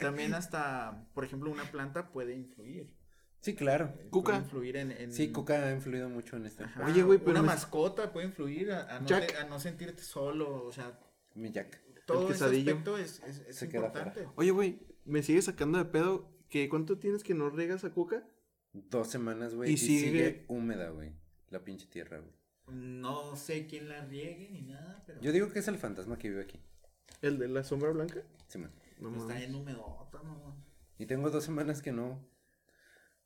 [0.01, 2.91] también hasta, por ejemplo, una planta puede influir.
[3.39, 3.93] Sí, claro.
[4.09, 4.31] Cuca.
[4.33, 6.63] Puede influir en, en- Sí, Cuca ha influido mucho en este.
[6.65, 9.59] Ajá, Oye, güey, pero una me- mascota puede influir a, a no, te- a no
[9.59, 10.99] sentirte solo, o sea,
[11.35, 11.81] Mi Jack.
[12.07, 12.71] Todo ese quesadillo.
[12.71, 14.27] aspecto es, es, es Se queda importante.
[14.35, 18.27] Oye, güey, me sigue sacando de pedo que ¿cuánto tienes que no riegas a Cuca?
[18.73, 19.69] Dos semanas, güey.
[19.69, 20.45] Y Y, sigue- sigue...
[20.47, 21.11] húmeda, güey.
[21.49, 22.33] La pinche tierra, güey.
[22.69, 26.29] No sé quién la riegue ni nada, pero Yo digo que es el fantasma que
[26.29, 26.59] vive aquí.
[27.21, 28.21] ¿El de la sombra blanca?
[28.47, 28.71] Sí, man.
[28.99, 30.55] No está en humedota, mamá.
[30.97, 32.27] Y tengo dos semanas que no.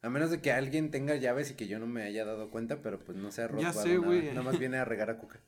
[0.03, 2.81] A menos de que alguien tenga llaves y que yo no me haya dado cuenta,
[2.81, 4.05] pero pues no se ha robado Ya sé, nada.
[4.05, 4.25] güey.
[4.29, 5.41] Nada más viene a regar a Cuca.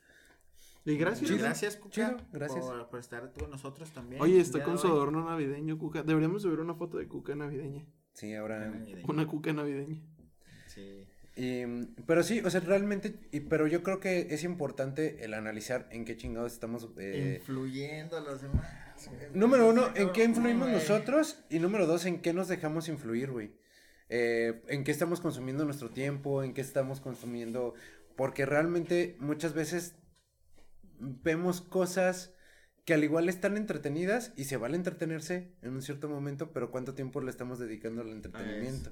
[0.86, 1.30] Y gracias.
[1.30, 1.44] Chido.
[1.44, 2.66] Gracias, Cuca, chido, gracias.
[2.66, 4.22] Por, por estar con nosotros también.
[4.22, 6.04] Oye, está con su adorno navideño, Cuca.
[6.04, 7.86] Deberíamos subir una foto de Cuca navideña.
[8.14, 8.72] Sí, ahora.
[9.08, 10.02] Una Cuca navideña.
[10.68, 11.06] Sí.
[11.36, 11.64] Y,
[12.06, 16.06] pero sí, o sea, realmente, y- pero yo creo que es importante el analizar en
[16.06, 16.90] qué chingados estamos.
[16.98, 18.68] eh, Influyendo a los demás.
[19.34, 21.44] número uno, en qué influimos nosotros.
[21.50, 23.52] Y número dos, en qué nos dejamos influir, güey.
[24.10, 27.74] Eh, en qué estamos consumiendo nuestro tiempo, en qué estamos consumiendo.
[28.16, 29.96] Porque realmente muchas veces
[31.24, 32.34] vemos cosas
[32.86, 36.94] que al igual están entretenidas y se vale entretenerse en un cierto momento, pero cuánto
[36.94, 38.92] tiempo le estamos dedicando al entretenimiento.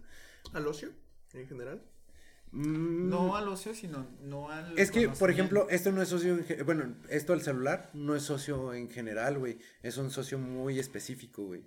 [0.53, 0.89] ¿Al ocio?
[1.33, 1.81] En general.
[2.51, 4.77] Mm, No al ocio, sino no al.
[4.77, 8.23] Es que, por ejemplo, esto no es socio, en bueno, esto al celular no es
[8.23, 9.59] socio en general, güey.
[9.83, 11.63] Es un socio muy específico, güey.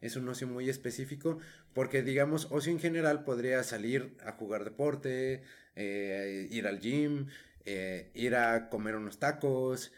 [0.00, 1.38] Es un ocio muy específico
[1.72, 5.42] porque, digamos, ocio en general podría salir a jugar deporte,
[5.76, 7.26] eh, ir al gym,
[7.64, 9.92] eh, ir a comer unos tacos,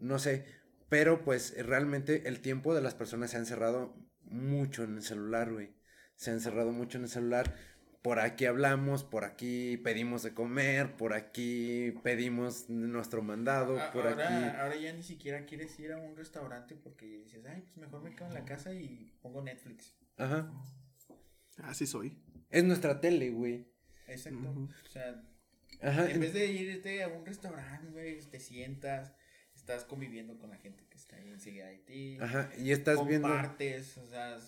[0.00, 0.44] no sé.
[0.88, 5.52] Pero, pues, realmente el tiempo de las personas se ha encerrado mucho en el celular,
[5.52, 5.74] güey.
[6.14, 7.54] Se ha encerrado mucho en el celular
[8.02, 14.06] por aquí hablamos, por aquí pedimos de comer, por aquí pedimos nuestro mandado, A- por
[14.06, 14.58] ahora, aquí.
[14.60, 18.14] ahora ya ni siquiera quieres ir a un restaurante porque dices, ay, pues mejor me
[18.14, 19.92] quedo en la casa y pongo Netflix.
[20.18, 20.48] Ajá.
[21.64, 22.16] Así soy.
[22.48, 23.66] Es nuestra tele, güey.
[24.06, 24.50] Exacto.
[24.50, 25.20] O sea,
[25.82, 26.10] Ajá.
[26.10, 29.12] en vez de irte a un restaurante, güey, te sientas,
[29.54, 32.18] estás conviviendo con la gente que está ahí enseguida de ti.
[32.20, 32.50] Ajá.
[32.58, 33.28] Y estás viendo.
[33.28, 34.38] compartes, o sea,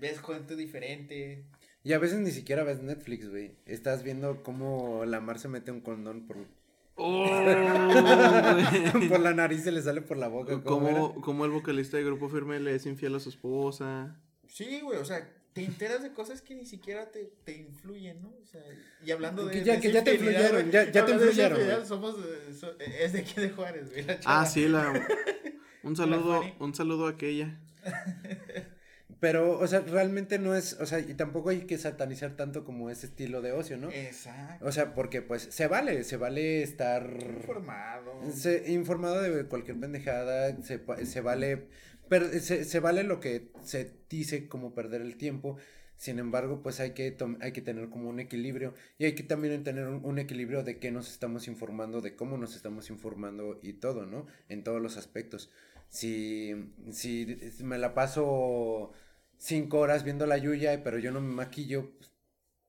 [0.00, 1.44] ves gente diferente.
[1.82, 3.56] Y a veces ni siquiera ves Netflix, güey.
[3.66, 6.36] Estás viendo cómo la Mar se mete un condón por,
[6.96, 10.62] por la nariz se le sale por la boca.
[10.62, 14.20] ¿cómo como el vocalista de Grupo Firme le es infiel a su esposa.
[14.46, 18.28] Sí, güey, o sea, te enteras de cosas que ni siquiera te, te influyen, ¿no?
[18.42, 18.60] O sea,
[19.02, 19.52] y hablando de.
[19.52, 21.86] Que ya- de que ya te influyeron, ya- ya te de influyeron.
[21.86, 22.16] Somos,
[22.60, 24.02] so- es de aquí de Juárez, güey.
[24.04, 24.40] la chava.
[24.42, 24.92] Ah, sí, la.
[25.82, 27.60] Un saludo, un saludo a aquella.
[29.20, 30.74] Pero, o sea, realmente no es.
[30.80, 33.90] O sea, y tampoco hay que satanizar tanto como ese estilo de ocio, ¿no?
[33.90, 34.64] Exacto.
[34.66, 38.12] O sea, porque pues se vale, se vale estar Informado.
[38.32, 41.68] se- informado de cualquier pendejada, se, se vale
[42.08, 45.56] per- se, se vale lo que se dice como perder el tiempo.
[45.96, 49.62] Sin embargo, pues hay que hay que tener como un equilibrio y hay que también
[49.62, 53.74] tener un, un equilibrio de qué nos estamos informando, de cómo nos estamos informando y
[53.74, 54.26] todo, ¿no?
[54.48, 55.50] En todos los aspectos.
[55.88, 56.52] Si
[56.90, 57.26] si
[57.60, 58.92] me la paso
[59.38, 61.92] cinco horas viendo la Yuya, pero yo no me maquillo,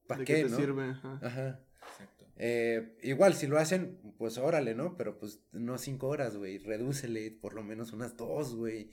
[0.08, 0.58] ¿para ¿De qué, qué te no?
[0.58, 0.84] sirve?
[0.90, 1.14] Ajá.
[1.22, 1.60] Ajá.
[1.90, 2.26] Exacto.
[2.38, 4.98] Eh, igual, si lo hacen, pues órale, ¿no?
[4.98, 6.58] Pero pues no cinco horas, güey.
[6.60, 8.92] Redúcele por lo menos unas dos, güey.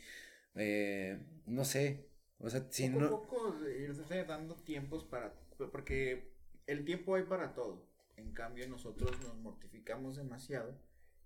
[0.55, 2.09] Eh, no sé.
[2.39, 3.11] O sea, si poco no.
[3.11, 5.33] poco irse dando tiempos para.
[5.71, 6.33] Porque
[6.67, 7.87] el tiempo hay para todo.
[8.17, 10.77] En cambio, nosotros nos mortificamos demasiado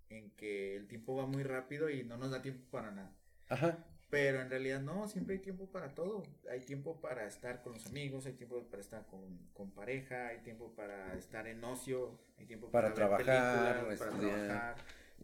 [0.08, 3.12] en que el tiempo va muy rápido y no nos da tiempo para nada.
[3.48, 3.84] Ajá.
[4.08, 6.22] Pero en realidad no, siempre hay tiempo para todo.
[6.50, 10.38] Hay tiempo para estar con los amigos, hay tiempo para estar con, con pareja, hay
[10.42, 14.46] tiempo para estar en ocio, hay tiempo Para para, trabajar, para estudiar.
[14.46, 14.76] trabajar,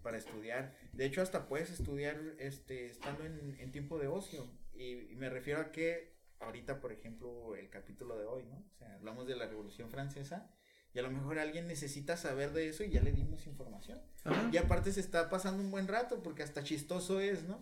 [0.02, 0.74] para estudiar.
[0.92, 4.46] De hecho, hasta puedes estudiar este, estando en, en tiempo de ocio.
[4.74, 8.56] Y, y me refiero a que ahorita, por ejemplo, el capítulo de hoy, ¿no?
[8.56, 10.50] O sea, hablamos de la Revolución Francesa.
[10.94, 14.00] Y a lo mejor alguien necesita saber de eso y ya le dimos información.
[14.24, 14.50] Ajá.
[14.52, 17.58] Y aparte se está pasando un buen rato porque hasta chistoso es, ¿no?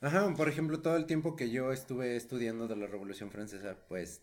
[0.00, 0.32] Ajá.
[0.36, 4.22] Por ejemplo, todo el tiempo que yo estuve estudiando de la Revolución Francesa, pues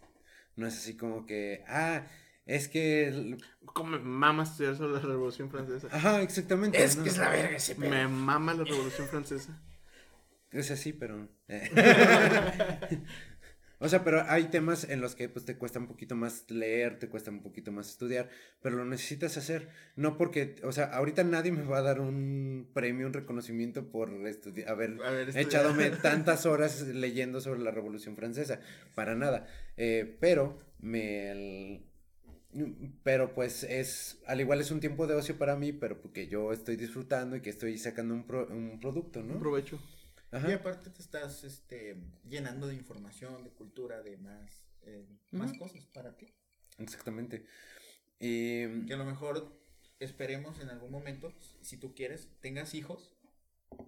[0.56, 1.66] no es así como que.
[1.68, 2.08] Ah,
[2.46, 3.08] es que.
[3.08, 3.44] el-
[3.74, 5.88] ¿Cómo me mama estudiar sobre la Revolución Francesa?
[5.92, 6.84] Ajá, exactamente.
[6.84, 7.04] Es ¿no?
[7.04, 7.90] que es la verga ese pedo.
[7.90, 9.62] Me mama la Revolución Francesa.
[10.52, 11.30] Es así, pero.
[13.80, 17.00] o sea, pero hay temas en los que pues te cuesta un poquito más leer,
[17.00, 18.30] te cuesta un poquito más estudiar,
[18.62, 19.70] pero lo necesitas hacer.
[19.96, 24.10] No porque, o sea, ahorita nadie me va a dar un premio, un reconocimiento por
[24.12, 28.60] estudi- haber A ver, echadome tantas horas leyendo sobre la Revolución Francesa.
[28.94, 29.48] Para nada.
[29.78, 31.32] Eh, pero me.
[31.32, 31.86] el-
[33.04, 36.52] Pero pues es, al igual es un tiempo de ocio para mí, pero porque yo
[36.52, 39.34] estoy disfrutando y que estoy sacando un, pro- un producto, ¿no?
[39.36, 39.80] Un provecho.
[40.32, 40.50] Ajá.
[40.50, 41.98] Y aparte te estás este,
[42.28, 46.34] llenando de información, de cultura, de más, eh, más cosas para ti.
[46.78, 47.46] Exactamente.
[48.20, 49.60] Y Que a lo mejor
[50.00, 53.14] esperemos en algún momento, si tú quieres, tengas hijos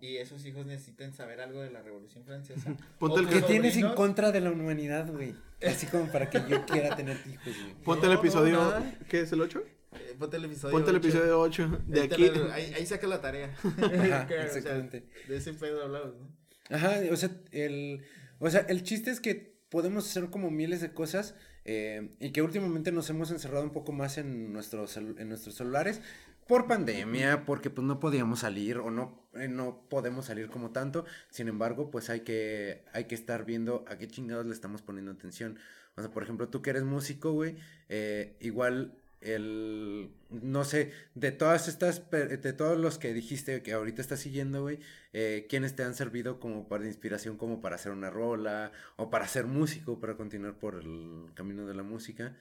[0.02, 2.76] y esos hijos necesiten saber algo de la Revolución Francesa.
[3.00, 5.34] Ponte el O ¿qué tus tienes en contra de la humanidad, güey?
[5.66, 7.74] Así como para que yo quiera tener hijos, güey.
[7.84, 8.58] Ponte No, el no, episodio.
[8.58, 8.94] nada.
[9.10, 9.64] ¿Qué es el 8?
[9.94, 10.72] Eh, ponte el episodio.
[10.74, 11.08] Ponte el ocho.
[11.08, 12.30] episodio 8 de aquí.
[12.32, 13.56] la- ahí, ahí saca la tarea.
[13.64, 15.06] Ajá, Claro, o sea, exactamente.
[15.28, 16.36] de ese pedo hablamos, ¿no?
[16.76, 18.04] Ajá, o sea, el,
[18.40, 21.36] o sea, el chiste es que podemos hacer como miles de cosas
[21.66, 26.02] eh, y que últimamente nos hemos encerrado un poco más en nuestros, en nuestros celulares
[26.48, 31.06] por pandemia, porque pues no podíamos salir o no, eh, no podemos salir como tanto.
[31.30, 35.12] Sin embargo, pues hay que, hay que estar viendo a qué chingados le estamos poniendo
[35.12, 35.58] atención.
[35.96, 37.56] O sea, por ejemplo, tú que eres músico, güey,
[37.90, 44.02] eh, igual el, no sé, de todas estas, de todos los que dijiste que ahorita
[44.02, 44.80] estás siguiendo, güey,
[45.14, 49.28] eh, ¿quiénes te han servido como para inspiración, como para hacer una rola, o para
[49.28, 52.38] ser músico, para continuar por el camino de la música?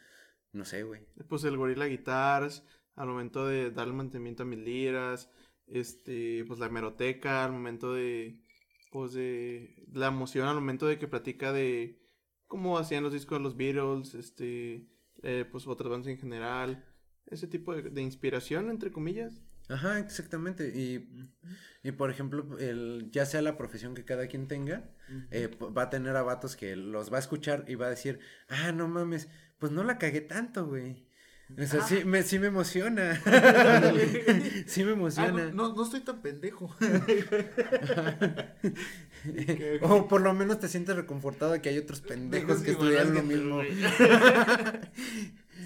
[0.52, 1.02] No sé, güey.
[1.28, 2.64] Pues el Gorilla Guitars,
[2.96, 5.30] al momento de darle mantenimiento a mis liras,
[5.66, 8.40] este, pues la hemeroteca, al momento de,
[8.90, 11.98] pues de, la emoción al momento de que platica de
[12.46, 14.86] cómo hacían los discos de los Beatles, este,
[15.22, 16.84] eh, pues otras bandas en general,
[17.26, 19.40] ese tipo de, de inspiración, entre comillas.
[19.68, 20.68] Ajá, exactamente.
[20.68, 21.08] Y,
[21.82, 24.90] y por ejemplo, el, ya sea la profesión que cada quien tenga,
[25.30, 28.20] eh, va a tener a vatos que los va a escuchar y va a decir,
[28.48, 29.28] ah, no mames,
[29.58, 31.06] pues no la cagué tanto, güey.
[31.58, 33.20] O sea, sí, me, sí me emociona.
[34.66, 35.28] sí me Ah, emociona.
[35.28, 36.74] no, no, no estoy tan pendejo.
[39.82, 43.22] o por lo menos te sientes reconfortado de que hay otros pendejos que estudian lo
[43.22, 43.60] mismo.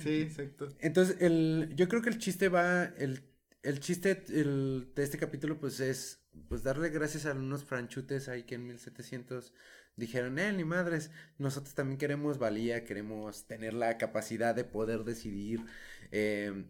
[0.02, 0.68] Sí, exacto.
[0.78, 3.22] Entonces, el, yo creo que el chiste va, el,
[3.62, 8.44] el chiste el, de este capítulo, pues es, pues darle gracias a unos franchutes ahí
[8.44, 9.52] que en 1700
[9.96, 15.64] dijeron, eh, ni madres, nosotros también queremos valía, queremos tener la capacidad de poder decidir,
[16.12, 16.66] eh,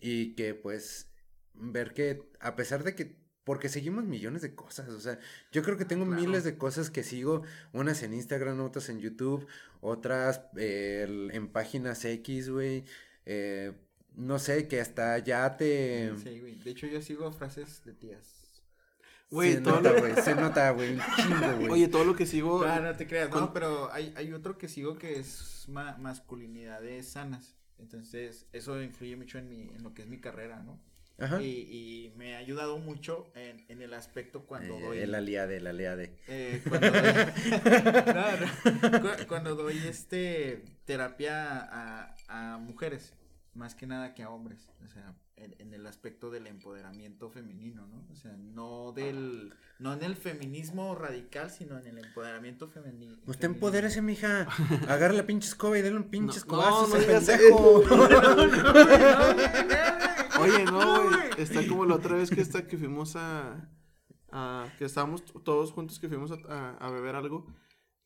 [0.00, 1.10] y que pues
[1.54, 5.18] ver que a pesar de que, porque seguimos millones de cosas, o sea,
[5.52, 7.42] yo creo que tengo miles de cosas que sigo,
[7.72, 9.46] unas en Instagram, otras en YouTube,
[9.80, 12.84] otras eh, en páginas X, güey,
[13.26, 13.72] eh,
[14.14, 16.12] no sé, que hasta ya te...
[16.22, 16.56] Sí, güey.
[16.56, 18.37] De hecho, yo sigo frases de tías.
[19.30, 21.70] Güey, se todo nota, lo- güey, se nota, güey, un chingo, güey.
[21.70, 24.56] Oye, todo lo que sigo, Ah, no te creas, con- no, pero hay, hay otro
[24.56, 27.56] que sigo que es ma- masculinidades sanas.
[27.78, 30.80] Entonces, eso influye mucho en, mi, en lo que es mi carrera, ¿no?
[31.20, 31.42] Ajá.
[31.42, 34.98] Y, y me ha ayudado mucho en, en el aspecto cuando Eh, doy.
[34.98, 36.14] El aliade, el aliade.
[36.28, 37.02] eh, cuando doy,
[38.14, 43.12] no, no, cu- cuando doy este terapia a, a mujeres,
[43.58, 47.86] más que nada que a hombres, o sea, en, en el aspecto del empoderamiento femenino,
[47.86, 48.04] ¿no?
[48.10, 53.16] O sea, no del, no en el feminismo radical, sino en el empoderamiento femenino.
[53.26, 54.46] Usted empodérese, mija.
[54.88, 57.82] Agarra la pinche escoba y dale un pinche No, escobazo no, no digas pendejo.
[60.40, 61.18] Oye, no, güey.
[61.38, 63.68] Está como la otra vez que está que fuimos a,
[64.30, 67.46] a- que estábamos todos juntos que fuimos a, a- a beber algo.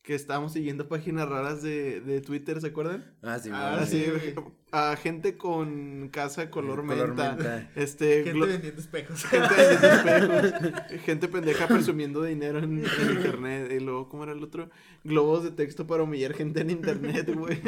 [0.03, 3.15] Que estábamos siguiendo páginas raras de, de Twitter, ¿se acuerdan?
[3.21, 3.85] Ah, sí, Ah, madre.
[3.87, 4.35] Sí, güey,
[4.73, 7.35] a gente con casa color Color menta.
[7.35, 7.71] menta.
[7.75, 9.23] Este, Gente glo- vendiendo espejos.
[9.25, 9.87] gente vendiendo
[10.49, 13.71] espejos, gente pendeja presumiendo dinero en, en internet.
[13.71, 14.69] Y luego, ¿cómo era el otro?
[15.05, 17.61] Globos de texto para humillar gente en internet, güey.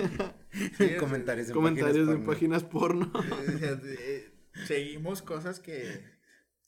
[0.78, 3.12] Sí, Comentarios en Comentarios en páginas páginas porno.
[3.14, 3.36] porno.
[3.56, 4.34] O sea, eh,
[4.68, 6.14] seguimos cosas que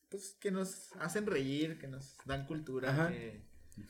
[0.09, 3.09] pues que nos hacen reír, que nos dan cultura, Ajá.
[3.09, 3.45] que,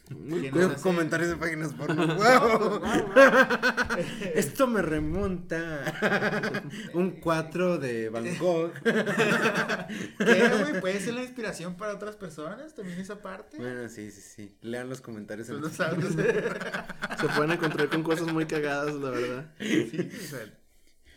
[0.09, 0.49] Muy
[0.81, 2.15] Comentarios en páginas porno.
[2.15, 2.81] ¡Wow!
[4.33, 8.71] Esto me remonta un 4 de Van Gogh.
[8.83, 10.79] ¿Qué, güey?
[10.79, 13.57] Puede ser la inspiración para otras personas, también esa parte.
[13.57, 14.57] Bueno, sí, sí, sí.
[14.61, 15.47] Lean los comentarios.
[15.47, 16.05] Tú lo sabes.
[16.13, 19.53] Se pueden encontrar con cosas muy cagadas, la verdad.
[19.59, 20.53] Sí, o sea,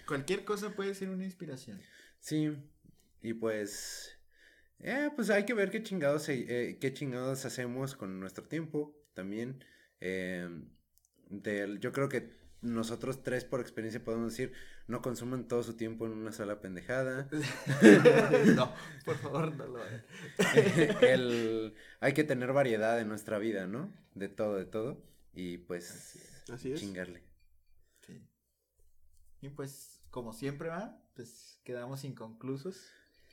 [0.07, 1.81] cualquier cosa puede ser una inspiración.
[2.19, 2.57] Sí,
[3.23, 4.20] y pues,
[4.83, 9.65] eh, pues hay que ver qué chingados, eh, qué chingados hacemos con nuestro tiempo también.
[10.01, 10.49] Eh,
[11.81, 14.53] yo creo que nosotros tres por experiencia podemos decir,
[14.87, 17.29] no consuman todo su tiempo en una sola pendejada.
[18.57, 18.73] no,
[19.05, 20.05] por favor, no lo hagan.
[21.03, 23.93] El, hay que tener variedad en nuestra vida, ¿no?
[24.15, 25.03] De todo, de todo.
[25.33, 26.81] Y pues, Así es.
[26.81, 27.23] chingarle.
[28.01, 28.21] Sí.
[29.41, 32.91] Y pues, como siempre va, pues quedamos inconclusos.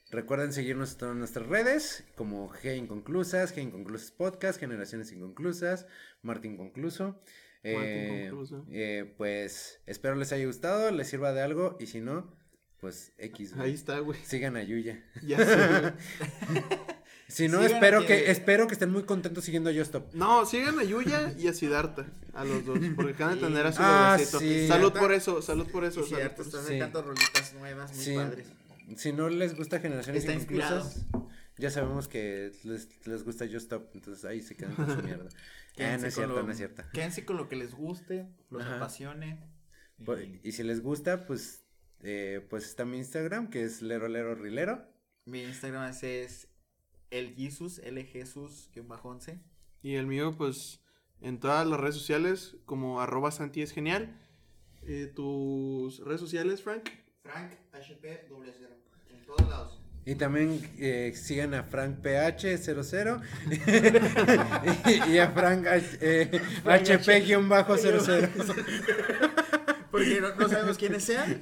[0.09, 5.85] Recuerden seguirnos en todas nuestras redes, como G Inconclusas, G Inconclusas Podcast, Generaciones Inconclusas,
[6.21, 7.21] Martín Concluso.
[7.63, 8.65] Eh, Concluso.
[8.71, 12.33] eh, pues espero les haya gustado, les sirva de algo y si no,
[12.79, 13.53] pues X.
[13.55, 13.67] güey.
[13.67, 14.17] Ahí está, güey.
[14.23, 15.03] Sigan a Yuya.
[15.23, 15.93] Ya sé.
[17.29, 20.13] Si no, Sigan espero que, espero que estén muy contentos siguiendo a Justop.
[20.13, 23.73] No, sigan a Yuya y a Siddhartha, a los dos, porque acaban de tener a
[23.73, 24.65] su Ah, sí.
[24.65, 25.99] Salud por eso, salud por eso.
[26.09, 26.41] Y eso.
[26.41, 26.79] están Sí.
[26.79, 28.15] sacando rolitas nuevas, muy Sí.
[28.15, 28.47] padres.
[28.95, 30.89] Si no les gusta Generaciones Está inspirado.
[31.57, 35.27] Ya sabemos que les, les gusta Justop, entonces ahí se quedan con su mierda.
[35.79, 36.83] Ah, no es cierto, lo- no es cierto.
[36.93, 38.75] Quédense con lo que les guste, los Ajá.
[38.77, 39.39] apasione.
[39.97, 41.65] y- Por- Y si les gusta, pues,
[42.01, 44.85] eh, pues está mi Instagram, que es Lero Lero Rilero.
[45.25, 46.47] Mi Instagram ese es
[47.09, 49.39] el Jesus, L Jesus, que bajo 11.
[49.81, 50.81] Y el mío, pues,
[51.21, 54.15] en todas las redes sociales, como arroba Santi es genial.
[54.83, 56.87] Eh, ¿Tus redes sociales, Frank?
[57.23, 58.75] Frank HP doble cero.
[58.75, 58.76] En
[59.27, 59.79] todos lados.
[60.05, 63.21] Y también eh, sigan a Frank PH00
[65.09, 68.29] y, y a Frank H- eh, HP-00.
[69.91, 71.41] Porque no, no sabemos quiénes sean.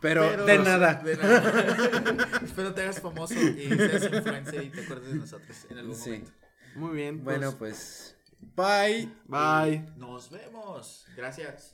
[0.00, 0.94] Pero, de nada.
[1.04, 2.40] de nada.
[2.44, 6.10] Espero te hagas famoso y seas influencer y te acuerdes de nosotros en algún Sí.
[6.10, 6.30] momento.
[6.76, 7.22] Muy bien.
[7.24, 8.16] Bueno, pues,
[8.56, 8.56] pues.
[8.56, 9.08] Bye.
[9.26, 9.84] bye.
[9.96, 11.04] Nos vemos.
[11.16, 11.68] Gracias.